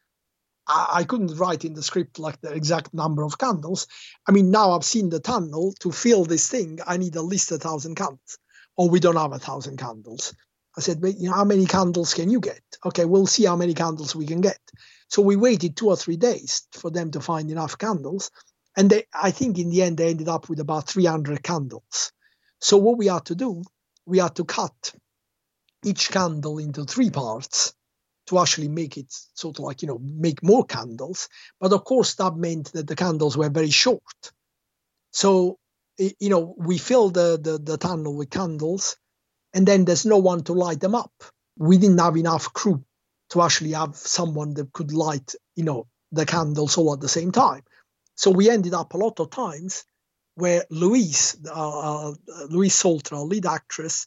I, 0.69 0.89
I 0.93 1.05
couldn't 1.05 1.37
write 1.37 1.65
in 1.65 1.75
the 1.75 1.83
script 1.83 2.19
like 2.19 2.41
the 2.41 2.53
exact 2.53 2.93
number 2.93 3.23
of 3.25 3.39
candles. 3.39 3.87
I 4.29 4.33
mean, 4.33 4.51
now 4.51 4.73
I've 4.73 4.85
seen 4.85 5.09
the 5.09 5.21
tunnel 5.21 5.75
to 5.81 5.93
fill 5.93 6.25
this 6.25 6.49
thing. 6.49 6.79
I 6.87 6.99
need 6.99 7.17
at 7.17 7.25
least 7.25 7.53
a 7.53 7.59
thousand 7.59 7.95
candles, 7.97 8.39
or 8.77 8.91
we 8.91 9.01
don't 9.01 9.17
have 9.17 9.33
a 9.33 9.39
thousand 9.39 9.79
candles. 9.79 10.35
I 10.77 10.81
said, 10.81 11.01
but, 11.01 11.17
you 11.19 11.29
know, 11.29 11.37
how 11.37 11.45
many 11.45 11.67
candles 11.67 12.15
can 12.15 12.31
you 12.31 12.41
get? 12.41 12.61
Okay, 12.85 13.05
we'll 13.05 13.27
see 13.27 13.45
how 13.45 13.57
many 13.57 13.75
candles 13.75 14.15
we 14.15 14.27
can 14.27 14.41
get. 14.41 14.59
So 15.09 15.23
we 15.23 15.37
waited 15.37 15.77
two 15.77 15.89
or 15.89 15.97
three 15.97 16.17
days 16.17 16.67
for 16.73 16.91
them 16.91 17.13
to 17.13 17.21
find 17.21 17.51
enough 17.51 17.79
candles. 17.79 18.31
And 18.77 18.91
they, 18.91 19.05
I 19.13 19.31
think 19.31 19.59
in 19.59 19.71
the 19.71 19.83
end, 19.83 19.99
they 19.99 20.11
ended 20.11 20.29
up 20.29 20.49
with 20.49 20.61
about 20.61 20.89
300 20.89 21.43
candles. 21.43 22.13
So 22.61 22.77
what 22.77 22.99
we 22.99 23.07
had 23.07 23.27
to 23.27 23.35
do, 23.35 23.63
we 24.07 24.19
had 24.19 24.35
to 24.37 24.45
cut 24.45 24.93
each 25.85 26.11
candle 26.11 26.59
into 26.59 26.85
three 26.85 27.11
parts 27.11 27.75
to 28.27 28.39
actually 28.39 28.69
make 28.69 28.97
it 28.97 29.13
sort 29.35 29.59
of 29.59 29.65
like 29.65 29.83
you 29.83 29.89
know 29.89 29.99
make 29.99 30.43
more 30.43 30.65
candles 30.65 31.29
but 31.61 31.75
of 31.75 31.85
course 31.85 32.15
that 32.15 32.35
meant 32.37 32.73
that 32.73 32.87
the 32.87 32.97
candles 32.97 33.37
were 33.37 33.51
very 33.51 33.69
short 33.69 34.01
so 35.13 35.59
you 35.99 36.29
know, 36.29 36.55
we 36.59 36.79
fill 36.79 37.11
the, 37.11 37.39
the, 37.41 37.59
the 37.59 37.79
tunnel 37.79 38.17
with 38.17 38.31
candles 38.31 38.97
and 39.53 39.67
then 39.67 39.85
there's 39.85 40.07
no 40.07 40.19
one 40.19 40.43
to 40.45 40.53
light 40.53 40.81
them 40.81 40.95
up. 40.95 41.13
We 41.57 41.79
didn't 41.79 42.01
have 42.01 42.17
enough 42.17 42.53
crew 42.53 42.85
to 43.31 43.43
actually 43.43 43.73
have 43.73 43.95
someone 43.97 44.55
that 44.55 44.73
could 44.73 44.93
light, 44.93 45.35
you 45.55 45.65
know, 45.65 45.87
the 46.13 46.27
candles 46.27 46.77
all 46.77 46.93
at 46.93 47.01
the 47.01 47.09
same 47.09 47.33
time. 47.33 47.63
So 48.15 48.31
we 48.31 48.51
ended 48.51 48.75
up 48.75 48.95
a 48.95 48.99
lot 48.99 49.21
of 49.21 49.31
times 49.31 49.85
where 50.37 50.65
Louise, 50.71 51.37
uh, 51.49 52.11
uh, 52.11 52.15
Louise 52.49 52.75
Salter, 52.75 53.17
our 53.17 53.25
lead 53.25 53.47
actress, 53.47 54.07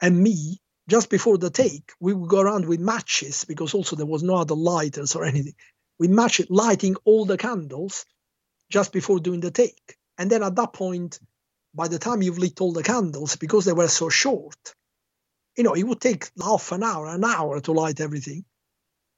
and 0.00 0.20
me, 0.20 0.60
just 0.88 1.08
before 1.10 1.38
the 1.38 1.50
take, 1.50 1.92
we 2.00 2.12
would 2.12 2.28
go 2.28 2.40
around 2.40 2.66
with 2.66 2.80
matches 2.80 3.44
because 3.44 3.74
also 3.74 3.96
there 3.96 4.06
was 4.06 4.22
no 4.22 4.36
other 4.36 4.54
lighters 4.54 5.14
or 5.14 5.24
anything. 5.24 5.54
We 5.98 6.08
match 6.08 6.40
it, 6.40 6.50
lighting 6.50 6.96
all 7.04 7.24
the 7.24 7.38
candles 7.38 8.04
just 8.70 8.92
before 8.92 9.20
doing 9.20 9.40
the 9.40 9.50
take. 9.50 9.96
And 10.18 10.30
then 10.30 10.42
at 10.42 10.56
that 10.56 10.72
point, 10.72 11.18
by 11.74 11.88
the 11.88 11.98
time 11.98 12.22
you've 12.22 12.38
lit 12.38 12.60
all 12.60 12.72
the 12.72 12.82
candles, 12.82 13.36
because 13.36 13.64
they 13.64 13.72
were 13.72 13.88
so 13.88 14.08
short, 14.08 14.74
you 15.56 15.64
know, 15.64 15.74
it 15.74 15.84
would 15.84 16.00
take 16.00 16.30
half 16.40 16.72
an 16.72 16.82
hour, 16.82 17.06
an 17.06 17.24
hour 17.24 17.60
to 17.60 17.72
light 17.72 18.00
everything. 18.00 18.44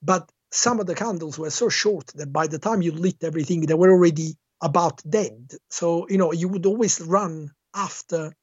But 0.02 0.30
some 0.56 0.80
of 0.80 0.86
the 0.86 0.94
candles 0.94 1.38
were 1.38 1.50
so 1.50 1.68
short 1.68 2.06
that 2.14 2.32
by 2.32 2.46
the 2.46 2.58
time 2.58 2.82
you 2.82 2.92
lit 2.92 3.22
everything, 3.22 3.60
they 3.60 3.74
were 3.74 3.90
already 3.90 4.36
about 4.62 5.02
dead. 5.08 5.52
So, 5.70 6.08
you 6.08 6.16
know, 6.16 6.32
you 6.32 6.48
would 6.48 6.66
always 6.66 7.00
run 7.00 7.50
after 7.74 8.34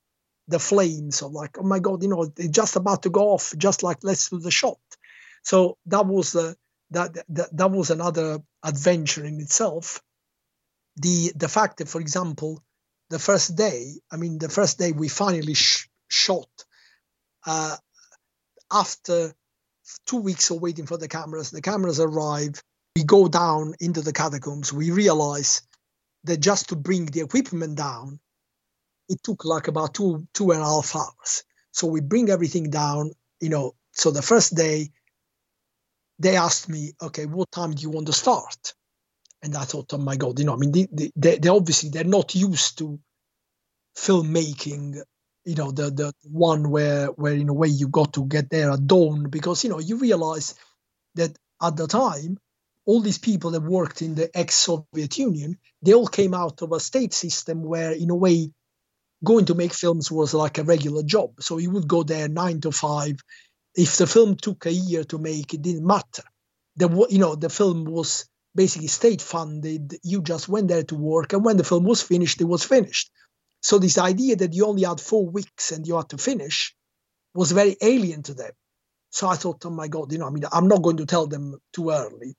the 0.48 0.60
flames 0.60 1.22
of 1.24 1.32
like, 1.32 1.58
oh 1.58 1.64
my 1.64 1.80
God, 1.80 2.04
you 2.04 2.10
know, 2.10 2.26
they're 2.26 2.48
just 2.48 2.76
about 2.76 3.04
to 3.04 3.10
go 3.10 3.30
off, 3.30 3.54
just 3.58 3.82
like 3.82 3.98
let's 4.04 4.30
do 4.30 4.40
the 4.40 4.52
shot. 4.52 4.78
So 5.44 5.78
that 5.88 6.06
was 6.06 6.36
uh, 6.36 6.54
that, 6.92 7.14
that 7.30 7.58
that 7.58 7.72
was 7.72 7.90
another 7.90 8.40
adventure 8.64 9.26
in 9.26 9.40
itself. 9.40 10.02
The 10.98 11.34
the 11.36 11.50
fact 11.50 11.78
that, 11.78 11.90
for 11.90 12.00
example, 12.00 12.64
the 13.10 13.20
first 13.20 13.56
day, 13.56 13.94
I 14.12 14.18
mean, 14.18 14.38
the 14.38 14.50
first 14.50 14.78
day 14.78 14.92
we 14.92 15.08
finally 15.08 15.56
sh- 15.56 15.90
shot 16.08 16.50
uh, 17.48 17.76
after 18.72 19.34
two 20.06 20.22
weeks 20.22 20.50
of 20.50 20.62
waiting 20.62 20.86
for 20.86 20.98
the 20.98 21.08
cameras. 21.08 21.52
The 21.52 21.62
cameras 21.62 22.00
arrive. 22.00 22.62
We 22.96 23.04
go 23.04 23.28
down 23.28 23.76
into 23.80 24.02
the 24.02 24.14
catacombs. 24.14 24.72
We 24.72 24.92
realize 24.92 25.62
that 26.26 26.38
just 26.38 26.70
to 26.70 26.76
bring 26.76 27.06
the 27.08 27.22
equipment 27.22 27.78
down, 27.78 28.20
it 29.10 29.22
took 29.24 29.46
like 29.46 29.68
about 29.68 29.94
two 29.94 30.28
two 30.34 30.52
and 30.52 30.62
a 30.62 30.66
half 30.66 30.96
hours. 30.96 31.44
So 31.72 31.88
we 31.88 32.02
bring 32.02 32.30
everything 32.30 32.70
down. 32.70 33.12
You 33.42 33.50
know, 33.50 33.76
so 33.92 34.12
the 34.12 34.22
first 34.22 34.56
day, 34.56 34.92
they 36.20 36.38
asked 36.38 36.70
me, 36.70 36.94
okay, 37.02 37.26
what 37.26 37.52
time 37.52 37.72
do 37.72 37.82
you 37.82 37.90
want 37.90 38.08
to 38.08 38.14
start? 38.14 38.74
And 39.42 39.56
I 39.56 39.64
thought, 39.66 39.94
oh 39.94 39.98
my 39.98 40.16
god, 40.16 40.40
you 40.40 40.46
know, 40.46 40.54
I 40.54 40.58
mean, 40.58 40.72
they, 40.72 41.12
they, 41.16 41.38
they 41.38 41.50
obviously 41.50 41.90
they're 41.90 42.06
not 42.06 42.34
used 42.34 42.78
to 42.78 43.00
filmmaking 43.98 45.02
you 45.46 45.56
know 45.56 45.72
the 45.72 45.92
the 45.92 46.14
one 46.24 46.70
where 46.70 47.08
where 47.08 47.34
in 47.34 47.50
a 47.50 47.54
way 47.54 47.68
you 47.68 47.88
got 47.88 48.14
to 48.14 48.26
get 48.26 48.50
there 48.50 48.72
at 48.72 48.88
dawn 48.88 49.30
because 49.30 49.64
you 49.64 49.70
know 49.70 49.80
you 49.80 49.98
realize 49.98 50.56
that 51.16 51.38
at 51.62 51.78
the 51.78 51.88
time 51.88 52.38
all 52.86 53.02
these 53.02 53.18
people 53.18 53.52
that 53.52 53.62
worked 53.62 54.02
in 54.02 54.16
the 54.16 54.30
ex-soviet 54.38 55.18
union 55.18 55.58
they 55.82 55.94
all 55.94 56.08
came 56.08 56.34
out 56.34 56.62
of 56.62 56.72
a 56.72 56.80
state 56.80 57.14
system 57.14 57.64
where 57.64 57.92
in 57.92 58.10
a 58.10 58.16
way 58.16 58.50
going 59.24 59.46
to 59.46 59.56
make 59.56 59.74
films 59.74 60.12
was 60.12 60.34
like 60.34 60.58
a 60.58 60.64
regular 60.64 61.04
job. 61.04 61.32
So 61.42 61.58
you 61.58 61.72
would 61.72 61.88
go 61.88 62.04
there 62.04 62.28
nine 62.28 62.62
to 62.62 62.72
five. 62.72 63.20
If 63.76 63.98
the 63.98 64.08
film 64.08 64.36
took 64.36 64.66
a 64.66 64.72
year 64.72 65.04
to 65.06 65.18
make 65.18 65.54
it 65.54 65.62
didn't 65.62 65.86
matter. 65.88 66.24
The 66.76 67.08
you 67.10 67.20
know 67.20 67.36
the 67.36 67.50
film 67.50 67.86
was 67.86 68.26
basically 68.56 68.88
state 68.88 69.22
funded 69.22 69.96
you 70.04 70.22
just 70.22 70.50
went 70.50 70.68
there 70.68 70.84
to 70.84 70.96
work 70.96 71.34
and 71.34 71.44
when 71.46 71.58
the 71.58 71.64
film 71.64 71.84
was 71.84 72.02
finished 72.02 72.42
it 72.42 72.46
was 72.46 72.64
finished 72.64 73.12
so 73.64 73.80
this 73.80 73.98
idea 73.98 74.36
that 74.36 74.54
you 74.54 74.66
only 74.66 74.84
had 74.84 75.00
four 75.00 75.26
weeks 75.26 75.72
and 75.72 75.88
you 75.88 75.96
had 75.96 76.10
to 76.10 76.18
finish 76.18 76.76
was 77.34 77.54
very 77.54 77.78
alien 77.82 78.22
to 78.24 78.34
them. 78.34 78.52
So 79.10 79.28
I 79.28 79.36
thought, 79.36 79.66
oh 79.66 79.70
my 79.70 79.88
God, 79.88 80.12
you 80.12 80.18
know, 80.18 80.28
I 80.28 80.32
mean, 80.32 80.44
I'm 80.52 80.68
not 80.68 80.82
going 80.82 80.98
to 80.98 81.06
tell 81.06 81.28
them 81.28 81.56
too 81.72 81.90
early. 81.90 82.36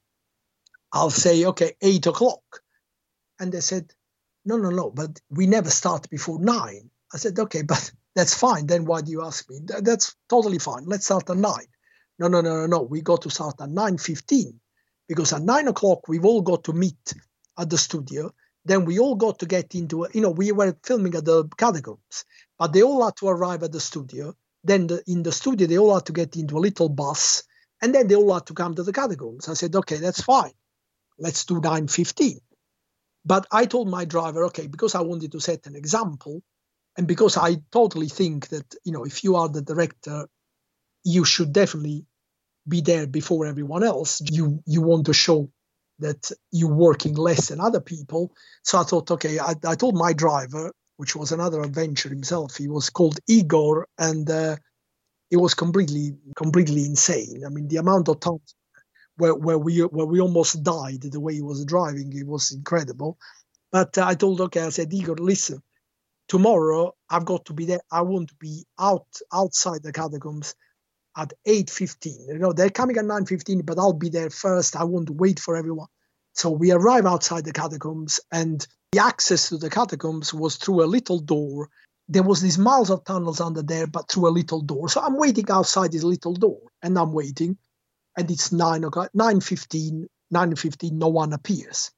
I'll 0.92 1.10
say, 1.10 1.46
okay, 1.46 1.72
eight 1.80 2.06
o'clock. 2.06 2.42
And 3.40 3.50
they 3.50 3.60
said, 3.60 3.90
no, 4.44 4.58
no, 4.58 4.68
no, 4.68 4.90
but 4.90 5.18
we 5.30 5.46
never 5.46 5.70
start 5.70 6.10
before 6.10 6.38
nine. 6.40 6.90
I 7.12 7.16
said, 7.16 7.38
okay, 7.38 7.62
but 7.66 7.90
that's 8.14 8.34
fine. 8.34 8.66
Then 8.66 8.84
why 8.84 9.00
do 9.00 9.10
you 9.10 9.24
ask 9.24 9.48
me? 9.48 9.60
That's 9.64 10.14
totally 10.28 10.58
fine. 10.58 10.84
Let's 10.84 11.06
start 11.06 11.30
at 11.30 11.38
nine. 11.38 11.66
No, 12.18 12.28
no, 12.28 12.42
no, 12.42 12.54
no, 12.54 12.66
no. 12.66 12.82
We 12.82 13.00
got 13.00 13.22
to 13.22 13.30
start 13.30 13.62
at 13.62 13.70
9.15 13.70 14.54
because 15.08 15.32
at 15.32 15.42
nine 15.42 15.68
o'clock, 15.68 16.06
we've 16.06 16.24
all 16.26 16.42
got 16.42 16.64
to 16.64 16.74
meet 16.74 17.14
at 17.58 17.70
the 17.70 17.78
studio 17.78 18.30
then 18.64 18.84
we 18.84 18.98
all 18.98 19.14
got 19.14 19.38
to 19.40 19.46
get 19.46 19.74
into 19.74 20.06
you 20.12 20.20
know 20.20 20.30
we 20.30 20.52
were 20.52 20.76
filming 20.82 21.14
at 21.14 21.24
the 21.24 21.44
catacombs 21.56 22.24
but 22.58 22.72
they 22.72 22.82
all 22.82 23.04
had 23.04 23.16
to 23.16 23.28
arrive 23.28 23.62
at 23.64 23.72
the 23.72 23.80
studio. 23.80 24.32
Then 24.62 24.86
the, 24.86 25.02
in 25.06 25.22
the 25.22 25.32
studio 25.32 25.66
they 25.66 25.78
all 25.78 25.94
had 25.94 26.06
to 26.06 26.12
get 26.12 26.36
into 26.36 26.56
a 26.56 26.60
little 26.66 26.88
bus 26.88 27.42
and 27.82 27.94
then 27.94 28.06
they 28.08 28.14
all 28.14 28.32
had 28.32 28.46
to 28.46 28.54
come 28.54 28.74
to 28.76 28.82
the 28.82 28.92
catacombs. 28.92 29.48
I 29.48 29.54
said 29.54 29.74
okay 29.76 29.96
that's 29.96 30.22
fine. 30.22 30.52
Let's 31.18 31.44
do 31.44 31.54
915 31.54 32.40
but 33.26 33.46
i 33.50 33.64
told 33.64 33.88
my 33.88 34.04
driver 34.04 34.44
okay 34.46 34.66
because 34.66 34.94
i 34.94 35.00
wanted 35.00 35.32
to 35.32 35.40
set 35.40 35.66
an 35.66 35.76
example 35.76 36.42
and 36.98 37.06
because 37.06 37.36
i 37.38 37.56
totally 37.72 38.08
think 38.08 38.48
that 38.48 38.74
you 38.84 38.92
know 38.92 39.04
if 39.04 39.24
you 39.24 39.36
are 39.36 39.48
the 39.48 39.62
director 39.62 40.26
you 41.04 41.24
should 41.24 41.52
definitely 41.52 42.04
be 42.66 42.80
there 42.80 43.06
before 43.06 43.46
everyone 43.46 43.84
else. 43.84 44.22
You 44.30 44.62
you 44.66 44.82
want 44.82 45.06
to 45.06 45.14
show 45.14 45.50
that 45.98 46.30
you're 46.50 46.74
working 46.74 47.14
less 47.14 47.48
than 47.48 47.60
other 47.60 47.80
people. 47.80 48.32
So 48.62 48.78
I 48.78 48.84
thought, 48.84 49.10
okay, 49.10 49.38
I, 49.38 49.54
I 49.66 49.74
told 49.74 49.96
my 49.96 50.12
driver, 50.12 50.72
which 50.96 51.16
was 51.16 51.32
another 51.32 51.62
adventure 51.62 52.08
himself. 52.08 52.56
He 52.56 52.68
was 52.68 52.90
called 52.90 53.18
Igor, 53.28 53.88
and 53.98 54.28
uh, 54.28 54.56
it 55.30 55.36
was 55.36 55.54
completely, 55.54 56.16
completely 56.36 56.84
insane. 56.84 57.44
I 57.46 57.48
mean, 57.48 57.68
the 57.68 57.76
amount 57.76 58.08
of 58.08 58.20
times 58.20 58.54
where, 59.16 59.34
where 59.34 59.58
we 59.58 59.80
where 59.80 60.06
we 60.06 60.20
almost 60.20 60.62
died 60.62 61.02
the 61.02 61.20
way 61.20 61.34
he 61.34 61.42
was 61.42 61.64
driving, 61.64 62.12
it 62.12 62.26
was 62.26 62.52
incredible. 62.52 63.18
But 63.70 63.96
uh, 63.98 64.06
I 64.06 64.14
told, 64.14 64.40
okay, 64.40 64.62
I 64.62 64.70
said, 64.70 64.92
Igor, 64.92 65.16
listen, 65.16 65.62
tomorrow 66.28 66.94
I've 67.08 67.24
got 67.24 67.46
to 67.46 67.52
be 67.52 67.66
there. 67.66 67.80
I 67.90 68.02
want 68.02 68.28
to 68.30 68.34
be 68.36 68.64
out 68.78 69.06
outside 69.32 69.82
the 69.82 69.92
catacombs 69.92 70.54
at 71.16 71.32
8.15. 71.46 72.28
You 72.28 72.38
know, 72.38 72.52
they're 72.52 72.70
coming 72.70 72.96
at 72.96 73.04
9.15, 73.04 73.64
but 73.64 73.78
I'll 73.78 73.92
be 73.92 74.08
there 74.08 74.30
first. 74.30 74.76
I 74.76 74.84
won't 74.84 75.10
wait 75.10 75.38
for 75.38 75.56
everyone. 75.56 75.88
So 76.32 76.50
we 76.50 76.72
arrive 76.72 77.06
outside 77.06 77.44
the 77.44 77.52
catacombs, 77.52 78.20
and 78.32 78.66
the 78.92 78.98
access 78.98 79.50
to 79.50 79.56
the 79.56 79.70
catacombs 79.70 80.34
was 80.34 80.56
through 80.56 80.82
a 80.82 80.86
little 80.86 81.20
door. 81.20 81.68
There 82.08 82.24
was 82.24 82.40
these 82.40 82.58
miles 82.58 82.90
of 82.90 83.04
tunnels 83.04 83.40
under 83.40 83.62
there, 83.62 83.86
but 83.86 84.10
through 84.10 84.28
a 84.28 84.30
little 84.30 84.60
door. 84.60 84.88
So 84.88 85.00
I'm 85.00 85.16
waiting 85.16 85.50
outside 85.50 85.92
this 85.92 86.02
little 86.02 86.34
door, 86.34 86.60
and 86.82 86.98
I'm 86.98 87.12
waiting, 87.12 87.56
and 88.16 88.30
it's 88.30 88.50
9 88.50 88.84
o'clock, 88.84 89.10
9.15, 89.16 90.06
9.15, 90.32 90.92
no 90.92 91.08
one 91.08 91.32
appears. 91.32 91.92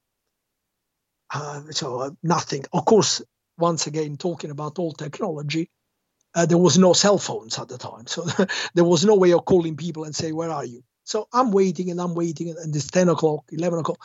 Uh, 1.33 1.62
so 1.71 2.01
uh, 2.01 2.11
nothing. 2.23 2.64
Of 2.73 2.85
course, 2.85 3.23
once 3.59 3.87
again, 3.87 4.17
talking 4.17 4.51
about 4.51 4.79
old 4.79 4.99
technology, 4.99 5.71
uh, 6.37 6.45
there 6.45 6.59
was 6.59 6.76
no 6.78 6.93
cell 6.93 7.18
phones 7.18 7.59
at 7.59 7.68
the 7.68 7.78
time, 7.78 8.07
so 8.07 8.26
there 8.74 8.84
was 8.84 9.05
no 9.05 9.16
way 9.16 9.32
of 9.32 9.47
calling 9.47 9.76
people 9.76 10.05
and 10.05 10.14
say, 10.14 10.32
"Where 10.32 10.51
are 10.51 10.64
you?" 10.66 10.84
So 11.05 11.28
I'm 11.32 11.51
waiting 11.51 11.91
and 11.91 12.01
I'm 12.01 12.14
waiting, 12.14 12.51
and 12.51 12.76
it's 12.76 12.89
ten 12.91 13.09
o'clock, 13.09 13.45
eleven 13.51 13.78
o'clock. 13.78 13.99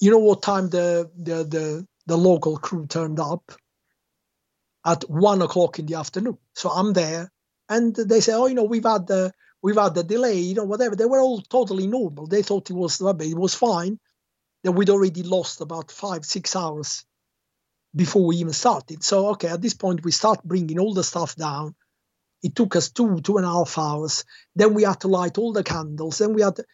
You 0.00 0.10
know 0.10 0.18
what 0.18 0.42
time 0.42 0.70
the 0.70 1.10
the 1.16 1.44
the, 1.44 1.86
the 2.06 2.16
local 2.16 2.56
crew 2.56 2.86
turned 2.86 3.20
up? 3.20 3.52
At 4.84 5.02
one 5.10 5.42
o'clock 5.42 5.78
in 5.78 5.86
the 5.86 5.96
afternoon. 5.96 6.38
So 6.54 6.70
I'm 6.70 6.94
there, 6.94 7.30
and 7.68 7.94
they 7.94 8.20
say, 8.20 8.32
"Oh, 8.32 8.46
you 8.46 8.54
know, 8.54 8.64
we've 8.64 8.84
had 8.84 9.06
the 9.06 9.32
we've 9.62 9.76
had 9.76 9.94
the 9.94 10.04
delay, 10.04 10.38
you 10.38 10.54
know, 10.54 10.64
whatever." 10.64 10.96
They 10.96 11.04
were 11.04 11.20
all 11.20 11.42
totally 11.42 11.86
normal. 11.86 12.26
They 12.28 12.42
thought 12.42 12.70
it 12.70 12.74
was 12.74 13.00
it 13.02 13.38
was 13.38 13.54
fine. 13.54 14.00
That 14.64 14.72
we'd 14.72 14.90
already 14.90 15.22
lost 15.22 15.60
about 15.60 15.90
five 15.90 16.24
six 16.24 16.56
hours 16.56 17.04
before 17.96 18.26
we 18.26 18.36
even 18.36 18.52
started. 18.52 19.02
So, 19.02 19.28
okay, 19.30 19.48
at 19.48 19.62
this 19.62 19.74
point, 19.74 20.04
we 20.04 20.12
start 20.12 20.44
bringing 20.44 20.78
all 20.78 20.92
the 20.92 21.02
stuff 21.02 21.34
down. 21.34 21.74
It 22.42 22.54
took 22.54 22.76
us 22.76 22.90
two, 22.90 23.20
two 23.20 23.38
and 23.38 23.46
a 23.46 23.50
half 23.50 23.78
hours. 23.78 24.24
Then 24.54 24.74
we 24.74 24.82
had 24.82 25.00
to 25.00 25.08
light 25.08 25.38
all 25.38 25.54
the 25.54 25.64
candles. 25.64 26.18
Then 26.18 26.34
we 26.34 26.42
had, 26.42 26.56
to, 26.56 26.64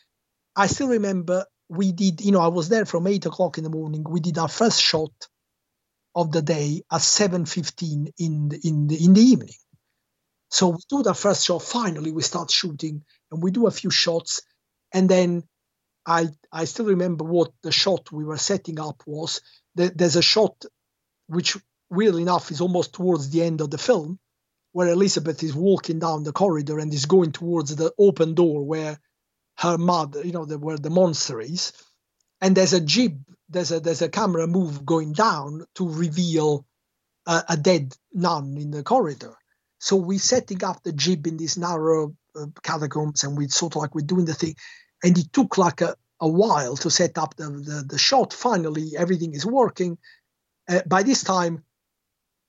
I 0.57 0.67
still 0.67 0.89
remember 0.89 1.47
we 1.69 1.93
did, 1.93 2.21
you 2.21 2.33
know, 2.33 2.41
I 2.41 2.49
was 2.49 2.69
there 2.69 2.85
from 2.85 3.07
eight 3.07 3.25
o'clock 3.25 3.57
in 3.57 3.65
the 3.65 3.71
morning. 3.71 4.05
We 4.07 4.21
did 4.21 4.37
our 4.37 4.49
first 4.49 4.83
shot 4.83 5.13
of 6.15 6.33
the 6.33 6.43
day 6.43 6.83
at 6.91 7.01
7.15 7.01 8.13
in 8.19 8.49
the, 8.49 8.61
in 8.63 8.89
the, 8.89 9.05
in 9.05 9.15
the 9.15 9.23
evening. 9.23 9.55
So 10.51 10.69
we 10.71 10.79
do 10.91 11.03
the 11.03 11.15
first 11.15 11.47
shot. 11.47 11.63
Finally, 11.63 12.13
we 12.13 12.23
start 12.23 12.51
shooting 12.51 13.05
and 13.31 13.43
we 13.43 13.53
do 13.53 13.67
a 13.67 13.71
few 13.71 13.91
shots. 13.91 14.43
And 14.93 15.09
then 15.09 15.45
I, 16.05 16.29
I 16.53 16.65
still 16.65 16.87
remember 16.87 17.25
what 17.25 17.53
the 17.63 17.73
shot 17.73 18.11
we 18.11 18.25
were 18.25 18.37
setting 18.37 18.81
up 18.81 19.03
was. 19.07 19.41
There's 19.75 20.17
a 20.17 20.23
shot 20.23 20.67
which 21.33 21.57
weirdly 21.91 22.23
enough 22.23 22.51
is 22.51 22.61
almost 22.61 22.95
towards 22.95 23.31
the 23.31 23.43
end 23.43 23.61
of 23.61 23.71
the 23.71 23.79
film, 23.79 24.19
where 24.73 24.89
Elizabeth 24.89 25.43
is 25.43 25.55
walking 25.55 25.99
down 25.99 26.25
the 26.25 26.33
corridor 26.33 26.79
and 26.79 26.93
is 26.93 27.07
going 27.07 27.33
towards 27.33 27.75
the 27.77 27.93
open 27.99 28.35
door 28.35 28.65
where 28.65 28.99
her 29.59 29.77
mother, 29.79 30.25
you 30.25 30.33
know, 30.33 30.45
the, 30.45 30.59
where 30.59 30.79
the 30.79 30.91
monster 30.91 31.41
is, 31.41 31.73
and 32.41 32.57
there's 32.57 32.73
a 32.73 32.81
jib, 32.81 33.23
there's 33.49 33.71
a 33.71 33.81
there's 33.81 34.03
a 34.03 34.09
camera 34.09 34.47
move 34.47 34.85
going 34.85 35.13
down 35.13 35.65
to 35.75 35.89
reveal 35.89 36.67
a, 37.27 37.45
a 37.51 37.57
dead 37.57 37.95
nun 38.13 38.57
in 38.57 38.71
the 38.71 38.83
corridor. 38.83 39.37
So 39.79 39.97
we're 39.97 40.19
setting 40.19 40.65
up 40.65 40.83
the 40.83 40.93
jib 40.93 41.27
in 41.27 41.37
these 41.37 41.59
narrow 41.59 42.15
uh, 42.35 42.47
catacombs, 42.63 43.25
and 43.25 43.37
we 43.37 43.49
sort 43.49 43.77
of 43.77 43.83
like 43.83 43.95
we're 43.95 44.07
doing 44.07 44.25
the 44.25 44.35
thing, 44.35 44.57
and 45.05 45.17
it 45.19 45.33
took 45.33 45.59
like 45.59 45.83
a, 45.83 45.97
a 46.21 46.29
while 46.29 46.77
to 46.77 46.91
set 46.91 47.19
up 47.19 47.37
the, 47.37 47.45
the, 47.51 47.85
the 47.87 47.99
shot. 47.99 48.33
Finally, 48.33 48.93
everything 48.97 49.35
is 49.35 49.45
working. 49.45 49.99
Uh, 50.69 50.81
by 50.87 51.03
this 51.03 51.23
time, 51.23 51.65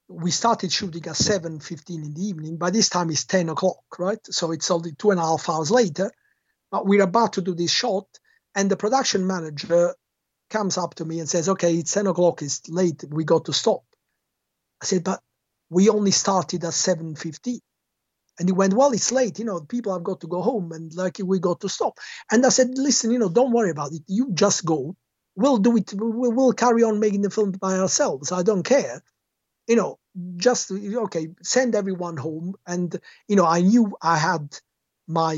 we 0.08 0.32
started 0.32 0.72
shooting 0.72 1.06
at 1.08 1.16
7.15 1.16 1.90
in 1.96 2.14
the 2.14 2.22
evening. 2.22 2.58
By 2.58 2.70
this 2.70 2.90
time, 2.90 3.10
it's 3.10 3.26
10 3.26 3.50
o'clock, 3.50 3.84
right? 3.98 4.20
So 4.26 4.52
it's 4.52 4.70
only 4.70 4.94
two 4.94 5.12
and 5.12 5.20
a 5.20 5.24
half 5.24 5.50
hours 5.50 5.72
later. 5.72 6.12
But 6.72 6.86
we're 6.86 7.04
about 7.04 7.34
to 7.34 7.42
do 7.42 7.56
this 7.56 7.72
shot, 7.72 8.08
and 8.56 8.70
the 8.70 8.78
production 8.78 9.28
manager 9.28 9.96
comes 10.50 10.78
up 10.78 10.96
to 10.96 11.06
me 11.06 11.20
and 11.20 11.30
says, 11.30 11.50
okay, 11.50 11.76
it's 11.76 11.94
10 11.94 12.08
o'clock, 12.08 12.42
it's 12.42 12.68
late, 12.70 13.04
we 13.10 13.24
got 13.24 13.46
to 13.46 13.54
stop. 13.54 13.84
I 14.82 14.86
said, 14.86 15.04
but 15.04 15.20
we 15.70 15.90
only 15.90 16.12
started 16.12 16.64
at 16.64 16.72
7.15. 16.72 17.60
And 18.40 18.50
he 18.50 18.54
went, 18.54 18.74
well, 18.74 18.92
it's 18.92 19.12
late, 19.12 19.40
you 19.40 19.46
know, 19.46 19.62
people 19.62 19.94
have 19.94 20.04
got 20.04 20.22
to 20.22 20.28
go 20.28 20.42
home 20.42 20.72
and 20.72 20.94
like 20.96 21.20
we 21.24 21.40
got 21.40 21.62
to 21.62 21.70
stop. 21.70 22.00
And 22.32 22.46
I 22.46 22.50
said, 22.50 22.70
listen, 22.78 23.12
you 23.12 23.20
know, 23.20 23.30
don't 23.30 23.52
worry 23.52 23.70
about 23.70 23.94
it. 23.94 24.02
You 24.08 24.32
just 24.34 24.66
go. 24.66 24.96
We'll 25.36 25.58
do 25.58 25.78
it. 25.78 25.94
We'll, 25.96 26.54
carry 26.54 26.84
on 26.84 27.00
making 27.00 27.22
the 27.22 27.30
film 27.30 27.52
by 27.52 27.78
ourselves. 27.78 28.32
I 28.32 28.44
don't 28.44 28.64
care. 28.64 29.02
You 29.68 29.76
know, 29.76 30.00
just, 30.36 30.72
okay, 30.72 31.30
send 31.42 31.76
everyone 31.76 32.18
home. 32.18 32.56
And, 32.68 32.96
you 33.28 33.36
know, 33.36 33.46
I 33.46 33.62
knew 33.62 33.96
I 34.02 34.18
had 34.18 34.56
my 35.08 35.38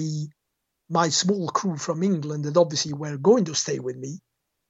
my 0.87 1.09
small 1.09 1.47
crew 1.49 1.77
from 1.77 2.03
England 2.03 2.45
that 2.45 2.57
obviously 2.57 2.93
were 2.93 3.17
going 3.17 3.45
to 3.45 3.55
stay 3.55 3.79
with 3.79 3.97
me. 3.97 4.19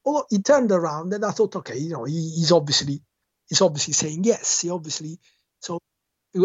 Although 0.06 0.26
he 0.30 0.40
turned 0.40 0.72
around 0.72 1.14
and 1.14 1.26
I 1.26 1.32
thought, 1.32 1.56
okay, 1.58 1.78
you 1.78 1.90
know, 1.90 2.06
he, 2.06 2.14
he's 2.14 2.52
obviously 2.52 3.02
he's 3.50 3.62
obviously 3.62 3.94
saying 3.94 4.24
yes. 4.24 4.62
He 4.62 4.70
obviously 4.70 5.20
so 5.60 5.80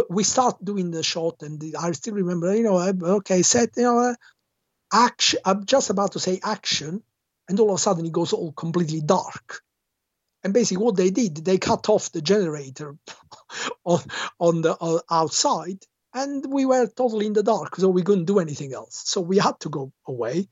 we 0.09 0.25
start 0.25 0.65
doing 0.65 0.91
the 0.91 1.03
shot, 1.03 1.43
and 1.43 1.63
I 1.79 1.93
still 1.93 2.15
remember, 2.15 2.55
you 2.55 2.63
know, 2.63 2.79
okay, 3.19 3.43
set, 3.43 3.71
you 3.77 3.83
know, 3.83 3.99
uh, 3.99 4.15
action. 4.93 5.41
I'm 5.45 5.67
just 5.67 5.91
about 5.91 6.13
to 6.13 6.21
say 6.21 6.41
action, 6.43 7.03
and 7.51 7.61
all 7.61 7.71
of 7.71 7.75
a 7.75 7.79
sudden 7.79 8.07
it 8.07 8.13
goes 8.13 8.33
all 8.33 8.53
completely 8.53 9.03
dark. 9.03 9.61
And 10.43 10.55
basically, 10.55 10.83
what 10.83 10.97
they 10.97 11.11
did, 11.11 11.37
they 11.37 11.59
cut 11.59 11.91
off 11.91 12.13
the 12.13 12.23
generator 12.23 12.97
on 13.85 14.01
on 14.39 14.63
the 14.63 14.75
uh, 14.81 15.01
outside, 15.11 15.85
and 16.15 16.47
we 16.51 16.65
were 16.65 16.87
totally 16.87 17.27
in 17.27 17.35
the 17.35 17.43
dark, 17.43 17.77
so 17.77 17.89
we 17.89 18.03
couldn't 18.03 18.25
do 18.25 18.39
anything 18.39 18.73
else. 18.73 19.03
So 19.05 19.21
we 19.21 19.37
had 19.37 19.61
to 19.61 19.69
go 19.69 19.93
away, 20.07 20.49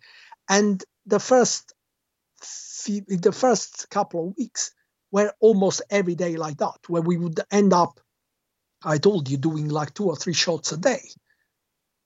and 0.51 0.84
the 1.07 1.20
first 1.20 1.72
few, 2.42 3.03
the 3.09 3.32
first 3.32 3.88
couple 3.88 4.28
of 4.28 4.36
weeks 4.36 4.72
were 5.11 5.32
almost 5.40 5.80
every 5.88 6.16
day 6.16 6.36
like 6.36 6.59
that, 6.59 6.80
where 6.88 7.01
we 7.01 7.16
would 7.16 7.40
end 7.51 7.72
up 7.72 7.99
I 8.84 8.99
told 8.99 9.28
you 9.28 9.36
doing 9.36 9.68
like 9.68 9.94
two 9.94 10.07
or 10.07 10.16
three 10.16 10.34
shots 10.34 10.72
a 10.72 10.76
day. 10.76 11.03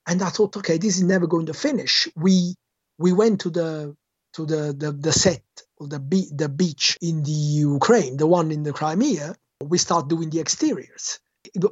And 0.06 0.22
I 0.22 0.30
thought, 0.30 0.56
okay, 0.56 0.78
this 0.78 0.96
is 0.96 1.02
never 1.02 1.26
going 1.26 1.46
to 1.46 1.54
finish. 1.54 2.08
We 2.16 2.54
we 2.98 3.12
went 3.12 3.40
to 3.42 3.50
the 3.50 3.96
to 4.34 4.46
the 4.46 4.74
the, 4.76 4.92
the 4.92 5.12
set 5.12 5.44
of 5.80 5.90
the 5.90 5.98
be- 6.00 6.30
the 6.32 6.48
beach 6.48 6.98
in 7.00 7.22
the 7.22 7.30
Ukraine, 7.30 8.16
the 8.16 8.26
one 8.26 8.50
in 8.50 8.62
the 8.62 8.72
Crimea. 8.72 9.36
We 9.60 9.78
start 9.78 10.08
doing 10.08 10.30
the 10.30 10.40
exteriors. 10.40 11.20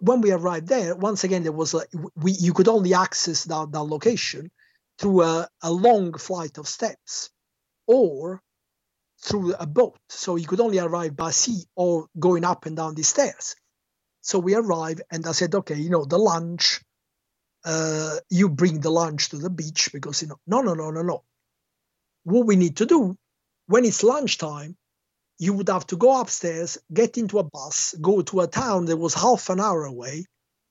When 0.01 0.21
we 0.21 0.33
arrived 0.33 0.69
there, 0.69 0.95
once 0.95 1.25
again 1.25 1.43
there 1.43 1.53
was 1.53 1.75
we 2.17 2.33
you 2.33 2.53
could 2.53 2.69
only 2.69 2.95
access 2.95 3.45
that, 3.45 3.73
that 3.73 3.83
location 3.83 4.51
through 4.99 5.23
a, 5.23 5.49
a 5.63 5.73
long 5.73 6.13
flight 6.15 6.59
of 6.59 6.69
steps 6.69 7.31
or 7.87 8.43
through 9.23 9.55
a 9.55 9.67
boat. 9.67 9.99
So 10.09 10.37
you 10.37 10.47
could 10.47 10.61
only 10.61 10.79
arrive 10.79 11.17
by 11.17 11.31
sea 11.31 11.65
or 11.75 12.07
going 12.19 12.45
up 12.45 12.67
and 12.67 12.77
down 12.77 12.95
the 12.95 13.03
stairs. 13.03 13.57
So 14.23 14.39
we 14.39 14.55
arrive, 14.55 15.01
and 15.11 15.27
I 15.27 15.33
said, 15.33 15.55
okay, 15.55 15.77
you 15.77 15.91
know, 15.91 16.05
the 16.05 16.19
lunch, 16.19 16.81
uh, 17.65 18.17
you 18.29 18.49
bring 18.49 18.81
the 18.81 18.91
lunch 18.91 19.31
to 19.31 19.39
the 19.39 19.51
beach 19.51 19.91
because, 19.93 20.23
you 20.23 20.29
know, 20.29 20.39
no, 20.47 20.61
no, 20.61 20.75
no, 20.75 20.91
no, 20.91 21.03
no. 21.03 21.25
What 22.25 22.47
we 22.47 22.57
need 22.57 22.77
to 22.79 22.87
do 22.87 23.17
when 23.67 23.85
it's 23.85 24.03
lunchtime, 24.03 24.77
you 25.39 25.55
would 25.55 25.69
have 25.69 25.87
to 25.87 25.97
go 25.97 26.21
upstairs, 26.21 26.79
get 26.93 27.17
into 27.17 27.39
a 27.39 27.45
bus, 27.45 27.95
go 28.01 28.21
to 28.23 28.41
a 28.41 28.47
town 28.47 28.87
that 28.87 28.97
was 28.97 29.15
half 29.15 29.49
an 29.49 29.61
hour 29.61 29.85
away, 29.85 30.27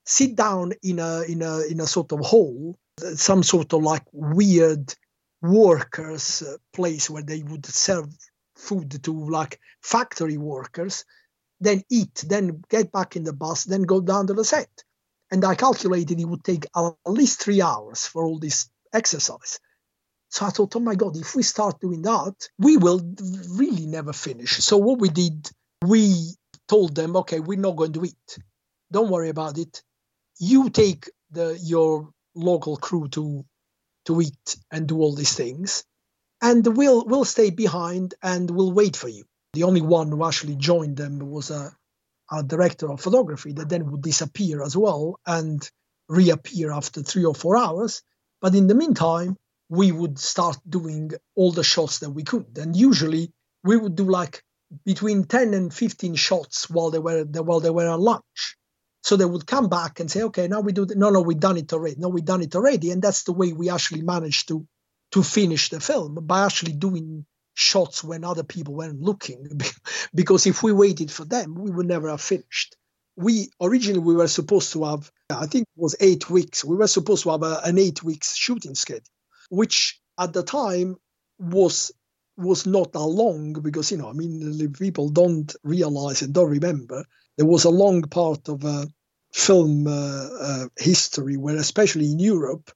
sit 0.06 0.36
down 0.36 0.74
in 0.84 1.00
a 1.00 1.22
in 1.24 1.41
a 1.41 1.62
in 1.62 1.80
a 1.80 1.88
sort 1.88 2.12
of 2.12 2.20
hall, 2.20 2.78
some 3.16 3.43
sort 3.43 3.74
of 3.74 3.82
like 3.82 4.04
weird 4.12 4.93
workers 5.41 6.41
uh, 6.41 6.58
place 6.74 7.10
where 7.10 7.24
they 7.24 7.41
would 7.41 7.66
serve 7.66 8.10
food 8.56 9.04
to 9.04 9.14
like 9.30 9.60
factory 9.82 10.38
workers 10.38 11.06
then 11.60 11.84
eat, 11.89 12.24
then 12.28 12.64
get 12.70 12.91
back 12.91 13.16
in 13.16 13.24
the 13.24 13.34
bus, 13.34 13.66
then 13.66 13.84
go 13.84 14.02
down 14.02 14.28
to 14.28 14.34
the 14.34 14.45
set. 14.45 14.70
And 15.32 15.43
I 15.45 15.56
calculated 15.56 16.20
it 16.20 16.26
would 16.26 16.43
take 16.43 16.66
at 16.76 16.93
least 17.06 17.41
three 17.41 17.62
hours 17.62 18.06
for 18.06 18.26
all 18.26 18.39
this 18.39 18.70
exercise. 18.93 19.60
So 20.30 20.46
I 20.46 20.50
thought, 20.50 20.76
oh 20.76 20.80
my 20.80 20.96
God, 20.96 21.18
if 21.18 21.36
we 21.36 21.44
start 21.44 21.80
doing 21.80 22.04
that, 22.04 22.36
we 22.60 22.78
will 22.78 23.02
really 23.50 23.88
never 23.88 24.14
finish. 24.14 24.58
So 24.58 24.78
what 24.78 25.00
we 25.00 25.10
did, 25.10 25.50
we 25.84 26.34
told 26.68 26.96
them, 26.96 27.16
okay, 27.18 27.40
we're 27.40 27.60
not 27.60 27.76
going 27.76 27.94
to 27.94 28.06
eat. 28.06 28.38
Don't 28.92 29.10
worry 29.10 29.30
about 29.30 29.58
it. 29.58 29.82
You 30.40 30.70
take 30.70 31.10
the 31.32 31.60
your 31.62 32.10
local 32.36 32.78
crew 32.78 33.08
to 33.10 33.44
to 34.06 34.22
eat 34.22 34.58
and 34.72 34.88
do 34.88 35.00
all 35.00 35.14
these 35.14 35.34
things, 35.34 35.84
and 36.42 36.66
we'll 36.66 37.06
we'll 37.06 37.26
stay 37.26 37.50
behind 37.50 38.14
and 38.22 38.50
we'll 38.50 38.72
wait 38.72 38.96
for 38.96 39.10
you. 39.10 39.26
The 39.54 39.64
only 39.64 39.82
one 39.82 40.10
who 40.10 40.26
actually 40.26 40.56
joined 40.56 40.96
them 40.98 41.20
was 41.20 41.50
a, 41.50 41.76
a 42.32 42.44
director 42.44 42.90
of 42.92 43.02
photography 43.02 43.54
that 43.54 43.68
then 43.68 43.90
would 43.92 44.04
disappear 44.04 44.62
as 44.62 44.78
well 44.78 45.20
and 45.26 45.68
reappear 46.08 46.72
after 46.72 47.02
three 47.02 47.26
or 47.26 47.36
four 47.36 47.58
hours. 47.58 48.04
But 48.42 48.56
in 48.56 48.68
the 48.68 48.76
meantime, 48.76 49.38
we 49.70 49.91
would 49.91 50.20
start 50.20 50.57
doing 50.67 51.11
all 51.36 51.51
the 51.51 51.63
shots 51.63 51.99
that 51.99 52.09
we 52.09 52.24
could. 52.24 52.57
And 52.57 52.76
usually 52.76 53.32
we 53.63 53.78
would 53.78 53.95
do 53.95 54.05
like 54.05 54.43
between 54.86 55.24
10 55.24 55.53
and 55.53 55.74
15 55.74 56.15
shots 56.15 56.70
while 56.70 56.91
they 56.91 56.99
were 56.99 57.24
while 57.24 57.59
they 57.59 57.70
were 57.70 57.89
at 57.89 57.99
lunch. 57.99 58.57
So 59.01 59.15
they 59.15 59.26
would 59.26 59.47
come 59.47 59.70
back 59.70 59.99
and 59.99 60.11
say, 60.11 60.24
okay, 60.24 60.47
now 60.47 60.59
we 60.59 60.74
do 60.74 60.86
the, 60.86 60.95
no, 60.95 61.09
no, 61.09 61.22
we've 61.22 61.39
done 61.39 61.57
it 61.57 61.72
already. 61.72 61.95
No, 61.97 62.09
we've 62.09 62.26
done 62.26 62.41
it 62.41 62.55
already. 62.55 62.91
And 62.91 63.01
that's 63.01 63.24
the 63.24 63.32
way 63.32 63.53
we 63.53 63.70
actually 63.70 64.01
managed 64.01 64.49
to 64.49 64.67
to 65.11 65.24
finish 65.24 65.70
the 65.70 65.80
film 65.80 66.15
by 66.15 66.45
actually 66.45 66.74
doing 66.74 67.26
shots 67.55 68.03
when 68.03 68.24
other 68.24 68.43
people 68.43 68.74
weren't 68.74 69.01
looking 69.01 69.59
because 70.15 70.45
if 70.45 70.63
we 70.63 70.72
waited 70.72 71.11
for 71.11 71.26
them 71.26 71.55
we 71.55 71.70
would 71.70 71.88
never 71.88 72.09
have 72.09 72.22
finished 72.22 72.78
we 73.17 73.49
originally 73.59 73.99
we 73.99 74.15
were 74.15 74.28
supposed 74.28 74.72
to 74.72 74.86
have 74.86 75.11
i 75.30 75.45
think 75.45 75.63
it 75.63 75.82
was 75.82 75.95
eight 75.99 76.30
weeks 76.30 76.63
we 76.63 76.78
were 76.78 76.88
supposed 76.88 77.24
to 77.24 77.32
have 77.32 77.43
a, 77.43 77.59
an 77.65 77.78
eight 77.78 78.01
weeks 78.01 78.36
shooting 78.36 78.76
schedule 78.76 79.03
which 79.50 80.00
at 80.18 80.34
the 80.34 80.43
time 80.43 80.95
was 81.39 81.91
was 82.38 82.66
not 82.66 82.93
that 82.93 83.00
long 83.00 83.54
because 83.54 83.91
you 83.91 83.97
know 83.97 84.10
i 84.10 84.14
mean 84.14 84.72
people 84.74 85.10
don't 85.10 85.56
realize 85.64 86.22
and 86.22 86.34
don't 86.34 86.50
remember 86.50 87.04
there 87.38 87.45
was 87.45 87.66
a 87.66 87.70
long 87.70 88.02
part 88.04 88.47
of 88.50 88.64
a 88.64 88.88
film 89.34 89.86
uh, 89.88 90.28
uh, 90.41 90.68
history 90.78 91.38
where 91.38 91.56
especially 91.56 92.12
in 92.12 92.20
europe 92.20 92.72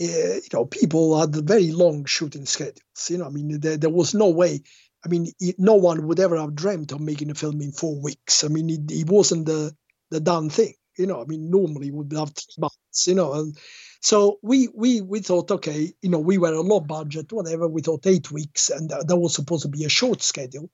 uh, 0.00 0.04
you 0.04 0.48
know, 0.52 0.64
people 0.64 1.18
had 1.20 1.34
very 1.34 1.70
long 1.70 2.04
shooting 2.04 2.46
schedules. 2.46 3.08
You 3.08 3.18
know, 3.18 3.26
I 3.26 3.30
mean, 3.30 3.60
there, 3.60 3.76
there 3.76 3.90
was 3.90 4.14
no 4.14 4.30
way. 4.30 4.62
I 5.04 5.08
mean, 5.08 5.26
it, 5.38 5.56
no 5.58 5.74
one 5.74 6.06
would 6.06 6.20
ever 6.20 6.38
have 6.38 6.54
dreamt 6.54 6.92
of 6.92 7.00
making 7.00 7.30
a 7.30 7.34
film 7.34 7.60
in 7.60 7.72
four 7.72 8.00
weeks. 8.00 8.44
I 8.44 8.48
mean, 8.48 8.70
it, 8.70 8.90
it 8.90 9.08
wasn't 9.10 9.46
the 9.46 9.74
the 10.10 10.20
done 10.20 10.50
thing. 10.50 10.74
You 11.02 11.08
know, 11.08 11.20
I 11.20 11.24
mean, 11.24 11.50
normally 11.50 11.90
we 11.90 11.98
would 11.98 12.12
have 12.12 12.32
three 12.34 12.60
months. 12.60 13.06
You 13.06 13.14
know, 13.14 13.32
and 13.34 13.58
so 14.00 14.38
we 14.42 14.68
we 14.74 15.00
we 15.00 15.20
thought, 15.20 15.50
okay, 15.50 15.92
you 16.00 16.10
know, 16.10 16.18
we 16.20 16.38
were 16.38 16.52
a 16.52 16.60
low 16.60 16.80
budget, 16.80 17.32
whatever. 17.32 17.68
We 17.68 17.82
thought 17.82 18.06
eight 18.06 18.30
weeks, 18.32 18.70
and 18.70 18.88
that 18.90 19.16
was 19.16 19.34
supposed 19.34 19.62
to 19.62 19.68
be 19.68 19.84
a 19.84 19.88
short 19.90 20.22
schedule. 20.22 20.70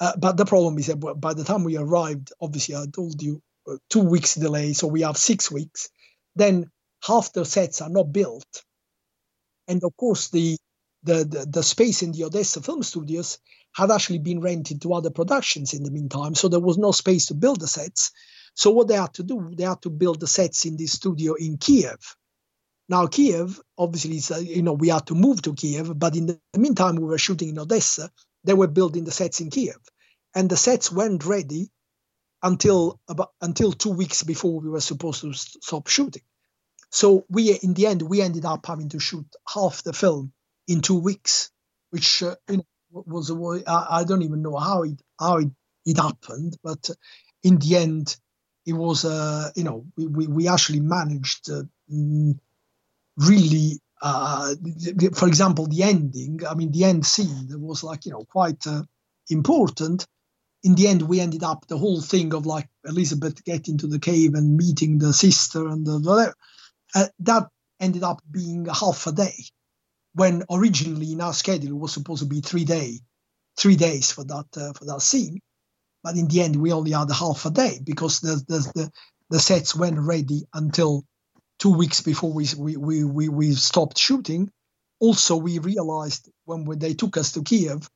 Uh, 0.00 0.12
but 0.16 0.36
the 0.36 0.44
problem 0.44 0.78
is 0.78 0.86
that 0.86 0.96
by 0.96 1.34
the 1.34 1.44
time 1.44 1.64
we 1.64 1.76
arrived, 1.76 2.32
obviously, 2.40 2.76
I 2.76 2.86
told 2.92 3.20
you 3.20 3.42
uh, 3.68 3.76
two 3.90 4.00
weeks 4.02 4.34
delay, 4.34 4.72
so 4.72 4.86
we 4.86 5.02
have 5.02 5.16
six 5.16 5.50
weeks. 5.50 5.88
Then 6.36 6.70
half 7.04 7.32
the 7.32 7.44
sets 7.44 7.80
are 7.82 7.90
not 7.90 8.12
built. 8.12 8.64
And 9.66 9.82
of 9.84 9.96
course, 9.96 10.28
the, 10.28 10.56
the, 11.02 11.24
the, 11.24 11.46
the, 11.48 11.62
space 11.62 12.02
in 12.02 12.12
the 12.12 12.24
Odessa 12.24 12.62
film 12.62 12.82
studios 12.82 13.38
had 13.74 13.90
actually 13.90 14.20
been 14.20 14.40
rented 14.40 14.82
to 14.82 14.94
other 14.94 15.10
productions 15.10 15.74
in 15.74 15.82
the 15.82 15.90
meantime. 15.90 16.34
So 16.34 16.48
there 16.48 16.60
was 16.60 16.78
no 16.78 16.92
space 16.92 17.26
to 17.26 17.34
build 17.34 17.60
the 17.60 17.68
sets. 17.68 18.12
So 18.54 18.70
what 18.70 18.88
they 18.88 18.96
had 18.96 19.14
to 19.14 19.22
do, 19.22 19.52
they 19.56 19.64
had 19.64 19.82
to 19.82 19.90
build 19.90 20.20
the 20.20 20.26
sets 20.26 20.64
in 20.66 20.76
this 20.76 20.92
studio 20.92 21.34
in 21.34 21.58
Kiev. 21.58 22.16
Now, 22.88 23.06
Kiev, 23.06 23.60
obviously, 23.76 24.20
uh, 24.34 24.40
you 24.40 24.62
know, 24.62 24.72
we 24.72 24.88
had 24.88 25.06
to 25.06 25.14
move 25.14 25.42
to 25.42 25.54
Kiev, 25.54 25.98
but 25.98 26.16
in 26.16 26.26
the 26.26 26.40
meantime, 26.56 26.96
we 26.96 27.04
were 27.04 27.18
shooting 27.18 27.50
in 27.50 27.58
Odessa. 27.58 28.10
They 28.44 28.54
were 28.54 28.68
building 28.68 29.04
the 29.04 29.10
sets 29.10 29.40
in 29.40 29.50
Kiev, 29.50 29.76
and 30.34 30.48
the 30.48 30.56
sets 30.56 30.90
weren't 30.90 31.26
ready 31.26 31.70
until 32.42 33.00
about 33.08 33.32
until 33.40 33.72
two 33.72 33.90
weeks 33.90 34.22
before 34.22 34.60
we 34.60 34.70
were 34.70 34.80
supposed 34.80 35.22
to 35.22 35.32
stop 35.34 35.88
shooting. 35.88 36.22
So 36.90 37.26
we, 37.28 37.52
in 37.52 37.74
the 37.74 37.86
end, 37.86 38.02
we 38.02 38.22
ended 38.22 38.44
up 38.44 38.66
having 38.66 38.90
to 38.90 39.00
shoot 39.00 39.26
half 39.52 39.82
the 39.82 39.92
film 39.92 40.32
in 40.68 40.80
two 40.80 40.98
weeks, 40.98 41.50
which 41.90 42.22
uh, 42.22 42.36
you 42.48 42.58
know, 42.58 42.64
was 42.92 43.30
I 43.66 44.04
don't 44.04 44.22
even 44.22 44.42
know 44.42 44.56
how 44.56 44.82
it 44.84 45.00
how 45.18 45.38
it, 45.38 45.48
it 45.84 45.98
happened, 45.98 46.56
but 46.62 46.90
in 47.42 47.58
the 47.58 47.76
end, 47.76 48.16
it 48.68 48.74
was 48.74 49.04
uh, 49.04 49.50
you 49.56 49.64
know 49.64 49.86
we, 49.96 50.26
we, 50.26 50.48
actually 50.48 50.80
managed 50.80 51.50
uh, 51.50 51.62
really 53.16 53.80
uh, 54.02 54.54
for 55.14 55.26
example 55.26 55.66
the 55.66 55.82
ending 55.82 56.40
i 56.48 56.54
mean 56.54 56.70
the 56.70 56.84
end 56.84 57.04
scene 57.04 57.48
that 57.48 57.58
was 57.58 57.82
like 57.82 58.04
you 58.04 58.12
know 58.12 58.24
quite 58.30 58.66
uh, 58.66 58.82
important. 59.30 60.06
In 60.64 60.74
the 60.74 60.88
end 60.88 61.02
we 61.02 61.20
ended 61.20 61.44
up 61.44 61.66
the 61.66 61.78
whole 61.78 62.00
thing 62.00 62.34
of 62.34 62.44
like 62.44 62.68
elizabeth 62.84 63.44
getting 63.44 63.78
to 63.78 63.86
the 63.86 64.00
cave 64.00 64.34
and 64.34 64.56
meeting 64.56 64.98
the 64.98 65.12
sister 65.12 65.66
and 65.68 65.86
the 65.86 65.98
whatever 66.00 66.34
uh, 66.94 67.06
that 67.20 67.48
ended 67.80 68.02
up 68.02 68.20
being 68.30 68.66
half 68.66 69.06
a 69.06 69.12
day 69.12 69.36
when 70.14 70.42
originally 70.50 71.12
in 71.12 71.20
our 71.20 71.32
schedule 71.32 71.70
it 71.76 71.82
was 71.84 71.92
supposed 71.92 72.22
to 72.22 72.28
be 72.28 72.40
three 72.40 72.64
day 72.64 72.98
three 73.56 73.76
days 73.76 74.10
for 74.10 74.24
that 74.24 74.46
uh, 74.56 74.72
for 74.72 74.84
that 74.84 75.00
scene 75.00 75.38
but 76.02 76.16
in 76.16 76.28
the 76.28 76.42
end 76.42 76.56
we 76.56 76.72
only 76.72 76.92
had 76.92 77.10
half 77.10 77.44
a 77.46 77.50
day 77.50 77.80
because 77.82 78.20
the 78.20 78.36
the 78.48 78.58
the, 78.74 78.92
the 79.30 79.38
sets 79.40 79.74
weren't 79.74 79.98
ready 79.98 80.46
until 80.54 81.04
two 81.58 81.74
weeks 81.74 82.00
before 82.00 82.32
we 82.32 82.46
we 82.56 83.04
we 83.04 83.28
we, 83.28 83.54
stopped 83.54 83.98
shooting. 83.98 84.50
Also, 85.00 85.36
we 85.36 85.58
realized 85.58 86.28
when 86.44 86.64
we, 86.64 86.76
they 86.76 86.94
took 86.94 87.16
us 87.16 87.32
to 87.32 87.42
Kiev, 87.42 87.88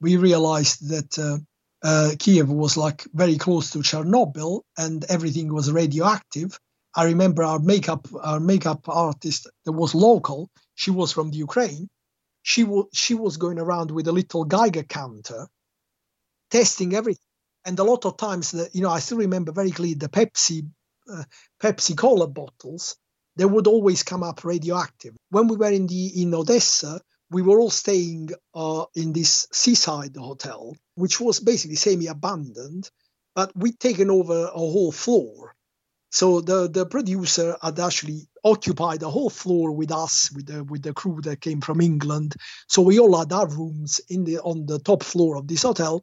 we 0.00 0.16
realized 0.16 0.88
that 0.88 1.18
uh, 1.18 1.38
uh, 1.82 2.10
Kiev 2.18 2.48
was 2.48 2.76
like 2.76 3.06
very 3.12 3.36
close 3.36 3.70
to 3.70 3.78
Chernobyl 3.78 4.62
and 4.76 5.04
everything 5.08 5.52
was 5.52 5.70
radioactive. 5.70 6.58
I 6.94 7.04
remember 7.04 7.44
our 7.44 7.58
makeup 7.58 8.08
our 8.20 8.40
makeup 8.40 8.88
artist 8.88 9.48
that 9.64 9.72
was 9.72 9.94
local. 9.94 10.50
She 10.74 10.90
was 10.90 11.12
from 11.12 11.30
the 11.30 11.38
Ukraine. 11.38 11.88
She 12.42 12.64
was 12.64 12.86
she 12.92 13.14
was 13.14 13.36
going 13.36 13.58
around 13.58 13.90
with 13.90 14.08
a 14.08 14.12
little 14.12 14.44
Geiger 14.44 14.84
counter, 14.84 15.48
testing 16.50 16.94
everything 16.94 17.27
and 17.68 17.78
a 17.78 17.84
lot 17.84 18.06
of 18.06 18.16
times, 18.16 18.52
the, 18.52 18.70
you 18.72 18.80
know, 18.80 18.90
I 18.90 19.00
still 19.00 19.18
remember 19.18 19.52
very 19.52 19.70
clearly 19.70 19.94
the 19.94 20.08
Pepsi 20.08 20.66
uh, 21.12 21.24
Pepsi 21.62 21.96
Cola 21.96 22.26
bottles. 22.26 22.96
They 23.36 23.44
would 23.44 23.66
always 23.66 24.02
come 24.02 24.22
up 24.22 24.42
radioactive. 24.44 25.14
When 25.30 25.48
we 25.48 25.56
were 25.56 25.70
in 25.70 25.86
the 25.86 26.22
in 26.22 26.34
Odessa, 26.34 27.00
we 27.30 27.42
were 27.42 27.60
all 27.60 27.70
staying 27.70 28.30
uh, 28.54 28.86
in 28.94 29.12
this 29.12 29.46
seaside 29.52 30.16
hotel, 30.16 30.74
which 30.94 31.20
was 31.20 31.40
basically 31.40 31.76
semi-abandoned, 31.76 32.90
but 33.34 33.52
we'd 33.54 33.78
taken 33.78 34.10
over 34.10 34.46
a 34.46 34.58
whole 34.74 34.92
floor. 34.92 35.54
So 36.10 36.40
the, 36.40 36.68
the 36.68 36.86
producer 36.86 37.56
had 37.62 37.78
actually 37.78 38.28
occupied 38.42 39.00
the 39.00 39.10
whole 39.10 39.28
floor 39.28 39.72
with 39.72 39.92
us, 39.92 40.32
with 40.34 40.46
the 40.46 40.64
with 40.64 40.82
the 40.82 40.94
crew 40.94 41.20
that 41.22 41.42
came 41.42 41.60
from 41.60 41.82
England. 41.82 42.34
So 42.66 42.80
we 42.80 42.98
all 42.98 43.18
had 43.18 43.32
our 43.32 43.46
rooms 43.46 44.00
in 44.08 44.24
the 44.24 44.38
on 44.40 44.64
the 44.64 44.78
top 44.78 45.02
floor 45.02 45.36
of 45.36 45.46
this 45.46 45.64
hotel, 45.64 46.02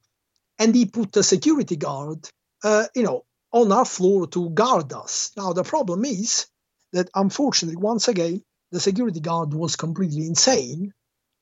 and 0.60 0.76
he 0.76 0.86
put 0.86 1.16
a 1.18 1.24
security 1.24 1.76
guard, 1.76 2.30
uh, 2.64 2.86
you 2.96 3.04
know, 3.04 3.26
on 3.52 3.72
our 3.72 3.86
floor 3.86 4.28
to 4.28 4.50
guard 4.50 4.92
us. 4.94 5.32
Now 5.38 5.54
the 5.54 5.64
problem 5.64 6.06
is 6.06 6.48
that 6.94 7.10
unfortunately, 7.16 7.78
once 7.78 8.08
again, 8.08 8.44
the 8.72 8.80
security 8.80 9.20
guard 9.20 9.54
was 9.54 9.76
completely 9.76 10.26
insane, 10.28 10.94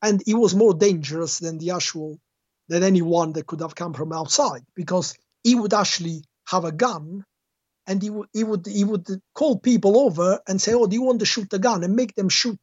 and 0.01 0.21
he 0.25 0.33
was 0.35 0.55
more 0.55 0.73
dangerous 0.73 1.39
than 1.39 1.57
the 1.57 1.71
actual 1.71 2.19
than 2.69 2.83
anyone 2.83 3.33
that 3.33 3.47
could 3.47 3.61
have 3.61 3.75
come 3.75 3.93
from 3.93 4.13
outside 4.13 4.63
because 4.75 5.15
he 5.43 5.55
would 5.55 5.73
actually 5.73 6.23
have 6.47 6.65
a 6.65 6.71
gun 6.71 7.23
and 7.87 8.01
he 8.01 8.09
would 8.09 8.29
he 8.33 8.43
would 8.43 8.65
he 8.67 8.83
would 8.83 9.07
call 9.35 9.59
people 9.59 9.97
over 9.99 10.41
and 10.47 10.61
say, 10.61 10.73
"Oh, 10.73 10.87
do 10.87 10.95
you 10.95 11.01
want 11.03 11.19
to 11.19 11.25
shoot 11.25 11.53
a 11.53 11.59
gun?" 11.59 11.83
and 11.83 11.95
make 11.95 12.15
them 12.15 12.29
shoot 12.29 12.59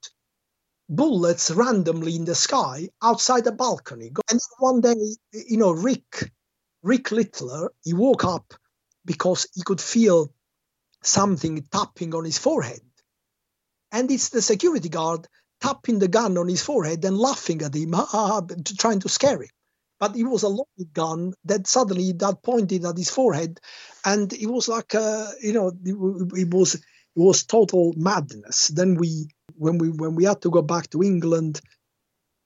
bullets 0.89 1.51
randomly 1.51 2.17
in 2.17 2.25
the 2.25 2.35
sky 2.35 2.89
outside 3.03 3.45
the 3.45 3.53
balcony. 3.53 4.13
And 4.31 4.41
one 4.59 4.81
day, 4.81 4.97
you 5.33 5.57
know, 5.57 5.73
Rick 5.73 6.33
Rick 6.83 7.11
Littler, 7.11 7.73
he 7.83 7.93
woke 7.93 8.25
up 8.25 8.55
because 9.05 9.47
he 9.55 9.63
could 9.63 9.81
feel 9.81 10.33
something 11.03 11.63
tapping 11.71 12.15
on 12.15 12.25
his 12.25 12.39
forehead. 12.39 12.81
And 13.93 14.11
it's 14.11 14.29
the 14.29 14.43
security 14.43 14.89
guard 14.89 15.27
tapping 15.61 15.99
the 15.99 16.09
gun 16.09 16.39
on 16.39 16.49
his 16.49 16.63
forehead 16.63 17.05
and 17.05 17.19
laughing 17.19 17.63
at 17.63 17.75
him, 17.75 17.95
trying 18.79 19.01
to 19.01 19.09
scare 19.09 19.43
him. 19.43 19.49
But 19.99 20.17
it 20.17 20.25
was 20.25 20.43
a 20.43 20.49
loaded 20.49 20.95
gun 20.95 21.35
that 21.45 21.67
suddenly 21.67 22.13
that 22.13 22.43
pointed 22.43 22.87
at 22.87 22.97
his 22.97 23.11
forehead, 23.11 23.61
and 24.03 24.33
it 24.33 24.47
was 24.47 24.67
like, 24.67 24.95
uh, 24.95 25.27
you 25.43 25.53
know, 25.53 25.69
it, 25.69 26.41
it 26.41 26.55
was 26.55 26.75
it 26.77 26.83
was 27.17 27.45
total 27.45 27.93
madness. 27.97 28.69
Then 28.69 28.95
we, 28.95 29.29
when 29.57 29.77
we 29.77 29.91
when 29.91 30.15
we 30.15 30.25
had 30.25 30.41
to 30.43 30.51
go 30.51 30.63
back 30.63 30.89
to 30.91 31.03
England, 31.03 31.61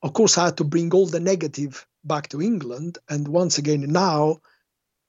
of 0.05 0.13
course, 0.13 0.37
I 0.37 0.45
had 0.45 0.59
to 0.59 0.65
bring 0.65 0.93
all 0.93 1.07
the 1.07 1.19
negative 1.19 1.87
back 2.05 2.29
to 2.29 2.43
England. 2.43 2.99
And 3.09 3.27
once 3.27 3.57
again, 3.57 3.91
now, 3.91 4.37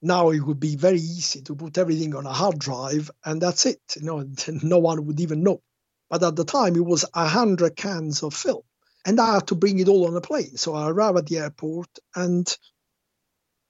now 0.02 0.30
it 0.30 0.40
would 0.40 0.62
be 0.62 0.78
very 0.78 1.00
easy 1.00 1.42
to 1.42 1.56
put 1.56 1.78
everything 1.78 2.16
on 2.16 2.26
a 2.26 2.32
hard 2.32 2.58
drive, 2.60 3.12
and 3.26 3.42
that's 3.42 3.66
it. 3.66 3.82
You 3.98 4.04
know, 4.04 4.26
no 4.64 4.78
one 4.78 5.06
would 5.06 5.20
even 5.20 5.44
know. 5.44 5.62
But 6.10 6.24
at 6.24 6.38
the 6.38 6.46
time, 6.46 6.78
it 6.78 6.86
was 6.86 7.04
a 7.14 7.28
hundred 7.28 7.76
cans 7.76 8.24
of 8.24 8.34
film, 8.34 8.62
and 9.06 9.20
I 9.20 9.34
had 9.34 9.48
to 9.48 9.56
bring 9.56 9.80
it 9.80 9.90
all 9.90 10.08
on 10.08 10.16
a 10.16 10.22
plane. 10.22 10.56
So 10.56 10.74
I 10.76 10.90
arrive 10.90 11.18
at 11.18 11.26
the 11.26 11.40
airport, 11.40 11.90
and 12.16 12.48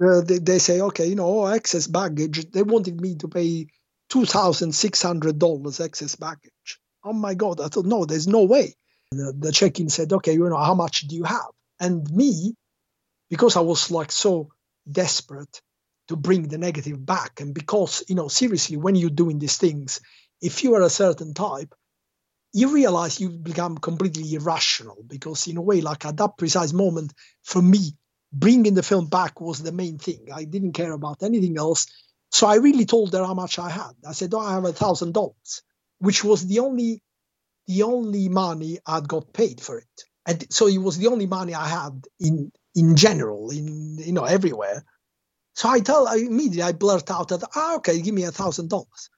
uh, 0.05 0.21
they, 0.21 0.37
they 0.37 0.59
say, 0.59 0.79
okay, 0.79 1.07
you 1.07 1.15
know, 1.15 1.47
excess 1.47 1.87
baggage. 1.87 2.51
They 2.51 2.61
wanted 2.61 3.01
me 3.01 3.15
to 3.15 3.27
pay 3.27 3.65
two 4.09 4.25
thousand 4.25 4.75
six 4.75 5.01
hundred 5.01 5.39
dollars 5.39 5.79
excess 5.79 6.15
baggage. 6.15 6.79
Oh 7.03 7.13
my 7.13 7.33
God! 7.33 7.61
I 7.61 7.69
thought, 7.69 7.87
no, 7.87 8.05
there's 8.05 8.27
no 8.27 8.43
way 8.43 8.75
the, 9.11 9.33
the 9.37 9.51
check-in 9.51 9.89
said, 9.89 10.11
okay, 10.13 10.33
you 10.33 10.47
know, 10.49 10.57
how 10.57 10.75
much 10.75 11.01
do 11.01 11.15
you 11.15 11.23
have? 11.23 11.51
And 11.79 12.09
me, 12.09 12.55
because 13.29 13.55
I 13.55 13.61
was 13.61 13.91
like 13.91 14.11
so 14.11 14.49
desperate 14.89 15.61
to 16.07 16.15
bring 16.15 16.47
the 16.47 16.57
negative 16.57 17.03
back, 17.03 17.41
and 17.41 17.53
because, 17.53 18.03
you 18.07 18.15
know, 18.15 18.27
seriously, 18.27 18.77
when 18.77 18.95
you're 18.95 19.09
doing 19.09 19.39
these 19.39 19.57
things, 19.57 19.99
if 20.41 20.63
you 20.63 20.75
are 20.75 20.81
a 20.81 20.89
certain 20.89 21.33
type, 21.33 21.73
you 22.53 22.73
realize 22.73 23.19
you 23.19 23.29
become 23.29 23.77
completely 23.77 24.33
irrational 24.33 25.03
because 25.07 25.45
in 25.47 25.57
a 25.57 25.61
way 25.61 25.81
like 25.81 26.05
at 26.05 26.15
that 26.15 26.37
precise 26.37 26.71
moment 26.71 27.11
for 27.43 27.61
me 27.61 27.91
bringing 28.31 28.73
the 28.73 28.83
film 28.83 29.07
back 29.07 29.41
was 29.41 29.61
the 29.61 29.73
main 29.73 29.97
thing. 29.97 30.27
I 30.33 30.45
didn't 30.45 30.71
care 30.71 30.93
about 30.93 31.21
anything 31.21 31.57
else. 31.57 31.85
So 32.31 32.47
i 32.47 32.55
really 32.55 32.85
told 32.85 33.11
her 33.13 33.25
how 33.25 33.33
much 33.33 33.59
i 33.59 33.69
had. 33.69 33.91
I 34.07 34.13
said 34.13 34.33
oh 34.33 34.39
i 34.39 34.53
have 34.53 34.63
a 34.63 34.71
thousand 34.71 35.13
dollars 35.13 35.63
which 35.99 36.23
was 36.23 36.47
the 36.47 36.59
only 36.59 37.01
the 37.67 37.83
only 37.83 38.29
money 38.29 38.79
I'd 38.85 39.07
got 39.07 39.33
paid 39.33 39.61
for 39.61 39.79
it. 39.79 40.03
And 40.25 40.45
so 40.51 40.67
it 40.67 40.77
was 40.77 40.97
the 40.97 41.07
only 41.07 41.27
money 41.27 41.53
I 41.53 41.67
had 41.67 42.05
in 42.19 42.51
in 42.73 42.95
general, 42.95 43.51
in 43.51 43.97
you 43.97 44.11
know, 44.11 44.25
everywhere. 44.25 44.83
So 45.53 45.69
I 45.69 45.79
tell 45.79 46.07
I 46.07 46.15
immediately 46.15 46.63
I 46.63 46.73
blurt 46.73 47.09
out 47.11 47.29
that 47.29 47.43
ah, 47.55 47.75
okay, 47.77 48.01
give 48.01 48.13
me 48.13 48.23
a 48.23 48.31
thousand 48.31 48.69
dollars. 48.69 49.09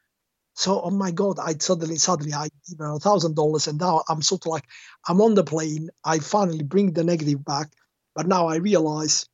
So 0.56 0.82
oh 0.82 0.90
my 0.90 1.12
god, 1.12 1.40
I 1.40 1.56
suddenly 1.60 1.98
suddenly 1.98 2.34
I 2.34 2.50
give 2.68 2.80
her 2.80 2.96
a 2.96 3.00
thousand 3.00 3.36
dollars 3.36 3.68
and 3.68 3.80
now 3.80 4.04
I'm 4.10 4.22
sort 4.22 4.46
of 4.46 4.52
like 4.52 4.66
I'm 5.08 5.22
on 5.22 5.36
the 5.36 5.44
plane, 5.44 5.90
I 6.04 6.20
finally 6.20 6.64
bring 6.64 6.94
the 6.94 7.04
negative 7.04 7.44
back, 7.44 7.72
but 8.16 8.28
now 8.28 8.48
I 8.48 8.58
realize 8.58 9.28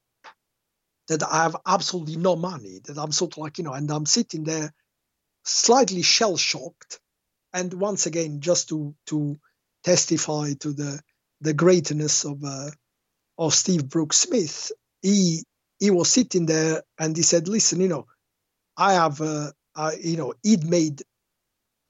that 1.07 1.24
I 1.24 1.43
have 1.43 1.57
absolutely 1.66 2.16
no 2.16 2.36
money, 2.36 2.80
that 2.86 2.97
I'm 2.97 3.11
sort 3.11 3.34
of 3.34 3.38
like, 3.39 3.57
you 3.57 3.64
know, 3.64 3.74
and 3.74 3.89
I'm 3.91 4.05
sitting 4.05 4.43
there 4.43 4.74
slightly 5.43 6.01
shell 6.01 6.38
shocked 6.38 6.99
and 7.54 7.74
once 7.74 8.06
again, 8.06 8.41
just 8.41 8.70
to 8.70 8.95
to 9.08 9.39
testify 9.84 10.54
to 10.62 10.74
the 10.74 11.01
the 11.41 11.54
greatness 11.54 12.26
of 12.26 12.43
uh, 12.43 12.72
of 13.38 13.54
Steve 13.54 13.89
Brooks 13.89 14.18
Smith, 14.18 14.72
he 15.01 15.43
he 15.80 15.91
was 15.91 16.10
sitting 16.10 16.45
there 16.45 16.84
and 16.99 17.16
he 17.16 17.24
said, 17.24 17.47
"Listen, 17.47 17.82
you 17.82 17.88
know, 17.89 18.08
I 18.78 18.93
have, 18.93 19.22
uh, 19.22 19.51
I, 19.76 19.93
you 19.95 20.18
know, 20.18 20.34
he'd 20.43 20.66
made 20.66 21.04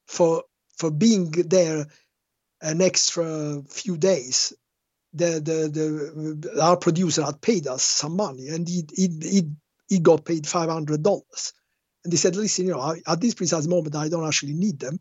for 0.07 0.43
for 0.78 0.91
being 0.91 1.32
there 1.32 1.88
an 2.61 2.82
extra 2.82 3.61
few 3.70 3.97
days. 3.97 4.53
The 5.14 5.39
the 5.39 5.70
the 5.70 6.61
our 6.61 6.78
producer 6.78 7.24
had 7.24 7.41
paid 7.41 7.68
us 7.68 7.84
some 7.84 8.16
money, 8.16 8.49
and 8.49 8.68
he 8.68 8.86
he 8.95 9.07
he, 9.22 9.49
he 9.88 9.99
got 9.99 10.26
paid 10.26 10.47
five 10.47 10.70
hundred 10.70 11.03
dollars. 11.03 11.53
And 12.03 12.11
he 12.11 12.18
said, 12.18 12.36
"Listen, 12.36 12.66
you 12.68 12.72
know, 12.74 12.95
at 13.07 13.22
this 13.22 13.36
precise 13.36 13.68
moment, 13.68 13.95
I 13.95 14.09
don't 14.09 14.28
actually 14.28 14.53
need 14.53 14.80
them." 14.80 14.99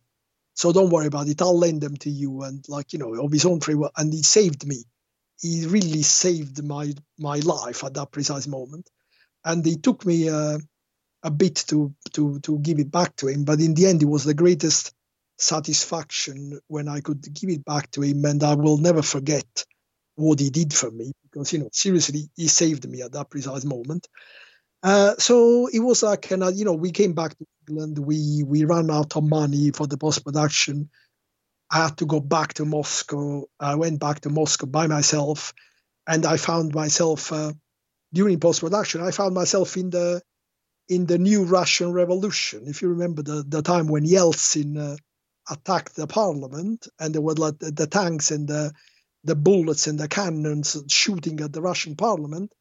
So 0.55 0.72
don't 0.72 0.90
worry 0.90 1.07
about 1.07 1.28
it. 1.28 1.40
I'll 1.40 1.59
lend 1.59 1.80
them 1.80 1.96
to 1.98 2.11
you. 2.11 2.42
And 2.42 2.64
like, 2.68 2.92
you 2.92 2.98
know, 2.98 3.14
of 3.14 3.32
his 3.32 3.46
own 3.46 3.61
free 3.61 3.74
will. 3.74 3.90
And 3.96 4.12
he 4.12 4.22
saved 4.22 4.66
me. 4.66 4.84
He 5.40 5.66
really 5.66 6.03
saved 6.03 6.62
my 6.64 6.92
my 7.18 7.38
life 7.38 7.84
at 7.84 7.94
that 7.94 8.12
precise 8.12 8.46
moment. 8.46 8.88
And 9.44 9.66
it 9.66 9.82
took 9.82 10.07
me 10.07 10.28
uh, 10.28 10.59
a 11.22 11.30
bit 11.30 11.57
to 11.68 11.94
to 12.12 12.38
to 12.40 12.59
give 12.59 12.78
it 12.78 12.90
back 12.90 13.16
to 13.16 13.28
him. 13.28 13.44
But 13.44 13.61
in 13.61 13.74
the 13.74 13.86
end, 13.86 14.03
it 14.03 14.07
was 14.07 14.24
the 14.24 14.34
greatest 14.34 14.92
satisfaction 15.38 16.61
when 16.68 16.88
I 16.88 17.00
could 17.00 17.22
give 17.34 17.50
it 17.50 17.64
back 17.64 17.90
to 17.92 18.03
him. 18.03 18.24
And 18.24 18.42
I 18.44 18.55
will 18.55 18.78
never 18.78 19.03
forget 19.03 19.64
what 20.14 20.38
he 20.38 20.50
did 20.50 20.72
for 20.72 20.90
me 20.90 21.12
because, 21.22 21.53
you 21.53 21.59
know, 21.59 21.70
seriously, 21.72 22.28
he 22.36 22.46
saved 22.48 22.88
me 22.88 23.03
at 23.03 23.12
that 23.12 23.30
precise 23.30 23.64
moment. 23.64 24.07
Uh, 24.82 25.14
so 25.18 25.68
it 25.68 25.78
was 25.80 26.03
like, 26.03 26.30
and, 26.30 26.57
you 26.57 26.64
know, 26.64 26.74
we 26.74 26.90
came 26.90 27.12
back 27.12 27.36
to 27.38 27.46
England. 27.72 27.98
We 27.98 28.42
we 28.46 28.64
ran 28.64 28.90
out 28.90 29.16
of 29.16 29.24
money 29.24 29.70
for 29.70 29.86
the 29.86 29.96
post 29.96 30.24
production. 30.24 30.90
I 31.70 31.84
had 31.84 31.96
to 31.98 32.06
go 32.06 32.20
back 32.20 32.54
to 32.54 32.64
Moscow. 32.64 33.44
I 33.58 33.76
went 33.76 33.98
back 34.00 34.20
to 34.20 34.30
Moscow 34.30 34.66
by 34.66 34.86
myself, 34.86 35.54
and 36.06 36.26
I 36.26 36.36
found 36.36 36.74
myself 36.74 37.32
uh, 37.32 37.52
during 38.12 38.40
post 38.40 38.60
production. 38.60 39.00
I 39.00 39.10
found 39.10 39.34
myself 39.34 39.76
in 39.76 39.90
the 39.90 40.22
in 40.88 41.06
the 41.06 41.18
new 41.18 41.44
Russian 41.44 41.92
Revolution. 41.92 42.64
If 42.66 42.82
you 42.82 42.88
remember 42.88 43.22
the, 43.22 43.44
the 43.46 43.62
time 43.62 43.86
when 43.86 44.04
Yeltsin 44.04 44.76
uh, 44.76 44.96
attacked 45.48 45.96
the 45.96 46.06
parliament 46.06 46.88
and 46.98 47.14
there 47.14 47.22
were 47.22 47.34
like 47.34 47.58
the, 47.60 47.70
the, 47.70 47.86
tanks 47.86 48.30
and 48.30 48.48
the, 48.48 48.72
the 49.24 49.36
bullets 49.36 49.86
and 49.86 49.98
the 49.98 50.08
cannons 50.08 50.76
shooting 50.88 51.40
at 51.40 51.52
the 51.52 51.62
Russian 51.62 51.96
parliament, 51.96 52.52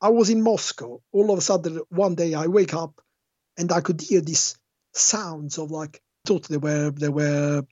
I 0.00 0.10
was 0.10 0.30
in 0.30 0.40
Moscow. 0.42 1.00
All 1.12 1.30
of 1.30 1.38
a 1.38 1.42
sudden, 1.42 1.80
one 1.90 2.14
day 2.14 2.32
I 2.32 2.46
wake 2.46 2.72
up 2.72 3.03
and 3.56 3.72
I 3.72 3.80
could 3.80 4.00
hear 4.00 4.20
these 4.20 4.56
sounds 4.92 5.58
of 5.58 5.70
like, 5.70 6.00
thought 6.26 6.48
they 6.48 6.56
were, 6.56 6.90
they 6.90 7.08
were, 7.08 7.62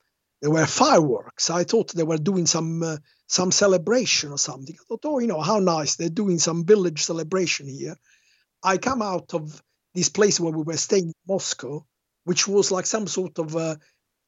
they 0.42 0.48
were 0.48 0.66
fireworks. 0.66 1.50
I 1.50 1.64
thought 1.64 1.94
they 1.94 2.02
were 2.02 2.18
doing 2.18 2.46
some 2.46 2.82
uh, 2.82 2.96
some 3.28 3.50
celebration 3.50 4.30
or 4.30 4.38
something. 4.38 4.76
I 4.78 4.84
thought, 4.88 5.04
oh, 5.04 5.18
you 5.18 5.26
know, 5.26 5.40
how 5.40 5.58
nice. 5.58 5.96
They're 5.96 6.10
doing 6.10 6.38
some 6.38 6.66
village 6.66 7.04
celebration 7.04 7.66
here. 7.66 7.96
I 8.62 8.76
come 8.76 9.00
out 9.00 9.32
of 9.32 9.62
this 9.94 10.10
place 10.10 10.38
where 10.38 10.52
we 10.52 10.62
were 10.62 10.76
staying 10.76 11.06
in 11.06 11.12
Moscow, 11.26 11.86
which 12.24 12.46
was 12.46 12.70
like 12.70 12.86
some 12.86 13.06
sort 13.06 13.38
of 13.38 13.56
a 13.56 13.78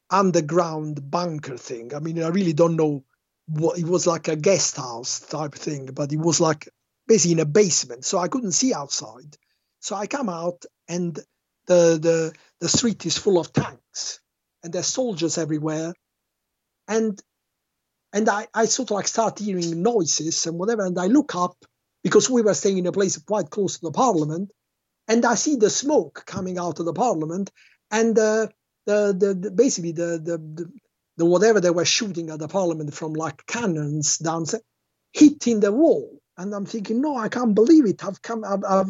underground 0.09 1.11
bunker 1.11 1.59
thing. 1.59 1.95
I 1.95 1.99
mean, 1.99 2.23
I 2.23 2.29
really 2.29 2.55
don't 2.55 2.77
know 2.77 3.05
what 3.47 3.79
it 3.79 3.85
was 3.85 4.07
like 4.07 4.29
a 4.29 4.37
guest 4.37 4.77
house 4.77 5.21
type 5.21 5.55
thing, 5.55 5.91
but 5.93 6.13
it 6.13 6.19
was 6.19 6.41
like 6.41 6.69
basically 7.07 7.33
in 7.33 7.41
a 7.41 7.45
basement, 7.45 8.05
so 8.05 8.19
I 8.19 8.29
couldn't 8.29 8.53
see 8.53 8.73
outside. 8.73 9.37
So 9.81 9.97
I 9.97 10.07
come 10.07 10.31
out 10.31 10.65
and 10.89 11.19
the 11.67 11.99
the 12.01 12.33
the 12.61 12.69
street 12.69 13.05
is 13.07 13.19
full 13.19 13.39
of 13.39 13.53
tanks 13.53 14.21
and 14.65 14.73
there's 14.73 14.87
soldiers 14.87 15.39
everywhere. 15.39 15.93
And 16.89 17.21
and 18.13 18.29
I, 18.29 18.47
I 18.55 18.67
sort 18.67 18.91
of 18.91 18.95
like 18.95 19.09
start 19.09 19.39
hearing 19.39 19.83
noises 19.83 20.47
and 20.47 20.59
whatever, 20.59 20.85
and 20.85 20.99
I 20.99 21.07
look 21.07 21.35
up 21.35 21.57
because 22.03 22.31
we 22.31 22.43
were 22.43 22.55
staying 22.55 22.79
in 22.79 22.87
a 22.87 22.93
place 22.93 23.19
quite 23.19 23.51
close 23.51 23.79
to 23.79 23.87
the 23.87 23.91
parliament, 23.91 24.51
and 25.09 25.25
I 25.25 25.35
see 25.35 25.57
the 25.57 25.71
smoke 25.71 26.23
coming 26.27 26.59
out 26.59 26.79
of 26.79 26.87
the 26.87 26.93
parliament, 26.93 27.51
and 27.91 28.17
uh, 28.19 28.49
the, 28.87 29.17
the, 29.19 29.35
the 29.35 29.51
basically 29.51 29.93
the, 29.93 30.21
the, 30.23 30.71
the 31.17 31.25
whatever 31.25 31.61
they 31.61 31.71
were 31.71 31.85
shooting 31.85 32.31
at 32.31 32.39
the 32.39 32.49
parliament 32.49 32.95
from 32.95 33.15
like 33.15 33.47
cannons 33.47 34.19
down 34.19 34.45
hitting 35.13 35.61
the 35.61 35.73
wall, 35.73 36.21
and 36.37 36.55
I'm 36.55 36.67
thinking, 36.67 37.01
no, 37.01 37.17
I 37.17 37.29
can't 37.29 37.55
believe 37.55 37.87
it. 37.87 38.05
I've 38.05 38.23
come, 38.23 38.45
I've, 38.45 38.65
I've 38.65 38.87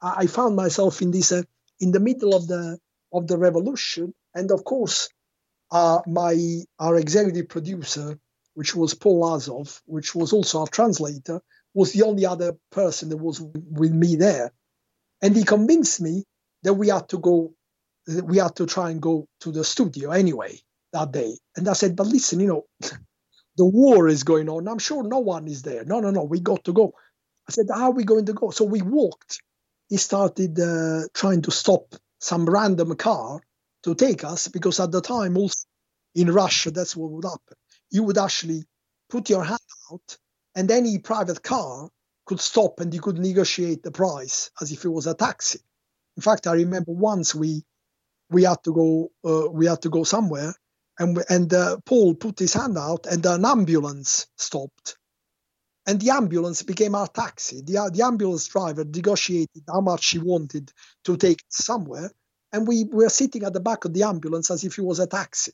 I 0.00 0.26
found 0.26 0.56
myself 0.56 1.00
in 1.00 1.10
this 1.10 1.32
uh, 1.32 1.42
in 1.80 1.92
the 1.92 2.00
middle 2.00 2.34
of 2.34 2.46
the 2.48 2.78
of 3.12 3.26
the 3.28 3.38
revolution, 3.38 4.14
and 4.34 4.50
of 4.52 4.64
course, 4.64 5.08
uh, 5.72 6.00
my 6.06 6.60
our 6.78 6.96
executive 6.98 7.48
producer 7.48 8.18
which 8.54 8.74
was 8.74 8.94
Paul 8.94 9.24
Azov, 9.34 9.82
which 9.86 10.14
was 10.16 10.32
also 10.32 10.60
our 10.60 10.66
translator, 10.66 11.40
was 11.74 11.92
the 11.92 12.02
only 12.04 12.26
other 12.26 12.56
person 12.72 13.08
that 13.10 13.16
was 13.18 13.40
with 13.40 13.92
me 13.92 14.16
there. 14.16 14.52
And 15.22 15.36
he 15.36 15.44
convinced 15.44 16.00
me 16.00 16.24
that 16.64 16.74
we 16.74 16.88
had 16.88 17.08
to 17.10 17.18
go, 17.18 17.54
we 18.24 18.38
had 18.38 18.56
to 18.56 18.66
try 18.66 18.90
and 18.90 19.02
go 19.02 19.26
to 19.40 19.52
the 19.52 19.64
studio 19.64 20.10
anyway 20.12 20.58
that 20.92 21.12
day. 21.12 21.38
And 21.56 21.68
I 21.68 21.74
said, 21.74 21.96
but 21.96 22.08
listen, 22.08 22.40
you 22.40 22.48
know, 22.48 22.66
the 23.56 23.66
war 23.66 24.08
is 24.08 24.24
going 24.24 24.48
on. 24.48 24.68
I'm 24.68 24.78
sure 24.80 25.02
no 25.04 25.20
one 25.20 25.48
is 25.48 25.62
there. 25.62 25.84
No, 25.84 26.00
no, 26.00 26.10
no, 26.10 26.24
we 26.24 26.40
got 26.40 26.64
to 26.64 26.72
go. 26.72 26.94
I 27.48 27.52
said, 27.52 27.66
how 27.74 27.86
are 27.90 27.92
we 27.92 28.04
going 28.04 28.26
to 28.26 28.34
go? 28.34 28.50
So 28.50 28.64
we 28.64 28.82
walked. 28.82 29.42
He 29.88 29.96
started 29.96 30.58
uh, 30.60 31.02
trying 31.14 31.42
to 31.42 31.50
stop 31.50 31.94
some 32.20 32.46
random 32.46 32.96
car 32.96 33.40
to 33.84 33.94
take 33.94 34.24
us 34.24 34.48
because 34.48 34.80
at 34.80 34.92
the 34.92 35.00
time 35.00 35.36
also 35.36 35.64
in 36.14 36.30
Russia, 36.32 36.70
that's 36.70 36.96
what 36.96 37.10
would 37.10 37.24
happen 37.24 37.56
you 37.90 38.02
would 38.02 38.18
actually 38.18 38.64
put 39.08 39.30
your 39.30 39.44
hand 39.44 39.60
out 39.92 40.16
and 40.54 40.70
any 40.70 40.98
private 40.98 41.42
car 41.42 41.88
could 42.26 42.40
stop 42.40 42.80
and 42.80 42.92
you 42.92 43.00
could 43.00 43.18
negotiate 43.18 43.82
the 43.82 43.90
price 43.90 44.50
as 44.60 44.70
if 44.72 44.84
it 44.84 44.88
was 44.88 45.06
a 45.06 45.14
taxi. 45.14 45.60
In 46.16 46.22
fact, 46.22 46.46
I 46.46 46.52
remember 46.52 46.92
once 46.92 47.34
we 47.34 47.62
we 48.30 48.42
had 48.44 48.62
to 48.64 48.74
go 48.74 49.10
uh, 49.24 49.48
we 49.50 49.66
had 49.66 49.82
to 49.82 49.88
go 49.90 50.04
somewhere 50.04 50.54
and 50.98 51.24
and 51.30 51.52
uh, 51.54 51.78
Paul 51.86 52.14
put 52.14 52.38
his 52.38 52.54
hand 52.54 52.76
out 52.76 53.06
and 53.06 53.24
an 53.24 53.44
ambulance 53.44 54.26
stopped 54.36 54.98
and 55.88 56.00
the 56.00 56.10
ambulance 56.10 56.62
became 56.62 56.94
our 56.94 57.08
taxi. 57.08 57.62
The, 57.62 57.90
the 57.92 58.04
ambulance 58.04 58.46
driver 58.46 58.84
negotiated 58.84 59.64
how 59.66 59.80
much 59.80 60.10
he 60.10 60.18
wanted 60.18 60.70
to 61.04 61.16
take 61.16 61.42
somewhere 61.48 62.12
and 62.52 62.68
we 62.68 62.84
were 62.84 63.08
sitting 63.08 63.42
at 63.44 63.54
the 63.54 63.60
back 63.60 63.84
of 63.84 63.94
the 63.94 64.02
ambulance 64.02 64.50
as 64.50 64.64
if 64.64 64.78
it 64.78 64.82
was 64.82 65.00
a 65.00 65.06
taxi. 65.06 65.52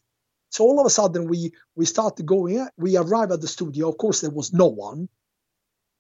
So 0.51 0.65
all 0.65 0.81
of 0.81 0.87
a 0.87 0.91
sudden 0.91 1.29
we 1.29 1.53
we 1.75 1.85
started 1.87 2.27
going. 2.27 2.67
We 2.77 2.97
arrived 2.97 3.33
at 3.33 3.41
the 3.41 3.49
studio. 3.49 3.89
Of 3.89 3.99
course, 3.99 4.21
there 4.21 4.31
was 4.31 4.53
no 4.53 4.67
one. 4.67 5.09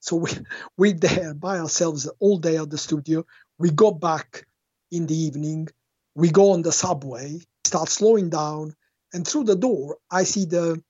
So 0.01 0.16
we 0.16 0.30
we 0.78 0.93
there 0.93 1.35
by 1.35 1.59
ourselves 1.59 2.09
all 2.20 2.39
day 2.39 2.57
at 2.57 2.70
the 2.70 2.78
studio. 2.78 3.26
We 3.59 3.70
go 3.70 3.91
back 3.91 4.47
in 4.91 5.07
the 5.07 5.16
evening. 5.16 5.68
We 6.14 6.30
go 6.30 6.53
on 6.53 6.62
the 6.62 6.72
subway. 6.72 7.41
Start 7.64 7.89
slowing 7.89 8.30
down, 8.30 8.74
and 9.12 9.26
through 9.26 9.45
the 9.45 9.57
door 9.57 9.99
I 10.11 10.24
see 10.24 10.45
the 10.45 10.82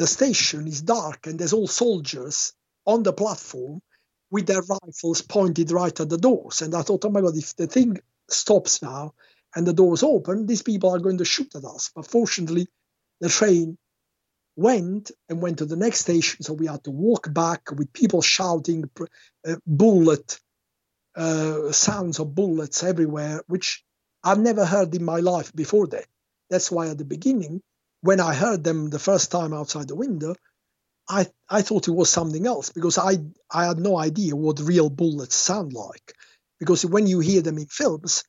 the 0.00 0.06
station 0.06 0.66
is 0.66 0.80
dark 0.80 1.26
and 1.26 1.38
there's 1.38 1.52
all 1.52 1.68
soldiers 1.68 2.54
on 2.86 3.02
the 3.02 3.12
platform 3.12 3.82
with 4.30 4.46
their 4.46 4.62
rifles 4.62 5.20
pointed 5.20 5.70
right 5.70 6.00
at 6.00 6.08
the 6.08 6.16
doors. 6.16 6.62
And 6.62 6.74
I 6.74 6.80
thought, 6.80 7.04
oh 7.04 7.10
my 7.10 7.20
God, 7.20 7.36
if 7.36 7.54
the 7.54 7.66
thing 7.66 7.98
stops 8.28 8.80
now, 8.80 9.12
and 9.54 9.66
the 9.66 9.74
doors 9.74 10.02
open, 10.02 10.46
these 10.46 10.62
people 10.62 10.90
are 10.94 11.00
going 11.00 11.18
to 11.18 11.24
shoot 11.26 11.54
at 11.54 11.64
us. 11.64 11.90
But 11.94 12.06
fortunately, 12.06 12.66
the 13.20 13.28
train 13.28 13.76
went 14.56 15.10
and 15.28 15.42
went 15.42 15.58
to 15.58 15.66
the 15.66 15.76
next 15.76 16.00
station, 16.00 16.42
so 16.44 16.54
we 16.54 16.66
had 16.66 16.84
to 16.84 16.90
walk 16.90 17.32
back 17.34 17.70
with 17.70 17.92
people 17.92 18.22
shouting, 18.22 18.88
uh, 19.46 19.56
bullet 19.66 20.38
uh, 21.16 21.72
sounds 21.72 22.20
of 22.20 22.34
bullets 22.34 22.82
everywhere, 22.84 23.42
which 23.48 23.84
I've 24.24 24.38
never 24.38 24.64
heard 24.64 24.94
in 24.94 25.04
my 25.04 25.20
life 25.20 25.52
before 25.54 25.88
that. 25.88 26.06
That's 26.48 26.70
why 26.70 26.88
at 26.88 26.98
the 26.98 27.04
beginning, 27.04 27.60
when 28.02 28.20
I 28.20 28.34
heard 28.34 28.64
them 28.64 28.90
the 28.90 28.98
first 28.98 29.30
time 29.30 29.52
outside 29.52 29.88
the 29.88 29.96
window, 29.96 30.34
I, 31.08 31.26
I 31.48 31.62
thought 31.62 31.88
it 31.88 31.92
was 31.92 32.08
something 32.08 32.46
else 32.46 32.70
because 32.70 32.96
I, 32.98 33.18
I 33.52 33.66
had 33.66 33.78
no 33.78 33.98
idea 33.98 34.36
what 34.36 34.60
real 34.60 34.88
bullets 34.88 35.34
sound 35.34 35.72
like. 35.72 36.14
Because 36.58 36.84
when 36.84 37.06
you 37.06 37.20
hear 37.20 37.42
them 37.42 37.58
in 37.58 37.66
films, 37.66 38.24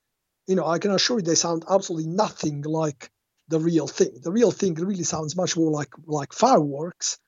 you 0.48 0.56
know, 0.56 0.66
I 0.66 0.80
can 0.80 0.92
assure 0.92 1.20
you 1.20 1.24
they 1.24 1.36
sound 1.36 1.66
absolutely 1.70 2.10
nothing 2.10 2.64
like 2.64 3.12
the 3.50 3.60
real 3.60 3.88
thing. 3.88 4.20
The 4.24 4.32
real 4.32 4.52
thing 4.52 4.74
really 4.76 5.04
sounds 5.04 5.36
much 5.36 5.56
more 5.58 5.72
like 5.72 5.90
like 6.08 6.34
fireworks, 6.34 7.20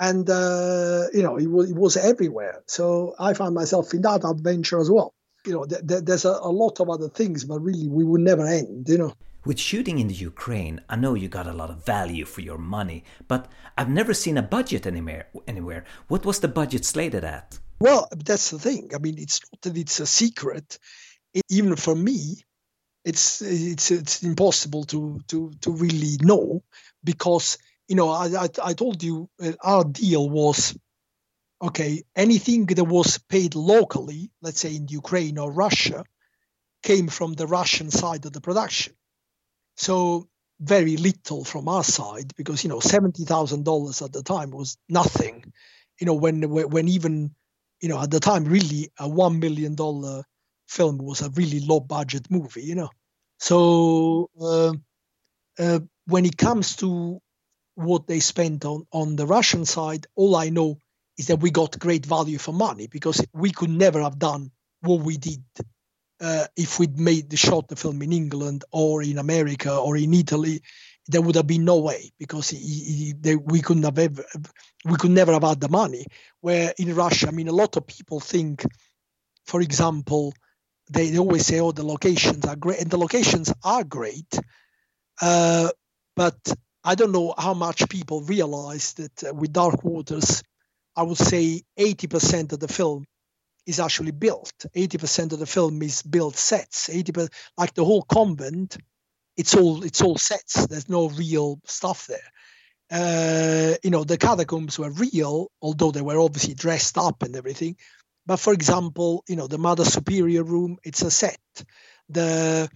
and 0.00 0.28
uh, 0.28 1.04
you 1.12 1.22
know, 1.22 1.36
it 1.36 1.46
was, 1.46 1.70
it 1.70 1.76
was 1.76 1.96
everywhere. 1.96 2.62
So 2.66 3.14
I 3.18 3.34
found 3.34 3.54
myself 3.54 3.94
in 3.94 4.02
that 4.02 4.24
adventure 4.24 4.80
as 4.80 4.90
well. 4.90 5.14
You 5.46 5.52
know, 5.52 5.64
th- 5.66 5.86
th- 5.86 6.04
there's 6.04 6.24
a, 6.24 6.30
a 6.30 6.50
lot 6.50 6.80
of 6.80 6.88
other 6.88 7.08
things, 7.08 7.44
but 7.44 7.60
really, 7.60 7.86
we 7.86 8.02
would 8.02 8.22
never 8.22 8.46
end. 8.46 8.88
You 8.88 8.98
know. 8.98 9.14
With 9.44 9.58
shooting 9.58 9.98
in 9.98 10.08
the 10.08 10.14
Ukraine, 10.14 10.80
I 10.88 10.96
know 10.96 11.14
you 11.14 11.28
got 11.28 11.46
a 11.46 11.52
lot 11.52 11.70
of 11.70 11.84
value 11.84 12.24
for 12.24 12.40
your 12.40 12.58
money, 12.58 13.04
but 13.28 13.50
I've 13.76 13.90
never 13.90 14.14
seen 14.14 14.38
a 14.38 14.42
budget 14.42 14.86
anywhere. 14.86 15.26
Anywhere. 15.46 15.84
What 16.08 16.24
was 16.24 16.40
the 16.40 16.48
budget 16.48 16.84
slated 16.84 17.24
at? 17.24 17.58
Well, 17.78 18.08
that's 18.16 18.50
the 18.50 18.58
thing. 18.58 18.90
I 18.94 18.98
mean, 18.98 19.18
it's 19.18 19.40
not 19.52 19.60
that 19.62 19.76
it's 19.76 20.00
a 20.00 20.06
secret 20.06 20.78
even 21.48 21.76
for 21.76 21.94
me, 21.94 22.44
it's 23.04 23.42
it's 23.42 23.90
it's 23.90 24.22
impossible 24.22 24.84
to 24.84 25.20
to 25.28 25.52
to 25.60 25.70
really 25.72 26.16
know 26.20 26.62
because 27.02 27.58
you 27.88 27.96
know 27.96 28.08
I 28.08 28.26
I, 28.44 28.48
I 28.62 28.72
told 28.72 29.02
you 29.02 29.28
uh, 29.42 29.52
our 29.62 29.84
deal 29.84 30.28
was 30.28 30.76
okay 31.60 32.04
anything 32.16 32.66
that 32.66 32.84
was 32.84 33.18
paid 33.18 33.54
locally, 33.54 34.30
let's 34.40 34.60
say 34.60 34.74
in 34.74 34.88
Ukraine 34.88 35.38
or 35.38 35.52
Russia, 35.52 36.04
came 36.82 37.08
from 37.08 37.34
the 37.34 37.46
Russian 37.46 37.90
side 37.90 38.24
of 38.24 38.32
the 38.32 38.40
production. 38.40 38.94
So 39.76 40.28
very 40.60 40.96
little 40.96 41.44
from 41.44 41.68
our 41.68 41.84
side 41.84 42.32
because 42.36 42.62
you 42.64 42.70
know 42.70 42.80
seventy 42.80 43.24
thousand 43.24 43.64
dollars 43.64 44.02
at 44.02 44.12
the 44.12 44.22
time 44.22 44.50
was 44.50 44.76
nothing. 44.88 45.52
You 46.00 46.06
know 46.06 46.14
when 46.14 46.48
when 46.50 46.88
even 46.88 47.34
you 47.80 47.88
know 47.88 48.00
at 48.00 48.10
the 48.10 48.20
time 48.20 48.44
really 48.44 48.90
a 48.98 49.08
one 49.08 49.38
million 49.40 49.74
dollar 49.74 50.24
film 50.68 50.98
was 50.98 51.20
a 51.22 51.30
really 51.30 51.60
low 51.60 51.80
budget 51.80 52.30
movie, 52.30 52.62
you 52.62 52.74
know. 52.76 52.90
So 53.38 54.30
uh, 54.40 54.72
uh, 55.58 55.80
when 56.06 56.24
it 56.26 56.36
comes 56.36 56.76
to 56.76 57.20
what 57.76 58.06
they 58.06 58.20
spent 58.20 58.64
on 58.64 58.86
on 58.92 59.16
the 59.16 59.26
Russian 59.26 59.64
side, 59.64 60.06
all 60.16 60.36
I 60.36 60.50
know 60.50 60.78
is 61.18 61.28
that 61.28 61.40
we 61.40 61.50
got 61.50 61.78
great 61.78 62.06
value 62.06 62.38
for 62.38 62.52
money 62.52 62.88
because 62.88 63.24
we 63.32 63.50
could 63.52 63.70
never 63.70 64.02
have 64.02 64.18
done 64.18 64.50
what 64.82 65.02
we 65.02 65.16
did 65.18 65.44
uh, 66.20 66.46
if 66.56 66.78
we'd 66.78 66.98
made 66.98 67.30
the 67.30 67.36
shot 67.36 67.68
the 67.68 67.76
film 67.76 68.02
in 68.02 68.12
England 68.12 68.64
or 68.70 69.02
in 69.02 69.18
America 69.18 69.76
or 69.76 69.96
in 69.96 70.14
Italy. 70.14 70.62
There 71.06 71.20
would 71.20 71.34
have 71.34 71.46
been 71.46 71.66
no 71.66 71.80
way 71.80 72.12
because 72.18 72.48
he, 72.48 72.56
he, 72.58 73.14
they, 73.18 73.36
we 73.36 73.60
couldn't 73.60 73.82
have 73.82 73.98
ever, 73.98 74.24
we 74.86 74.96
could 74.96 75.10
never 75.10 75.32
have 75.32 75.42
had 75.42 75.60
the 75.60 75.68
money. 75.68 76.06
Where 76.40 76.72
in 76.78 76.94
Russia, 76.94 77.28
I 77.28 77.30
mean, 77.30 77.48
a 77.48 77.52
lot 77.52 77.76
of 77.76 77.86
people 77.86 78.20
think, 78.20 78.64
for 79.44 79.60
example, 79.60 80.32
they, 80.90 81.10
they 81.10 81.18
always 81.18 81.44
say, 81.44 81.60
oh, 81.60 81.72
the 81.72 81.84
locations 81.84 82.46
are 82.46 82.56
great. 82.56 82.80
And 82.80 82.90
the 82.90 82.96
locations 82.96 83.52
are 83.62 83.84
great. 83.84 84.38
Uh, 85.20 85.70
but 86.16 86.38
I 86.82 86.94
don't 86.94 87.12
know 87.12 87.34
how 87.36 87.52
much 87.52 87.88
people 87.90 88.22
realize 88.22 88.94
that 88.94 89.24
uh, 89.24 89.34
with 89.34 89.52
Dark 89.52 89.84
Waters, 89.84 90.42
I 90.96 91.02
would 91.02 91.18
say 91.18 91.62
80% 91.78 92.52
of 92.52 92.60
the 92.60 92.68
film 92.68 93.04
is 93.66 93.80
actually 93.80 94.12
built. 94.12 94.52
80% 94.74 95.32
of 95.32 95.38
the 95.38 95.46
film 95.46 95.82
is 95.82 96.02
built 96.02 96.36
sets. 96.36 96.90
80 96.90 97.28
like 97.56 97.74
the 97.74 97.84
whole 97.84 98.02
convent, 98.02 98.76
it's 99.36 99.54
all 99.54 99.84
it's 99.84 100.02
all 100.02 100.16
sets. 100.16 100.66
There's 100.66 100.88
no 100.88 101.08
real 101.08 101.58
stuff 101.64 102.06
there. 102.06 102.30
Uh, 102.90 103.76
you 103.82 103.90
know, 103.90 104.04
the 104.04 104.18
catacombs 104.18 104.78
were 104.78 104.90
real, 104.90 105.50
although 105.60 105.90
they 105.90 106.02
were 106.02 106.20
obviously 106.20 106.54
dressed 106.54 106.98
up 106.98 107.22
and 107.22 107.34
everything. 107.34 107.76
But 108.26 108.38
for 108.38 108.52
example, 108.52 109.24
you 109.28 109.36
know, 109.36 109.46
the 109.46 109.58
Mother 109.58 109.84
Superior 109.84 110.44
room, 110.44 110.78
it's 110.84 111.02
a 111.02 111.10
set. 111.10 111.38
The 112.08 112.68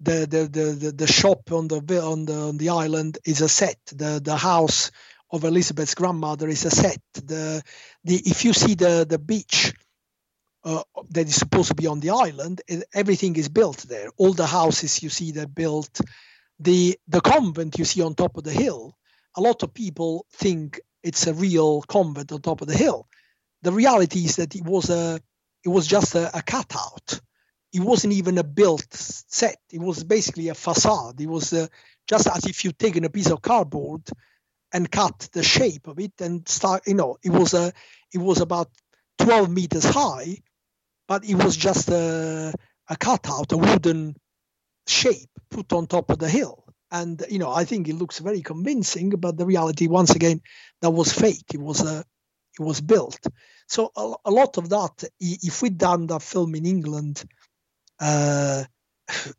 the 0.00 0.26
the 0.28 0.48
the 0.48 0.72
the, 0.72 0.92
the 0.92 1.06
shop 1.06 1.52
on 1.52 1.68
the 1.68 1.76
on 2.02 2.26
the 2.26 2.34
on 2.34 2.56
the 2.56 2.70
island 2.70 3.18
is 3.24 3.40
a 3.40 3.48
set. 3.48 3.78
The 3.86 4.20
the 4.22 4.36
house 4.36 4.90
of 5.30 5.44
Elizabeth's 5.44 5.94
grandmother 5.94 6.48
is 6.48 6.64
a 6.64 6.70
set. 6.70 7.00
The 7.14 7.62
the 8.04 8.16
if 8.24 8.44
you 8.44 8.52
see 8.52 8.74
the 8.74 9.06
the 9.08 9.18
beach 9.18 9.74
uh, 10.66 10.82
that 11.10 11.28
is 11.28 11.36
supposed 11.36 11.68
to 11.68 11.76
be 11.76 11.86
on 11.86 12.00
the 12.00 12.10
island, 12.10 12.60
everything 12.92 13.36
is 13.36 13.48
built 13.48 13.78
there. 13.88 14.08
All 14.16 14.32
the 14.32 14.46
houses 14.46 15.00
you 15.00 15.08
see 15.10 15.30
they're 15.30 15.46
built. 15.46 16.00
The 16.58 16.98
the 17.06 17.20
convent 17.20 17.78
you 17.78 17.84
see 17.84 18.02
on 18.02 18.14
top 18.14 18.36
of 18.36 18.42
the 18.42 18.52
hill. 18.52 18.96
A 19.36 19.40
lot 19.40 19.62
of 19.62 19.72
people 19.72 20.26
think 20.32 20.80
it's 21.04 21.28
a 21.28 21.34
real 21.34 21.82
convent 21.82 22.32
on 22.32 22.40
top 22.40 22.62
of 22.62 22.66
the 22.66 22.76
hill. 22.76 23.06
The 23.62 23.70
reality 23.70 24.24
is 24.24 24.36
that 24.36 24.56
it 24.56 24.64
was 24.64 24.90
a 24.90 25.20
it 25.64 25.68
was 25.68 25.86
just 25.86 26.16
a, 26.16 26.36
a 26.36 26.42
cutout. 26.42 27.20
It 27.72 27.80
wasn't 27.80 28.14
even 28.14 28.36
a 28.38 28.44
built 28.44 28.92
set. 28.92 29.58
It 29.70 29.80
was 29.80 30.02
basically 30.02 30.48
a 30.48 30.54
facade. 30.54 31.20
It 31.20 31.28
was 31.28 31.52
uh, 31.52 31.68
just 32.08 32.26
as 32.26 32.44
if 32.44 32.64
you'd 32.64 32.78
taken 32.78 33.04
a 33.04 33.10
piece 33.10 33.30
of 33.30 33.40
cardboard 33.40 34.02
and 34.72 34.90
cut 34.90 35.28
the 35.32 35.44
shape 35.44 35.86
of 35.86 36.00
it 36.00 36.20
and 36.20 36.48
start. 36.48 36.88
You 36.88 36.94
know, 36.94 37.18
it 37.22 37.30
was 37.30 37.54
a 37.54 37.72
it 38.12 38.18
was 38.18 38.40
about 38.40 38.68
12 39.18 39.48
meters 39.48 39.84
high 39.84 40.38
but 41.08 41.24
it 41.24 41.34
was 41.34 41.56
just 41.56 41.88
a, 41.88 42.52
a 42.88 42.96
cutout, 42.96 43.52
a 43.52 43.56
wooden 43.56 44.16
shape 44.86 45.30
put 45.50 45.72
on 45.72 45.86
top 45.86 46.10
of 46.10 46.18
the 46.18 46.28
hill. 46.28 46.64
And 46.90 47.22
you 47.28 47.38
know, 47.38 47.50
I 47.50 47.64
think 47.64 47.88
it 47.88 47.94
looks 47.96 48.18
very 48.20 48.42
convincing, 48.42 49.10
but 49.10 49.36
the 49.36 49.46
reality, 49.46 49.86
once 49.88 50.14
again, 50.14 50.40
that 50.82 50.90
was 50.90 51.12
fake. 51.12 51.46
It 51.52 51.60
was 51.60 51.82
a, 51.82 52.04
it 52.58 52.62
was 52.62 52.80
built. 52.80 53.18
So 53.68 53.90
a, 53.96 54.14
a 54.26 54.30
lot 54.30 54.56
of 54.58 54.68
that, 54.70 55.04
if 55.20 55.62
we'd 55.62 55.78
done 55.78 56.06
that 56.08 56.22
film 56.22 56.54
in 56.54 56.64
England 56.66 57.24
uh, 58.00 58.64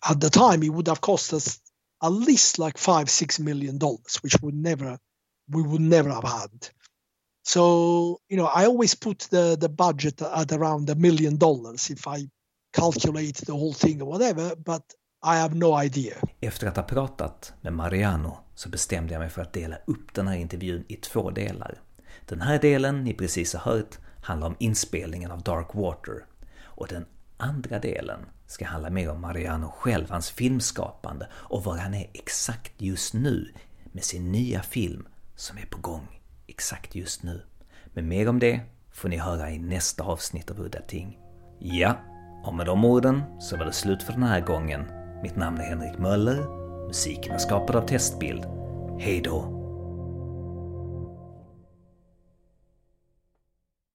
at 0.09 0.19
the 0.19 0.29
time, 0.29 0.63
it 0.63 0.69
would 0.73 0.87
have 0.87 1.01
cost 1.01 1.33
us 1.33 1.59
at 2.03 2.09
least 2.09 2.59
like 2.59 2.77
five, 2.77 3.09
six 3.09 3.39
million 3.39 3.77
dollars, 3.77 4.17
which 4.21 4.35
would 4.41 4.55
never, 4.55 4.99
we 5.49 5.61
would 5.61 5.81
never 5.81 6.11
have 6.11 6.23
had. 6.23 6.69
So, 7.47 7.61
you 8.27 8.37
know, 8.37 8.49
I 8.61 8.65
always 8.65 8.95
put 8.95 9.19
the, 9.19 9.55
the 9.55 9.69
budget 9.69 10.21
at 10.21 10.51
around 10.51 10.89
a 10.89 10.95
million 10.95 11.37
dollars 11.37 11.89
if 11.89 12.07
I 12.07 12.27
calculate 12.73 13.45
the 13.45 13.53
whole 13.53 13.73
thing 13.73 14.01
or 14.01 14.09
whatever, 14.09 14.55
but 14.55 14.83
I 15.23 15.35
have 15.37 15.55
no 15.55 15.83
idea. 15.83 16.15
Efter 16.41 16.67
att 16.67 16.75
ha 16.75 16.83
pratat 16.83 17.53
med 17.61 17.73
Mariano 17.73 18.37
så 18.55 18.69
bestämde 18.69 19.13
jag 19.13 19.19
mig 19.19 19.29
för 19.29 19.41
att 19.41 19.53
dela 19.53 19.75
upp 19.87 20.13
den 20.13 20.27
här 20.27 20.35
intervjun 20.35 20.85
i 20.87 20.95
två 20.95 21.31
delar. 21.31 21.81
Den 22.25 22.41
här 22.41 22.59
delen 22.59 23.03
ni 23.03 23.13
precis 23.13 23.53
har 23.53 23.71
hört 23.71 23.97
handlar 24.21 24.47
om 24.47 24.55
inspelningen 24.59 25.31
av 25.31 25.41
Dark 25.41 25.75
Water 25.75 26.25
och 26.63 26.87
den 26.87 27.05
andra 27.37 27.79
delen 27.79 28.19
ska 28.47 28.65
handla 28.65 28.89
mer 28.89 29.09
om 29.09 29.21
Mariano 29.21 29.73
själv, 29.77 30.09
hans 30.09 30.29
filmskapande 30.29 31.27
och 31.33 31.63
var 31.63 31.77
han 31.77 31.93
är 31.93 32.09
exakt 32.13 32.81
just 32.81 33.13
nu 33.13 33.53
med 33.91 34.03
sin 34.03 34.31
nya 34.31 34.61
film 34.61 35.07
som 35.35 35.57
är 35.57 35.65
på 35.65 35.77
gång 35.77 36.16
exakt 36.57 36.95
just 36.95 37.23
nu. 37.23 37.41
Men 37.85 38.07
mer 38.07 38.29
om 38.29 38.39
det 38.39 38.59
får 38.91 39.09
ni 39.09 39.17
höra 39.17 39.51
i 39.51 39.59
nästa 39.59 40.03
avsnitt 40.03 40.51
av 40.51 40.59
Udda 40.59 40.81
Ting. 40.81 41.17
Ja, 41.59 41.95
och 42.43 42.53
med 42.53 42.65
de 42.65 42.85
orden 42.85 43.23
så 43.39 43.57
var 43.57 43.65
det 43.65 43.73
slut 43.73 44.03
för 44.03 44.13
den 44.13 44.23
här 44.23 44.41
gången. 44.41 44.85
Mitt 45.23 45.35
namn 45.35 45.57
är 45.57 45.63
Henrik 45.63 45.97
Möller, 45.97 46.45
musiken 46.87 47.33
är 47.33 47.37
skapad 47.37 47.75
av 47.75 47.87
Testbild. 47.87 48.45
Hej 48.99 49.21
då! 49.21 49.56